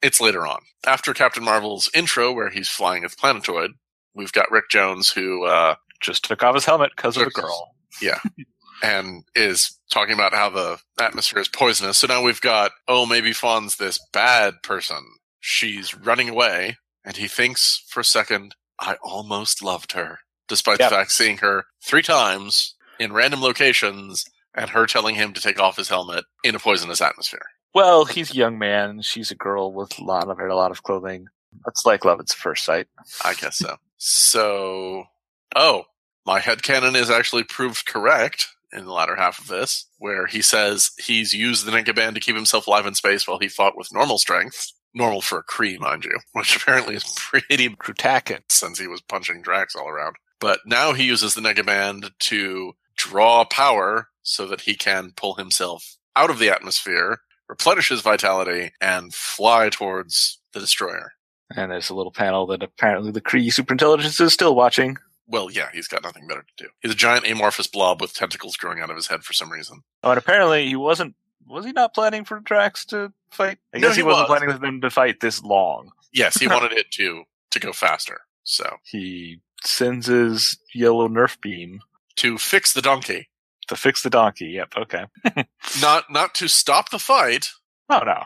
It's 0.04 0.20
later 0.20 0.46
on. 0.46 0.60
After 0.86 1.14
Captain 1.14 1.42
Marvel's 1.44 1.90
intro, 1.94 2.32
where 2.32 2.50
he's 2.50 2.68
flying 2.68 3.04
at 3.04 3.16
planetoid, 3.16 3.70
we've 4.14 4.32
got 4.32 4.50
Rick 4.50 4.66
Jones, 4.70 5.10
who 5.10 5.44
uh, 5.46 5.76
Just 6.00 6.24
took 6.24 6.42
off 6.42 6.54
his 6.54 6.66
helmet 6.66 6.92
because 6.94 7.16
of 7.16 7.26
a 7.26 7.30
girl. 7.30 7.74
Yeah. 8.02 8.18
and 8.82 9.24
is 9.34 9.78
talking 9.90 10.14
about 10.14 10.34
how 10.34 10.50
the 10.50 10.78
atmosphere 11.00 11.40
is 11.40 11.48
poisonous. 11.48 11.98
So 11.98 12.06
now 12.06 12.22
we've 12.22 12.40
got, 12.40 12.72
oh, 12.86 13.06
maybe 13.06 13.32
Fawn's 13.32 13.76
this 13.76 13.98
bad 14.12 14.54
person. 14.62 15.02
She's 15.40 15.94
running 15.94 16.28
away, 16.28 16.76
and 17.04 17.16
he 17.16 17.26
thinks 17.28 17.82
for 17.88 18.00
a 18.00 18.04
second, 18.04 18.54
I 18.78 18.96
almost 19.02 19.62
loved 19.62 19.92
her, 19.92 20.18
despite 20.48 20.80
Yep. 20.80 20.90
the 20.90 20.96
fact 20.96 21.12
seeing 21.12 21.38
her 21.38 21.64
three 21.82 22.02
times 22.02 22.74
in 22.98 23.12
random 23.12 23.40
locations 23.40 24.24
and 24.54 24.70
her 24.70 24.86
telling 24.86 25.14
him 25.14 25.32
to 25.32 25.40
take 25.40 25.58
off 25.60 25.76
his 25.76 25.88
helmet 25.88 26.24
in 26.42 26.54
a 26.54 26.58
poisonous 26.58 27.00
atmosphere. 27.00 27.46
Well, 27.74 28.04
he's 28.04 28.30
a 28.30 28.36
young 28.36 28.58
man. 28.58 29.02
She's 29.02 29.30
a 29.30 29.36
girl 29.36 29.72
with 29.72 29.98
a 29.98 30.04
lot 30.04 30.28
of 30.28 30.38
a 30.38 30.54
lot 30.54 30.70
of 30.70 30.82
clothing. 30.82 31.26
That's 31.64 31.84
like 31.84 32.04
love 32.04 32.20
at 32.20 32.28
first 32.30 32.64
sight. 32.64 32.86
I 33.24 33.34
guess 33.34 33.58
so. 33.58 33.76
So, 33.96 35.04
oh, 35.56 35.84
my 36.26 36.40
head 36.40 36.58
headcanon 36.58 36.94
is 36.94 37.10
actually 37.10 37.44
proved 37.44 37.86
correct 37.86 38.48
in 38.72 38.84
the 38.84 38.92
latter 38.92 39.16
half 39.16 39.38
of 39.38 39.48
this, 39.48 39.86
where 39.98 40.26
he 40.26 40.42
says 40.42 40.90
he's 40.98 41.32
used 41.32 41.64
the 41.64 41.72
Negaband 41.72 42.14
to 42.14 42.20
keep 42.20 42.34
himself 42.34 42.66
alive 42.66 42.86
in 42.86 42.94
space 42.94 43.26
while 43.26 43.38
he 43.38 43.48
fought 43.48 43.76
with 43.76 43.92
normal 43.92 44.18
strength. 44.18 44.72
Normal 44.94 45.22
for 45.22 45.38
a 45.38 45.44
Kree, 45.44 45.78
mind 45.78 46.04
you, 46.04 46.16
which 46.32 46.56
apparently 46.56 46.94
is 46.94 47.14
pretty 47.16 47.68
Krutakin. 47.70 48.40
since 48.48 48.78
he 48.78 48.86
was 48.86 49.00
punching 49.00 49.42
Drax 49.42 49.74
all 49.74 49.88
around. 49.88 50.16
But 50.40 50.60
now 50.66 50.92
he 50.92 51.04
uses 51.04 51.34
the 51.34 51.40
Negaband 51.40 52.10
to 52.20 52.74
draw 52.96 53.44
power 53.44 54.08
so 54.22 54.46
that 54.46 54.62
he 54.62 54.74
can 54.74 55.12
pull 55.16 55.34
himself 55.34 55.96
out 56.16 56.30
of 56.30 56.38
the 56.38 56.50
atmosphere, 56.50 57.20
replenish 57.48 57.88
his 57.88 58.00
vitality, 58.00 58.72
and 58.80 59.12
fly 59.14 59.68
towards 59.68 60.38
the 60.52 60.60
destroyer. 60.60 61.12
And 61.54 61.70
there's 61.70 61.90
a 61.90 61.94
little 61.94 62.12
panel 62.12 62.46
that 62.46 62.62
apparently 62.62 63.10
the 63.12 63.20
Kree 63.20 63.46
superintelligence 63.48 64.20
is 64.20 64.32
still 64.32 64.54
watching. 64.54 64.96
Well, 65.26 65.50
yeah, 65.50 65.68
he's 65.72 65.88
got 65.88 66.02
nothing 66.02 66.26
better 66.26 66.42
to 66.42 66.64
do. 66.64 66.70
He's 66.80 66.92
a 66.92 66.96
giant 66.96 67.26
amorphous 67.26 67.66
blob 67.66 68.00
with 68.00 68.14
tentacles 68.14 68.56
growing 68.56 68.80
out 68.80 68.90
of 68.90 68.96
his 68.96 69.06
head 69.06 69.24
for 69.24 69.32
some 69.32 69.50
reason. 69.50 69.82
Oh, 70.02 70.10
and 70.10 70.18
apparently 70.18 70.66
he 70.68 70.76
wasn't. 70.76 71.14
Was 71.46 71.64
he 71.64 71.72
not 71.72 71.94
planning 71.94 72.24
for 72.24 72.40
Drax 72.40 72.84
to 72.86 73.12
fight? 73.30 73.58
I 73.74 73.78
No, 73.78 73.88
guess 73.88 73.96
he 73.96 74.00
he, 74.02 74.06
wasn't 74.06 74.28
was. 74.28 74.38
planning 74.38 74.54
for 74.54 74.60
them 74.66 74.80
to 74.80 74.90
fight 74.90 75.20
this 75.20 75.42
long. 75.42 75.90
Yes, 76.12 76.38
he 76.38 76.48
wanted 76.48 76.72
it 76.72 76.90
to 76.92 77.24
to 77.50 77.60
go 77.60 77.72
faster. 77.72 78.22
So 78.42 78.76
He 78.84 79.40
sends 79.62 80.06
his 80.06 80.58
yellow 80.74 81.08
Nerf 81.08 81.40
beam 81.40 81.80
to 82.16 82.36
fix 82.38 82.72
the 82.72 82.82
donkey, 82.82 83.28
to 83.68 83.76
fix 83.76 84.02
the 84.02 84.10
donkey. 84.10 84.46
Yep. 84.46 84.74
Okay. 84.76 85.04
not 85.80 86.10
not 86.10 86.34
to 86.36 86.48
stop 86.48 86.90
the 86.90 86.98
fight. 86.98 87.48
Oh 87.88 88.00
no. 88.04 88.22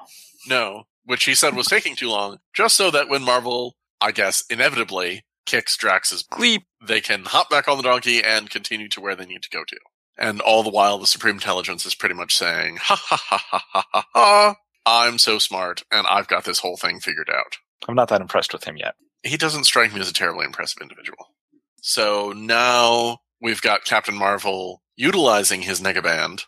No, 0.49 0.85
which 1.05 1.25
he 1.25 1.35
said 1.35 1.55
was 1.55 1.67
taking 1.67 1.97
too 1.97 2.09
long, 2.09 2.39
just 2.55 2.77
so 2.77 2.91
that 2.91 3.09
when 3.09 3.23
Marvel, 3.23 3.77
I 4.01 4.13
guess, 4.13 4.45
inevitably 4.49 5.25
kicks 5.47 5.77
Drax's 5.77 6.23
bleep, 6.23 6.63
they 6.87 7.01
can 7.01 7.25
hop 7.25 7.51
back 7.51 7.69
on 7.69 7.77
the 7.77 7.83
donkey 7.83 8.23
and 8.23 8.51
continue 8.51 8.89
to 8.91 9.01
where 9.01 9.17
they 9.17 9.27
need 9.27 9.43
to 9.43 9.51
go 9.51 9.65
to. 9.65 9.77
And 10.17 10.41
all 10.41 10.63
the 10.63 10.71
while, 10.71 10.99
the 10.99 11.07
Supreme 11.07 11.37
Intelligence 11.37 11.87
is 11.87 11.95
pretty 11.95 12.15
much 12.15 12.37
saying, 12.37 12.77
ha 12.81 12.97
ha 12.97 13.17
ha 13.17 13.39
ha 13.39 13.65
ha 13.73 13.85
ha 13.93 14.07
ha, 14.15 14.57
I'm 14.87 15.19
so 15.19 15.39
smart 15.39 15.85
and 15.91 16.07
I've 16.07 16.29
got 16.29 16.45
this 16.45 16.61
whole 16.61 16.77
thing 16.77 17.01
figured 17.01 17.31
out. 17.31 17.59
I'm 17.87 17.95
not 17.95 18.09
that 18.09 18.21
impressed 18.21 18.53
with 18.53 18.65
him 18.65 18.77
yet. 18.77 18.95
He 19.23 19.37
doesn't 19.37 19.65
strike 19.65 19.93
me 19.93 20.01
as 20.01 20.09
a 20.09 20.15
terribly 20.15 20.45
impressive 20.45 20.83
individual. 20.83 21.35
So 21.81 22.33
now 22.35 23.19
we've 23.41 23.61
got 23.61 23.85
Captain 23.85 24.17
Marvel 24.17 24.83
utilizing 24.99 25.63
his 25.63 25.81
Negaband 25.81 26.43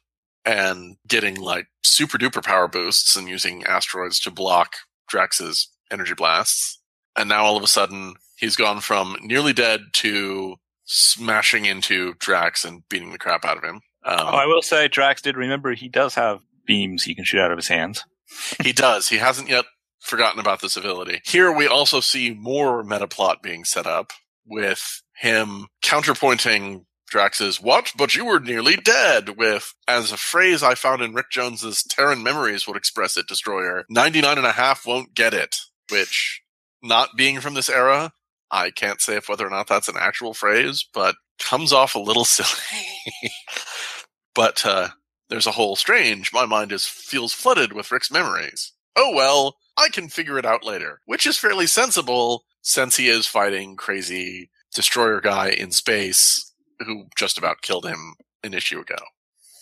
and 0.45 0.97
getting 1.07 1.37
like 1.37 1.69
super 1.85 2.19
duper 2.19 2.45
power 2.45 2.67
boosts 2.67 3.17
and 3.17 3.29
using 3.29 3.65
asteroids 3.65 4.19
to 4.21 4.31
block 4.31 4.75
Drax's 5.09 5.71
energy 5.91 6.15
blasts. 6.15 6.81
And 7.17 7.29
now 7.29 7.45
all 7.45 7.57
of 7.57 7.63
a 7.63 7.69
sudden, 7.69 8.15
he's 8.37 8.57
gone 8.57 8.81
from 8.81 9.17
nearly 9.23 9.53
dead 9.53 9.81
to 9.95 10.57
smashing 10.85 11.65
into 11.65 12.15
Drax 12.15 12.65
and 12.65 12.83
beating 12.89 13.13
the 13.13 13.19
crap 13.19 13.45
out 13.45 13.57
of 13.57 13.65
him. 13.65 13.77
Um, 14.05 14.19
oh, 14.19 14.27
I 14.27 14.47
will 14.47 14.63
say 14.63 14.89
Drax 14.89 15.23
did 15.23 15.37
remember 15.37 15.73
he 15.73 15.89
does 15.89 16.15
have 16.17 16.41
beams 16.67 17.05
he 17.05 17.15
can 17.15 17.25
shoot 17.25 17.41
out 17.41 17.53
of 17.53 17.59
his 17.59 17.69
hands. 17.69 18.05
he 18.63 18.73
does. 18.73 19.09
He 19.09 19.19
hasn't 19.19 19.49
yet 19.49 19.67
forgotten 20.01 20.41
about 20.41 20.61
this 20.61 20.77
ability. 20.77 21.21
Here 21.25 21.53
we 21.53 21.69
also 21.69 22.01
see 22.01 22.35
more 22.35 22.83
meta 22.83 23.07
plot 23.07 23.43
being 23.43 23.65
set 23.65 23.87
up 23.87 24.13
with 24.47 25.03
him 25.15 25.69
counterpointing 25.85 26.85
Drax's 27.11 27.61
what? 27.61 27.93
But 27.97 28.15
you 28.15 28.25
were 28.25 28.41
nearly 28.41 28.77
dead 28.77 29.37
with 29.37 29.75
as 29.87 30.13
a 30.13 30.17
phrase 30.17 30.63
I 30.63 30.75
found 30.75 31.03
in 31.03 31.13
Rick 31.13 31.31
Jones's 31.31 31.83
Terran 31.83 32.23
Memories 32.23 32.67
would 32.67 32.77
express 32.77 33.17
it, 33.17 33.27
Destroyer. 33.27 33.85
99 33.91 34.39
and 34.39 34.47
a 34.47 34.53
half 34.53 34.87
won't 34.87 35.15
get 35.15 35.35
it. 35.35 35.57
Which 35.91 36.43
not 36.83 37.11
being 37.17 37.41
from 37.41 37.55
this 37.55 37.69
era, 37.69 38.13
I 38.51 38.71
can't 38.71 39.01
say 39.01 39.17
if 39.17 39.29
whether 39.29 39.47
or 39.47 39.51
not 39.51 39.67
that's 39.67 39.89
an 39.89 39.97
actual 39.99 40.35
phrase, 40.35 40.87
but 40.95 41.17
comes 41.39 41.73
off 41.73 41.95
a 41.95 41.99
little 42.01 42.25
silly. 42.27 43.31
but 44.35 44.65
uh 44.65 44.89
there's 45.29 45.47
a 45.47 45.53
whole 45.53 45.77
strange. 45.77 46.33
My 46.33 46.45
mind 46.47 46.73
is 46.73 46.87
feels 46.87 47.33
flooded 47.33 47.73
with 47.73 47.93
Rick's 47.93 48.11
memories. 48.11 48.73
Oh 48.97 49.15
well, 49.15 49.57
I 49.77 49.89
can 49.89 50.09
figure 50.09 50.39
it 50.39 50.47
out 50.47 50.65
later, 50.65 51.01
which 51.07 51.27
is 51.27 51.39
fairly 51.39 51.67
sensible 51.67 52.45
since 52.63 52.97
he 52.97 53.09
is 53.09 53.27
fighting 53.27 53.77
crazy 53.77 54.51
destroyer 54.75 55.21
guy 55.21 55.51
in 55.51 55.71
space 55.73 56.50
who 56.85 57.07
just 57.17 57.39
about 57.39 57.63
killed 57.63 57.87
him 57.87 58.15
an 58.43 58.55
issue 58.55 58.81
ago. 58.81 58.97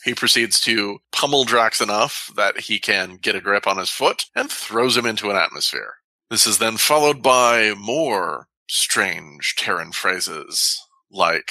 He 0.04 0.14
proceeds 0.14 0.60
to 0.62 0.98
pummel 1.12 1.44
Drax 1.44 1.80
enough 1.80 2.30
that 2.36 2.60
he 2.60 2.78
can 2.78 3.16
get 3.16 3.34
a 3.34 3.40
grip 3.40 3.66
on 3.66 3.78
his 3.78 3.90
foot 3.90 4.24
and 4.34 4.50
throws 4.50 4.96
him 4.96 5.06
into 5.06 5.30
an 5.30 5.36
atmosphere. 5.36 5.94
This 6.30 6.46
is 6.46 6.58
then 6.58 6.76
followed 6.76 7.22
by 7.22 7.74
more 7.74 8.46
strange 8.68 9.54
Terran 9.56 9.92
phrases 9.92 10.80
like, 11.10 11.50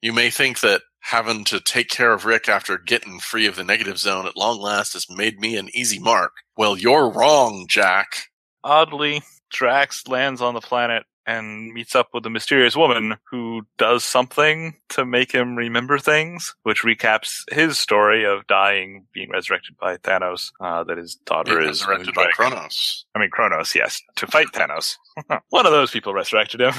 you 0.00 0.12
may 0.12 0.30
think 0.30 0.60
that 0.60 0.82
having 1.00 1.44
to 1.44 1.60
take 1.60 1.88
care 1.88 2.12
of 2.12 2.24
Rick 2.24 2.48
after 2.48 2.78
getting 2.78 3.18
free 3.18 3.46
of 3.46 3.56
the 3.56 3.64
negative 3.64 3.98
zone 3.98 4.26
at 4.26 4.36
long 4.36 4.60
last 4.60 4.92
has 4.92 5.06
made 5.10 5.38
me 5.38 5.56
an 5.56 5.68
easy 5.74 5.98
mark. 5.98 6.32
Well, 6.56 6.76
you're 6.76 7.10
wrong, 7.10 7.66
Jack. 7.68 8.28
Oddly, 8.62 9.22
Drax 9.50 10.06
lands 10.06 10.40
on 10.40 10.54
the 10.54 10.60
planet 10.60 11.04
and 11.26 11.72
meets 11.72 11.94
up 11.94 12.08
with 12.12 12.26
a 12.26 12.30
mysterious 12.30 12.76
woman 12.76 13.16
who 13.30 13.62
does 13.78 14.04
something 14.04 14.76
to 14.90 15.04
make 15.04 15.32
him 15.32 15.56
remember 15.56 15.98
things, 15.98 16.54
which 16.62 16.82
recaps 16.82 17.42
his 17.52 17.78
story 17.78 18.24
of 18.24 18.46
dying, 18.46 19.06
being 19.12 19.30
resurrected 19.30 19.76
by 19.78 19.96
Thanos, 19.98 20.52
uh, 20.60 20.84
that 20.84 20.98
his 20.98 21.16
daughter 21.26 21.58
Being 21.58 21.70
is 21.70 21.86
resurrected 21.86 22.14
by. 22.14 22.26
Kronos. 22.32 23.06
I 23.14 23.18
mean, 23.18 23.30
Kronos, 23.30 23.74
yes, 23.74 24.02
to 24.16 24.26
fight 24.26 24.48
Thanos. 24.52 24.96
One 25.50 25.66
of 25.66 25.72
those 25.72 25.90
people 25.90 26.14
resurrected 26.14 26.60
him. 26.60 26.74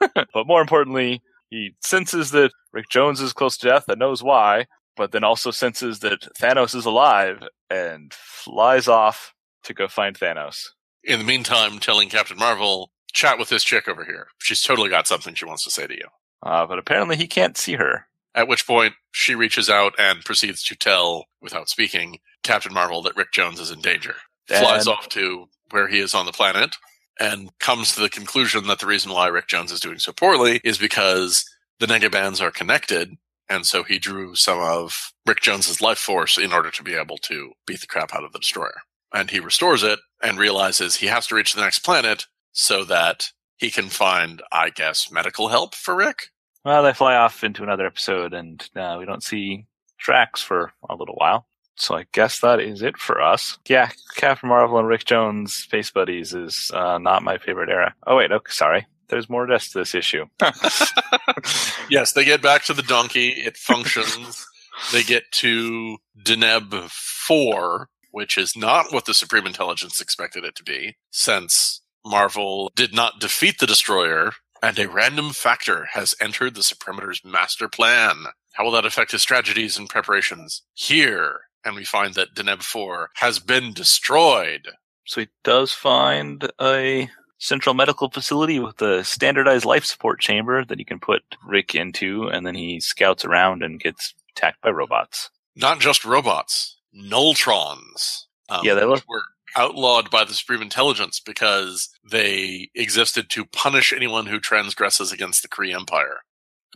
but 0.14 0.46
more 0.46 0.60
importantly, 0.60 1.22
he 1.50 1.74
senses 1.80 2.30
that 2.30 2.52
Rick 2.72 2.88
Jones 2.88 3.20
is 3.20 3.32
close 3.32 3.56
to 3.58 3.68
death 3.68 3.84
and 3.88 3.98
knows 3.98 4.22
why, 4.22 4.66
but 4.96 5.12
then 5.12 5.24
also 5.24 5.50
senses 5.50 6.00
that 6.00 6.20
Thanos 6.40 6.74
is 6.74 6.86
alive 6.86 7.42
and 7.68 8.12
flies 8.12 8.88
off 8.88 9.34
to 9.64 9.74
go 9.74 9.88
find 9.88 10.18
Thanos. 10.18 10.68
In 11.04 11.18
the 11.18 11.24
meantime, 11.24 11.78
telling 11.78 12.08
Captain 12.08 12.38
Marvel, 12.38 12.91
chat 13.12 13.38
with 13.38 13.48
this 13.48 13.64
chick 13.64 13.88
over 13.88 14.04
here. 14.04 14.28
She's 14.38 14.62
totally 14.62 14.90
got 14.90 15.06
something 15.06 15.34
she 15.34 15.44
wants 15.44 15.64
to 15.64 15.70
say 15.70 15.86
to 15.86 15.94
you. 15.94 16.08
Uh, 16.42 16.66
but 16.66 16.78
apparently 16.78 17.16
he 17.16 17.26
can't 17.26 17.56
see 17.56 17.74
her. 17.74 18.06
At 18.34 18.48
which 18.48 18.66
point, 18.66 18.94
she 19.12 19.34
reaches 19.34 19.68
out 19.68 19.94
and 19.98 20.24
proceeds 20.24 20.62
to 20.64 20.74
tell, 20.74 21.26
without 21.40 21.68
speaking, 21.68 22.18
Captain 22.42 22.72
Marvel 22.72 23.02
that 23.02 23.16
Rick 23.16 23.32
Jones 23.32 23.60
is 23.60 23.70
in 23.70 23.80
danger. 23.80 24.14
Flies 24.46 24.86
off 24.86 25.08
to 25.10 25.48
where 25.70 25.88
he 25.88 25.98
is 25.98 26.14
on 26.14 26.26
the 26.26 26.32
planet 26.32 26.76
and 27.20 27.50
comes 27.58 27.94
to 27.94 28.00
the 28.00 28.08
conclusion 28.08 28.66
that 28.66 28.78
the 28.80 28.86
reason 28.86 29.12
why 29.12 29.28
Rick 29.28 29.48
Jones 29.48 29.70
is 29.70 29.80
doing 29.80 29.98
so 29.98 30.12
poorly 30.12 30.60
is 30.64 30.78
because 30.78 31.44
the 31.78 31.86
negabands 31.86 32.40
are 32.40 32.50
connected. 32.50 33.16
And 33.48 33.66
so 33.66 33.82
he 33.82 33.98
drew 33.98 34.34
some 34.34 34.60
of 34.60 35.12
Rick 35.26 35.40
Jones's 35.40 35.80
life 35.80 35.98
force 35.98 36.38
in 36.38 36.52
order 36.52 36.70
to 36.70 36.82
be 36.82 36.94
able 36.94 37.18
to 37.18 37.52
beat 37.66 37.80
the 37.80 37.86
crap 37.86 38.14
out 38.14 38.24
of 38.24 38.32
the 38.32 38.38
destroyer. 38.38 38.80
And 39.12 39.30
he 39.30 39.40
restores 39.40 39.82
it 39.82 39.98
and 40.22 40.38
realizes 40.38 40.96
he 40.96 41.06
has 41.06 41.26
to 41.26 41.34
reach 41.34 41.54
the 41.54 41.60
next 41.60 41.80
planet 41.80 42.26
so 42.52 42.84
that 42.84 43.30
he 43.56 43.70
can 43.70 43.88
find, 43.88 44.42
I 44.52 44.70
guess, 44.70 45.10
medical 45.10 45.48
help 45.48 45.74
for 45.74 45.94
Rick. 45.94 46.28
Well, 46.64 46.82
they 46.82 46.92
fly 46.92 47.16
off 47.16 47.42
into 47.42 47.62
another 47.62 47.86
episode, 47.86 48.32
and 48.34 48.68
uh, 48.76 48.96
we 48.98 49.04
don't 49.04 49.22
see 49.22 49.66
Drax 49.98 50.42
for 50.42 50.72
a 50.88 50.94
little 50.94 51.14
while. 51.16 51.46
So 51.76 51.96
I 51.96 52.06
guess 52.12 52.40
that 52.40 52.60
is 52.60 52.82
it 52.82 52.96
for 52.98 53.20
us. 53.20 53.58
Yeah, 53.68 53.90
Captain 54.16 54.48
Marvel 54.48 54.78
and 54.78 54.86
Rick 54.86 55.04
Jones, 55.06 55.54
Space 55.54 55.90
Buddies, 55.90 56.34
is 56.34 56.70
uh, 56.74 56.98
not 56.98 57.22
my 57.22 57.38
favorite 57.38 57.70
era. 57.70 57.94
Oh 58.06 58.16
wait, 58.16 58.30
okay, 58.30 58.52
sorry. 58.52 58.86
There's 59.08 59.28
more 59.28 59.46
to 59.46 59.60
this 59.74 59.94
issue. 59.94 60.26
Yes, 61.90 62.12
they 62.12 62.24
get 62.24 62.40
back 62.40 62.64
to 62.64 62.72
the 62.72 62.82
donkey. 62.82 63.28
It 63.28 63.58
functions. 63.58 64.46
they 64.92 65.02
get 65.02 65.24
to 65.32 65.98
Deneb 66.24 66.88
4, 66.90 67.88
which 68.12 68.38
is 68.38 68.56
not 68.56 68.92
what 68.92 69.04
the 69.04 69.12
Supreme 69.12 69.46
Intelligence 69.46 70.00
expected 70.00 70.44
it 70.44 70.54
to 70.54 70.62
be, 70.62 70.96
since 71.10 71.81
Marvel 72.04 72.70
did 72.74 72.94
not 72.94 73.20
defeat 73.20 73.58
the 73.58 73.66
destroyer, 73.66 74.32
and 74.62 74.78
a 74.78 74.88
random 74.88 75.30
factor 75.30 75.86
has 75.92 76.14
entered 76.20 76.54
the 76.54 76.62
Supremator's 76.62 77.24
master 77.24 77.68
plan. 77.68 78.24
How 78.54 78.64
will 78.64 78.72
that 78.72 78.84
affect 78.86 79.12
his 79.12 79.22
strategies 79.22 79.78
and 79.78 79.88
preparations? 79.88 80.62
Here, 80.74 81.40
and 81.64 81.74
we 81.74 81.84
find 81.84 82.14
that 82.14 82.34
Deneb 82.34 82.62
4 82.62 83.10
has 83.16 83.38
been 83.38 83.72
destroyed. 83.72 84.68
So 85.06 85.22
he 85.22 85.28
does 85.42 85.72
find 85.72 86.50
a 86.60 87.08
central 87.38 87.74
medical 87.74 88.08
facility 88.10 88.60
with 88.60 88.80
a 88.82 89.02
standardized 89.04 89.64
life 89.64 89.84
support 89.84 90.20
chamber 90.20 90.64
that 90.64 90.78
he 90.78 90.84
can 90.84 91.00
put 91.00 91.22
Rick 91.44 91.74
into, 91.74 92.28
and 92.28 92.46
then 92.46 92.54
he 92.54 92.78
scouts 92.78 93.24
around 93.24 93.62
and 93.62 93.80
gets 93.80 94.14
attacked 94.36 94.60
by 94.62 94.70
robots. 94.70 95.28
Not 95.56 95.80
just 95.80 96.04
robots, 96.04 96.76
Nulltrons. 96.96 98.26
Um, 98.48 98.64
Yeah, 98.64 98.74
they 98.74 98.84
look- 98.84 99.04
were 99.08 99.22
outlawed 99.56 100.10
by 100.10 100.24
the 100.24 100.34
Supreme 100.34 100.62
Intelligence 100.62 101.20
because 101.20 101.88
they 102.08 102.70
existed 102.74 103.28
to 103.30 103.44
punish 103.46 103.92
anyone 103.92 104.26
who 104.26 104.38
transgresses 104.40 105.12
against 105.12 105.42
the 105.42 105.48
Kree 105.48 105.74
Empire. 105.74 106.18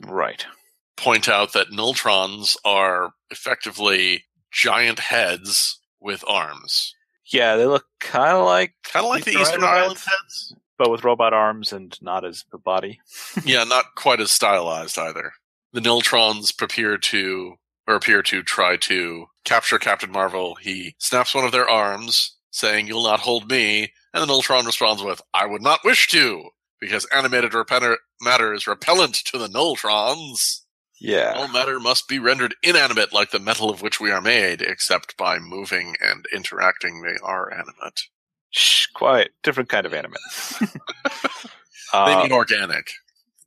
Right. 0.04 0.46
Point 0.96 1.28
out 1.28 1.52
that 1.52 1.70
Nulltrons 1.70 2.56
are 2.64 3.12
effectively 3.30 4.24
giant 4.50 4.98
heads 4.98 5.78
with 6.00 6.24
arms. 6.28 6.94
Yeah, 7.32 7.56
they 7.56 7.66
look 7.66 7.86
kind 8.00 8.36
of 8.36 8.44
like, 8.44 8.74
Kind 8.84 9.04
of 9.04 9.10
like 9.10 9.24
the 9.24 9.32
Easter 9.32 9.56
Island 9.56 9.64
Island 9.64 9.98
heads. 9.98 10.54
but 10.78 10.90
with 10.90 11.04
robot 11.04 11.32
arms 11.32 11.72
and 11.72 12.00
not 12.00 12.24
as 12.24 12.44
a 12.52 12.58
body. 12.58 13.00
yeah, 13.44 13.64
not 13.64 13.86
quite 13.96 14.20
as 14.20 14.30
stylized 14.30 14.98
either. 14.98 15.32
The 15.72 15.80
Niltrons 15.80 16.52
appear 16.62 16.96
to 16.98 17.54
or 17.88 17.94
appear 17.94 18.22
to 18.22 18.42
try 18.42 18.76
to 18.76 19.26
capture 19.44 19.78
Captain 19.78 20.10
Marvel. 20.10 20.56
He 20.56 20.94
snaps 20.98 21.34
one 21.34 21.44
of 21.44 21.52
their 21.52 21.68
arms, 21.68 22.35
saying, 22.56 22.86
You'll 22.86 23.04
not 23.04 23.20
hold 23.20 23.50
me, 23.50 23.92
and 24.14 24.22
the 24.22 24.32
Niltron 24.32 24.64
responds 24.66 25.02
with, 25.02 25.20
I 25.34 25.46
would 25.46 25.62
not 25.62 25.80
wish 25.84 26.08
to, 26.08 26.50
because 26.80 27.04
animated 27.14 27.52
matter 28.20 28.52
is 28.54 28.66
repellent 28.66 29.14
to 29.26 29.38
the 29.38 29.48
Nultrons. 29.48 30.60
Yeah. 30.98 31.34
All 31.36 31.48
matter 31.48 31.78
must 31.78 32.08
be 32.08 32.18
rendered 32.18 32.54
inanimate 32.62 33.12
like 33.12 33.30
the 33.30 33.38
metal 33.38 33.68
of 33.68 33.82
which 33.82 34.00
we 34.00 34.10
are 34.10 34.22
made, 34.22 34.62
except 34.62 35.16
by 35.18 35.38
moving 35.38 35.94
and 36.00 36.24
interacting 36.32 37.02
they 37.02 37.18
are 37.22 37.52
animate. 37.52 38.00
Shh, 38.50 38.86
quiet. 38.94 39.32
Different 39.42 39.68
kind 39.68 39.84
of 39.86 39.92
animate. 39.94 40.20
They 41.92 41.98
Uh, 41.98 42.22
mean 42.24 42.32
organic. 42.32 42.88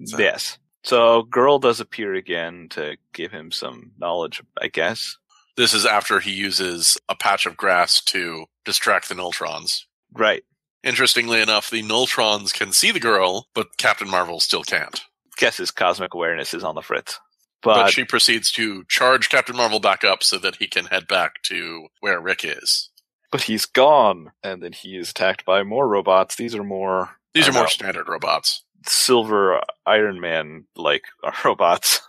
so- 0.05 0.17
yes. 0.17 0.57
So, 0.83 1.23
girl 1.23 1.59
does 1.59 1.81
appear 1.81 2.13
again 2.13 2.67
to 2.69 2.95
give 3.13 3.31
him 3.33 3.51
some 3.51 3.91
knowledge, 3.97 4.41
I 4.61 4.67
guess. 4.69 5.17
This 5.59 5.73
is 5.73 5.85
after 5.85 6.21
he 6.21 6.31
uses 6.31 6.97
a 7.09 7.15
patch 7.15 7.45
of 7.45 7.57
grass 7.57 8.01
to 8.05 8.45
distract 8.63 9.09
the 9.09 9.15
Nultrons. 9.15 9.81
Right. 10.13 10.43
Interestingly 10.85 11.41
enough, 11.41 11.69
the 11.69 11.83
Nultrons 11.83 12.53
can 12.53 12.71
see 12.71 12.91
the 12.91 12.99
girl, 13.01 13.47
but 13.53 13.75
Captain 13.77 14.09
Marvel 14.09 14.39
still 14.39 14.63
can't. 14.63 15.01
Guess 15.35 15.57
his 15.57 15.69
cosmic 15.71 16.13
awareness 16.13 16.53
is 16.53 16.63
on 16.63 16.75
the 16.75 16.81
fritz. 16.81 17.19
But, 17.61 17.73
But, 17.75 17.91
she 17.91 18.05
proceeds 18.05 18.53
to 18.53 18.85
charge 18.87 19.27
Captain 19.27 19.57
Marvel 19.57 19.81
back 19.81 20.05
up 20.05 20.23
so 20.23 20.37
that 20.37 20.55
he 20.55 20.67
can 20.67 20.85
head 20.85 21.09
back 21.09 21.43
to 21.47 21.87
where 21.99 22.21
Rick 22.21 22.45
is. 22.45 22.89
but 23.29 23.41
he's 23.41 23.65
gone, 23.65 24.31
and 24.41 24.63
then 24.63 24.71
he 24.71 24.95
is 24.95 25.09
attacked 25.09 25.43
by 25.43 25.63
more 25.63 25.89
robots. 25.89 26.37
These 26.37 26.55
are 26.55 26.63
more 26.63 27.17
These 27.33 27.49
are 27.49 27.51
more 27.51 27.63
know. 27.63 27.67
standard 27.67 28.07
robots. 28.07 28.63
silver 28.87 29.61
Iron 29.85 30.21
Man 30.21 30.67
like 30.77 31.03
robots. 31.43 31.99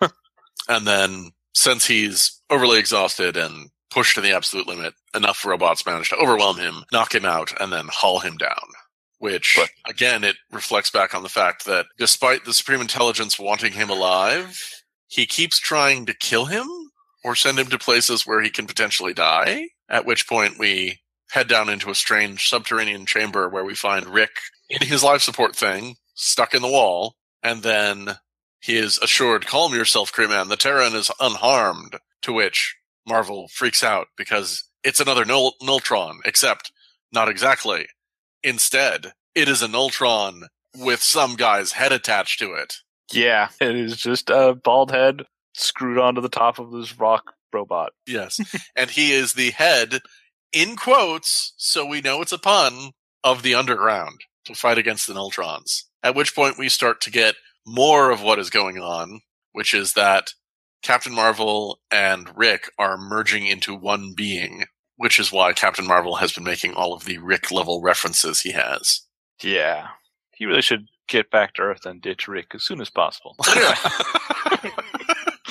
And 0.68 0.86
then, 0.86 1.32
since 1.54 1.86
he's 1.86 2.40
overly 2.50 2.78
exhausted 2.78 3.36
and 3.36 3.70
pushed 3.90 4.14
to 4.14 4.20
the 4.20 4.32
absolute 4.32 4.66
limit, 4.68 4.94
enough 5.14 5.44
robots 5.44 5.84
manage 5.84 6.08
to 6.10 6.16
overwhelm 6.16 6.58
him, 6.58 6.84
knock 6.92 7.14
him 7.14 7.24
out, 7.24 7.52
and 7.60 7.72
then 7.72 7.88
haul 7.92 8.20
him 8.20 8.36
down. 8.36 8.68
Which, 9.18 9.54
But- 9.56 9.70
again, 9.86 10.24
it 10.24 10.36
reflects 10.50 10.90
back 10.90 11.14
on 11.14 11.22
the 11.22 11.28
fact 11.28 11.64
that 11.66 11.86
despite 11.98 12.44
the 12.44 12.54
Supreme 12.54 12.80
Intelligence 12.80 13.38
wanting 13.38 13.72
him 13.72 13.90
alive, 13.90 14.58
he 15.08 15.26
keeps 15.26 15.58
trying 15.58 16.06
to 16.06 16.14
kill 16.14 16.46
him 16.46 16.66
or 17.24 17.36
send 17.36 17.58
him 17.58 17.66
to 17.68 17.78
places 17.78 18.26
where 18.26 18.40
he 18.40 18.48
can 18.50 18.66
potentially 18.66 19.12
die. 19.12 19.68
At 19.90 20.06
which 20.06 20.26
point, 20.28 20.58
we 20.58 21.00
head 21.32 21.48
down 21.48 21.68
into 21.68 21.90
a 21.90 21.94
strange 21.94 22.48
subterranean 22.48 23.06
chamber 23.06 23.48
where 23.48 23.64
we 23.64 23.74
find 23.74 24.06
Rick 24.06 24.30
in 24.70 24.86
his 24.86 25.02
life 25.02 25.20
support 25.20 25.54
thing, 25.54 25.96
stuck 26.14 26.54
in 26.54 26.62
the 26.62 26.68
wall, 26.68 27.16
and 27.42 27.62
then 27.62 28.16
he 28.60 28.76
is 28.76 28.98
assured, 28.98 29.46
calm 29.46 29.74
yourself, 29.74 30.12
Crewman, 30.12 30.48
the 30.48 30.56
Terran 30.56 30.94
is 30.94 31.10
unharmed. 31.20 31.96
To 32.22 32.34
which 32.34 32.76
Marvel 33.08 33.48
freaks 33.48 33.82
out 33.82 34.08
because 34.16 34.64
it's 34.84 35.00
another 35.00 35.24
Nul- 35.24 35.54
Nultron, 35.62 36.18
except 36.26 36.70
not 37.12 37.30
exactly. 37.30 37.86
Instead, 38.42 39.12
it 39.34 39.48
is 39.48 39.62
a 39.62 39.68
Nultron 39.68 40.42
with 40.76 41.02
some 41.02 41.34
guy's 41.34 41.72
head 41.72 41.92
attached 41.92 42.38
to 42.40 42.52
it. 42.52 42.74
yeah, 43.10 43.48
it 43.60 43.74
is 43.74 43.96
just 43.96 44.28
a 44.28 44.54
bald 44.54 44.90
head 44.90 45.22
screwed 45.54 45.98
onto 45.98 46.20
the 46.20 46.28
top 46.28 46.58
of 46.58 46.70
this 46.72 46.98
rock 46.98 47.32
robot. 47.52 47.92
Yes. 48.06 48.38
and 48.76 48.90
he 48.90 49.12
is 49.12 49.32
the 49.32 49.50
head, 49.50 50.00
in 50.52 50.76
quotes, 50.76 51.54
so 51.56 51.86
we 51.86 52.00
know 52.02 52.20
it's 52.20 52.32
a 52.32 52.38
pun, 52.38 52.90
of 53.24 53.42
the 53.42 53.54
underground 53.54 54.20
to 54.44 54.54
fight 54.54 54.78
against 54.78 55.06
the 55.06 55.14
Nultrons. 55.14 55.84
At 56.02 56.14
which 56.14 56.34
point 56.34 56.58
we 56.58 56.68
start 56.68 57.00
to 57.02 57.10
get 57.10 57.34
more 57.70 58.10
of 58.10 58.22
what 58.22 58.38
is 58.38 58.50
going 58.50 58.78
on, 58.78 59.20
which 59.52 59.74
is 59.74 59.94
that 59.94 60.34
Captain 60.82 61.14
Marvel 61.14 61.80
and 61.90 62.36
Rick 62.36 62.70
are 62.78 62.96
merging 62.96 63.46
into 63.46 63.74
one 63.74 64.12
being, 64.16 64.64
which 64.96 65.18
is 65.18 65.32
why 65.32 65.52
Captain 65.52 65.86
Marvel 65.86 66.16
has 66.16 66.32
been 66.32 66.44
making 66.44 66.74
all 66.74 66.92
of 66.94 67.04
the 67.04 67.18
Rick 67.18 67.50
level 67.50 67.80
references 67.82 68.40
he 68.40 68.52
has. 68.52 69.02
Yeah. 69.42 69.88
He 70.34 70.46
really 70.46 70.62
should 70.62 70.86
get 71.08 71.30
back 71.30 71.54
to 71.54 71.62
Earth 71.62 71.86
and 71.86 72.00
ditch 72.00 72.28
Rick 72.28 72.54
as 72.54 72.64
soon 72.64 72.80
as 72.80 72.90
possible. 72.90 73.36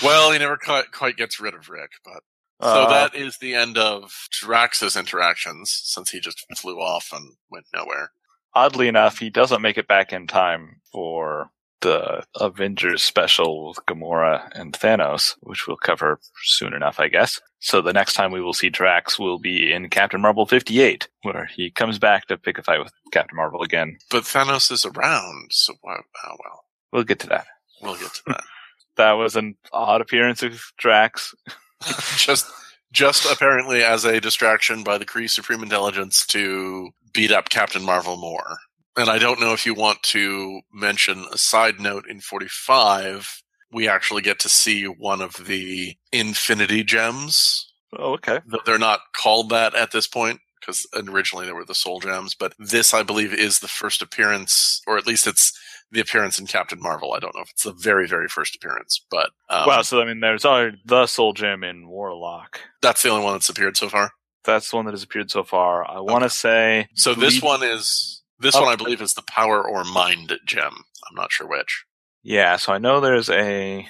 Well, 0.04 0.32
he 0.32 0.40
never 0.40 0.58
quite, 0.58 0.92
quite 0.92 1.18
gets 1.18 1.40
rid 1.40 1.54
of 1.54 1.70
Rick, 1.70 1.92
but 2.04 2.24
so 2.62 2.84
uh, 2.84 2.90
that 2.90 3.16
is 3.16 3.38
the 3.38 3.56
end 3.56 3.78
of 3.78 4.28
Drax's 4.32 4.96
interactions 4.96 5.72
since 5.84 6.12
he 6.12 6.20
just 6.20 6.46
flew 6.58 6.80
off 6.80 7.10
and 7.14 7.36
went 7.50 7.66
nowhere. 7.74 8.12
oddly 8.54 8.88
enough, 8.88 9.20
he 9.20 9.30
doesn't 9.30 9.62
make 9.62 9.78
it 9.78 9.88
back 9.88 10.12
in 10.12 10.28
time 10.28 10.82
for 10.92 11.52
the 11.82 12.24
Avengers 12.36 13.04
special 13.04 13.70
with 13.70 13.86
Gamora 13.88 14.50
and 14.54 14.74
Thanos, 14.74 15.36
which 15.42 15.68
we'll 15.68 15.78
cover 15.78 16.20
soon 16.44 16.74
enough, 16.74 17.00
I 17.00 17.08
guess. 17.08 17.40
So 17.60 17.82
the 17.82 17.94
next 17.94 18.14
time 18.14 18.32
we 18.32 18.42
will 18.42 18.54
see 18.54 18.70
Drax 18.70 19.20
will 19.20 19.40
be 19.40 19.72
in 19.72 19.90
Captain 19.90 20.22
Marvel 20.22 20.46
58, 20.46 21.08
where 21.24 21.46
he 21.46 21.72
comes 21.72 22.00
back 22.00 22.28
to 22.28 22.38
pick 22.38 22.58
a 22.58 22.64
fight 22.64 22.80
with 22.80 22.94
Captain 23.12 23.36
Marvel 23.36 23.62
again. 23.62 23.98
But 24.10 24.24
Thanos 24.24 24.72
is 24.72 24.86
around, 24.86 25.48
so 25.52 25.74
why, 25.82 25.96
oh 26.26 26.36
well, 26.44 26.66
We'll 26.92 27.04
get 27.04 27.20
to 27.20 27.28
that. 27.28 27.46
we'll 27.82 27.96
get 27.98 28.14
to 28.14 28.22
that. 28.28 28.44
That 28.98 29.14
was 29.14 29.38
an 29.38 29.56
odd 29.72 30.02
appearance 30.02 30.44
of 30.44 30.62
Drax. 30.78 31.34
just, 32.18 32.46
just 32.92 33.32
apparently 33.32 33.82
as 33.82 34.04
a 34.04 34.20
distraction 34.20 34.84
by 34.84 34.98
the 34.98 35.06
Kree 35.06 35.30
Supreme 35.30 35.64
Intelligence 35.64 36.26
to 36.28 36.90
beat 37.14 37.32
up 37.32 37.48
Captain 37.48 37.82
Marvel 37.82 38.18
more. 38.18 38.58
And 39.00 39.10
I 39.10 39.18
don't 39.18 39.40
know 39.40 39.54
if 39.54 39.66
you 39.66 39.74
want 39.74 40.04
to 40.04 40.62
mention 40.74 41.26
a 41.32 41.38
side 41.38 41.80
note 41.80 42.06
in 42.08 42.20
45, 42.20 43.42
we 43.72 43.88
actually 43.88 44.22
get 44.22 44.40
to 44.40 44.50
see 44.50 44.86
one 44.86 45.22
of 45.22 45.46
the 45.46 45.96
Infinity 46.12 46.84
Gems 46.84 47.70
Oh, 47.98 48.14
okay. 48.14 48.40
They're 48.66 48.78
not 48.78 49.00
called 49.16 49.50
that 49.50 49.76
at 49.76 49.92
this 49.92 50.08
point 50.08 50.42
because 50.60 50.86
originally 50.96 51.46
they 51.46 51.54
were 51.54 51.66
the 51.66 51.76
Soul 51.76 52.00
Gems, 52.00 52.36
but 52.36 52.54
this 52.60 52.94
I 52.94 53.04
believe 53.04 53.34
is 53.34 53.60
the 53.60 53.68
first 53.68 54.02
appearance, 54.02 54.82
or 54.86 54.98
at 54.98 55.08
least 55.08 55.26
it's 55.26 55.58
the 55.92 56.00
appearance 56.00 56.38
in 56.38 56.46
Captain 56.46 56.80
Marvel. 56.80 57.14
I 57.14 57.20
don't 57.20 57.36
know 57.36 57.42
if 57.42 57.50
it's 57.50 57.64
the 57.64 57.74
very, 57.74 58.08
very 58.08 58.28
first 58.28 58.56
appearance, 58.56 59.04
but 59.10 59.32
um, 59.50 59.68
wow, 59.68 59.82
so 59.82 60.02
I 60.02 60.06
mean, 60.06 60.20
there's 60.20 60.46
already 60.46 60.78
the 60.86 61.08
Soul 61.08 61.34
Gem 61.34 61.64
in 61.64 61.88
Warlock. 61.88 62.60
that's 62.82 63.02
the 63.02 63.10
only 63.10 63.24
one 63.24 63.34
that's 63.34 63.50
appeared 63.50 63.78
so 63.78 63.90
far. 63.90 64.12
That's 64.44 64.70
the 64.70 64.76
one 64.76 64.86
that 64.86 64.92
has 64.92 65.04
appeared 65.04 65.32
so 65.32 65.44
far. 65.44 65.90
I 65.90 66.00
want 66.00 66.24
to 66.24 66.30
say. 66.30 66.88
So 66.94 67.14
this 67.14 67.42
one 67.42 67.64
is 67.64 68.19
this 68.40 68.56
Oh. 68.56 68.62
one 68.62 68.70
I 68.74 68.76
believe 68.76 69.02
is 69.02 69.14
the 69.14 69.24
Power 69.24 69.68
or 69.68 69.84
Mind 69.84 70.38
Gem. 70.46 70.74
I'm 71.10 71.16
not 71.16 71.32
sure 71.32 71.48
which. 71.48 71.86
Yeah, 72.24 72.58
so 72.58 72.74
I 72.74 72.78
know 72.78 73.00
there's 73.00 73.30
a. 73.30 73.88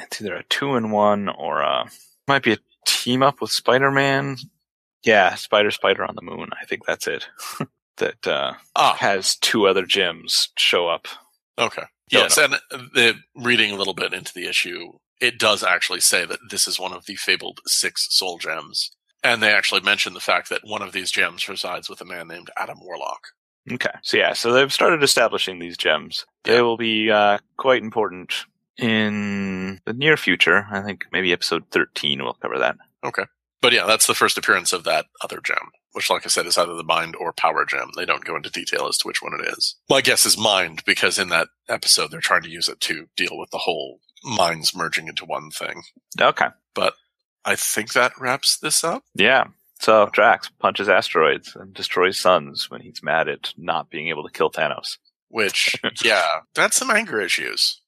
It's 0.00 0.20
either 0.20 0.36
a 0.36 0.44
two 0.44 0.76
in 0.76 0.90
one 0.90 1.28
or 1.28 1.60
a. 1.60 1.90
Might 2.26 2.42
be 2.42 2.52
a 2.52 2.58
team 2.86 3.22
up 3.22 3.40
with 3.40 3.50
Spider 3.50 3.90
Man. 3.90 4.36
Yeah, 5.04 5.34
Spider 5.36 5.70
Spider 5.70 6.04
on 6.04 6.14
the 6.16 6.22
Moon. 6.22 6.50
I 6.60 6.64
think 6.66 6.82
that's 6.86 7.06
it. 7.06 7.28
that 7.98 8.26
uh, 8.26 8.54
Ah, 8.76 8.94
has 8.94 9.36
two 9.36 9.66
other 9.66 9.86
gems 9.86 10.48
show 10.58 10.88
up. 10.88 11.06
okay. 11.58 11.82
Don't 12.10 12.22
Yes, 12.22 12.38
and 12.38 12.54
the 12.94 13.16
reading 13.36 13.70
a 13.70 13.76
little 13.76 13.92
bit 13.94 14.14
into 14.14 14.32
the 14.32 14.46
issue, 14.48 14.92
it 15.20 15.38
does 15.38 15.62
actually 15.62 16.00
say 16.00 16.24
that 16.24 16.38
this 16.50 16.66
is 16.66 16.80
one 16.80 16.92
of 16.94 17.04
the 17.04 17.16
fabled 17.16 17.60
six 17.66 18.06
soul 18.10 18.38
gems. 18.38 18.90
And 19.22 19.42
they 19.42 19.52
actually 19.52 19.82
mention 19.82 20.14
the 20.14 20.20
fact 20.20 20.48
that 20.48 20.62
one 20.64 20.80
of 20.80 20.92
these 20.92 21.10
gems 21.10 21.48
resides 21.50 21.90
with 21.90 22.00
a 22.00 22.04
man 22.06 22.28
named 22.28 22.50
Adam 22.56 22.78
Warlock. 22.80 23.20
Okay. 23.72 23.90
So 24.02 24.16
yeah, 24.16 24.32
so 24.32 24.52
they've 24.52 24.72
started 24.72 25.02
establishing 25.02 25.58
these 25.58 25.76
gems. 25.76 26.24
They 26.44 26.54
Yeah. 26.54 26.60
will 26.62 26.76
be 26.76 27.10
uh, 27.10 27.38
quite 27.56 27.82
important 27.82 28.32
in 28.76 29.80
the 29.84 29.92
near 29.92 30.16
future. 30.16 30.66
I 30.70 30.82
think 30.82 31.06
maybe 31.12 31.32
episode 31.32 31.64
13 31.70 32.22
will 32.22 32.34
cover 32.34 32.58
that. 32.58 32.76
Okay. 33.04 33.24
But 33.60 33.72
yeah, 33.72 33.86
that's 33.86 34.06
the 34.06 34.14
first 34.14 34.38
appearance 34.38 34.72
of 34.72 34.84
that 34.84 35.06
other 35.22 35.40
gem, 35.42 35.70
which, 35.92 36.10
like 36.10 36.24
I 36.24 36.28
said, 36.28 36.46
is 36.46 36.56
either 36.56 36.74
the 36.74 36.84
mind 36.84 37.16
or 37.16 37.32
power 37.32 37.64
gem. 37.64 37.90
They 37.96 38.06
don't 38.06 38.24
go 38.24 38.36
into 38.36 38.50
detail 38.50 38.86
as 38.86 38.96
to 38.98 39.08
which 39.08 39.20
one 39.20 39.34
it 39.34 39.46
is. 39.58 39.74
My 39.90 40.00
guess 40.00 40.24
is 40.24 40.38
mind, 40.38 40.84
because 40.86 41.18
in 41.18 41.28
that 41.30 41.48
episode, 41.68 42.10
they're 42.12 42.20
trying 42.20 42.42
to 42.42 42.50
use 42.50 42.68
it 42.68 42.78
to 42.82 43.08
deal 43.16 43.32
with 43.36 43.50
the 43.50 43.58
whole 43.58 43.98
minds 44.24 44.76
merging 44.76 45.08
into 45.08 45.24
one 45.24 45.50
thing. 45.50 45.82
Okay. 46.20 46.46
But 46.74 46.94
I 47.44 47.56
think 47.56 47.92
that 47.94 48.12
wraps 48.20 48.58
this 48.58 48.84
up. 48.84 49.02
Yeah. 49.14 49.44
So 49.80 50.08
Drax 50.12 50.50
punches 50.58 50.88
asteroids 50.88 51.54
and 51.54 51.72
destroys 51.72 52.18
suns 52.18 52.70
when 52.70 52.80
he's 52.80 53.02
mad 53.02 53.28
at 53.28 53.52
not 53.56 53.90
being 53.90 54.08
able 54.08 54.24
to 54.24 54.32
kill 54.32 54.50
Thanos. 54.50 54.98
Which, 55.28 55.76
yeah, 56.04 56.26
that's 56.54 56.76
some 56.76 56.90
anger 56.90 57.20
issues. 57.20 57.80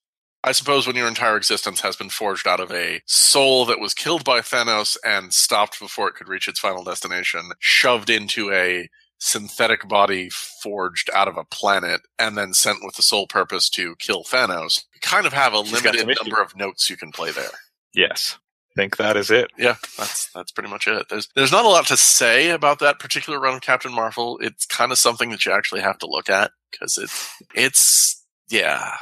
I 0.43 0.53
suppose 0.53 0.87
when 0.87 0.97
your 0.97 1.09
entire 1.09 1.37
existence 1.37 1.81
has 1.81 1.97
been 1.97 2.09
forged 2.09 2.47
out 2.47 2.61
of 2.61 2.71
a 2.71 3.03
soul 3.07 3.67
that 3.67 3.81
was 3.81 3.93
killed 3.93 4.25
by 4.25 4.41
Thanos 4.41 4.97
and 5.05 5.35
stopped 5.35 5.79
before 5.79 6.09
it 6.09 6.15
could 6.15 6.29
reach 6.29 6.49
its 6.49 6.59
final 6.59 6.83
destination, 6.83 7.51
shoved 7.59 8.09
into 8.09 8.51
a 8.51 8.89
synthetic 9.19 9.87
body 9.87 10.31
forged 10.63 11.11
out 11.15 11.29
of 11.29 11.37
a 11.37 11.45
planet, 11.45 12.01
and 12.19 12.39
then 12.39 12.55
sent 12.55 12.79
with 12.83 12.97
the 12.97 13.03
sole 13.03 13.27
purpose 13.27 13.69
to 13.69 13.95
kill 13.97 14.25
Thanos, 14.25 14.85
you 14.95 15.01
kind 15.03 15.27
of 15.27 15.35
have 15.35 15.53
a 15.53 15.63
She's 15.65 15.85
limited 15.85 16.17
number 16.23 16.41
of 16.41 16.57
notes 16.57 16.89
you 16.89 16.97
can 16.97 17.13
play 17.13 17.31
there. 17.31 17.51
Yes. 17.93 18.39
I 18.77 18.83
think 18.83 18.97
that 18.99 19.17
is 19.17 19.31
it. 19.31 19.51
Yeah, 19.59 19.77
that's 19.99 20.31
that's 20.33 20.53
pretty 20.53 20.71
much 20.71 20.87
it. 20.87 21.09
There's 21.09 21.29
there's 21.35 21.53
not 21.53 21.65
a 21.65 21.69
lot 21.69 21.87
to 21.89 21.97
say 21.97 22.51
about 22.51 22.79
that 22.79 23.01
particular 23.01 23.41
run 23.41 23.55
of 23.55 23.63
Captain 23.63 23.93
Marvel. 23.93 24.39
It's 24.41 24.65
kind 24.65 24.93
of 24.93 24.99
something 24.99 25.31
that 25.31 25.45
you 25.45 25.53
actually 25.53 25.81
have 25.81 25.99
to 25.99 26.07
look 26.07 26.31
at 26.31 26.53
because 26.71 26.97
it's 26.97 27.35
it's 27.55 28.25
yeah, 28.49 28.97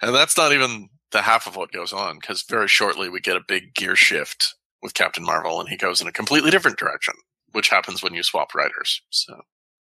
and 0.00 0.14
that's 0.14 0.36
not 0.36 0.52
even 0.52 0.88
the 1.10 1.22
half 1.22 1.46
of 1.46 1.56
what 1.56 1.72
goes 1.72 1.92
on 1.92 2.18
because 2.18 2.42
very 2.42 2.68
shortly 2.68 3.08
we 3.08 3.20
get 3.20 3.36
a 3.36 3.44
big 3.46 3.74
gear 3.74 3.96
shift 3.96 4.54
with 4.82 4.94
Captain 4.94 5.24
Marvel 5.24 5.60
and 5.60 5.68
he 5.68 5.76
goes 5.76 6.00
in 6.00 6.06
a 6.06 6.12
completely 6.12 6.50
different 6.50 6.78
direction, 6.78 7.14
which 7.52 7.70
happens 7.70 8.02
when 8.02 8.14
you 8.14 8.22
swap 8.22 8.54
writers. 8.54 9.00
So, 9.10 9.40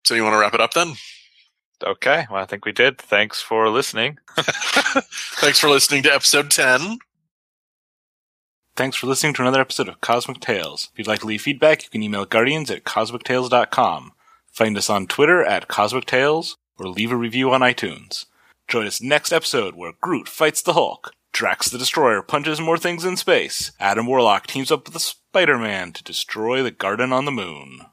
so 0.04 0.14
you 0.14 0.22
want 0.22 0.34
to 0.34 0.38
wrap 0.38 0.54
it 0.54 0.60
up 0.60 0.72
then? 0.72 0.94
Okay. 1.84 2.26
Well, 2.30 2.42
I 2.42 2.46
think 2.46 2.64
we 2.64 2.72
did. 2.72 2.98
Thanks 2.98 3.40
for 3.42 3.68
listening. 3.68 4.18
Thanks 4.36 5.58
for 5.58 5.68
listening 5.68 6.02
to 6.04 6.14
episode 6.14 6.50
ten. 6.50 6.98
Thanks 8.76 8.98
for 8.98 9.06
listening 9.06 9.32
to 9.32 9.40
another 9.40 9.62
episode 9.62 9.88
of 9.88 10.02
Cosmic 10.02 10.38
Tales. 10.38 10.90
If 10.92 10.98
you'd 10.98 11.06
like 11.06 11.20
to 11.20 11.26
leave 11.26 11.40
feedback, 11.40 11.82
you 11.82 11.88
can 11.88 12.02
email 12.02 12.26
guardians 12.26 12.70
at 12.70 12.84
cosmictales.com. 12.84 14.12
Find 14.52 14.76
us 14.76 14.90
on 14.90 15.06
Twitter 15.06 15.42
at 15.42 15.66
Cosmic 15.66 16.04
Tales, 16.04 16.58
or 16.78 16.86
leave 16.86 17.10
a 17.10 17.16
review 17.16 17.50
on 17.52 17.62
iTunes. 17.62 18.26
Join 18.68 18.86
us 18.86 19.00
next 19.00 19.32
episode 19.32 19.76
where 19.76 19.94
Groot 20.02 20.28
fights 20.28 20.60
the 20.60 20.74
Hulk, 20.74 21.14
Drax 21.32 21.70
the 21.70 21.78
Destroyer 21.78 22.20
punches 22.20 22.60
more 22.60 22.76
things 22.76 23.02
in 23.02 23.16
space, 23.16 23.72
Adam 23.80 24.04
Warlock 24.04 24.46
teams 24.46 24.70
up 24.70 24.84
with 24.84 24.92
the 24.92 25.00
Spider-Man 25.00 25.94
to 25.94 26.04
destroy 26.04 26.62
the 26.62 26.70
garden 26.70 27.14
on 27.14 27.24
the 27.24 27.32
moon. 27.32 27.86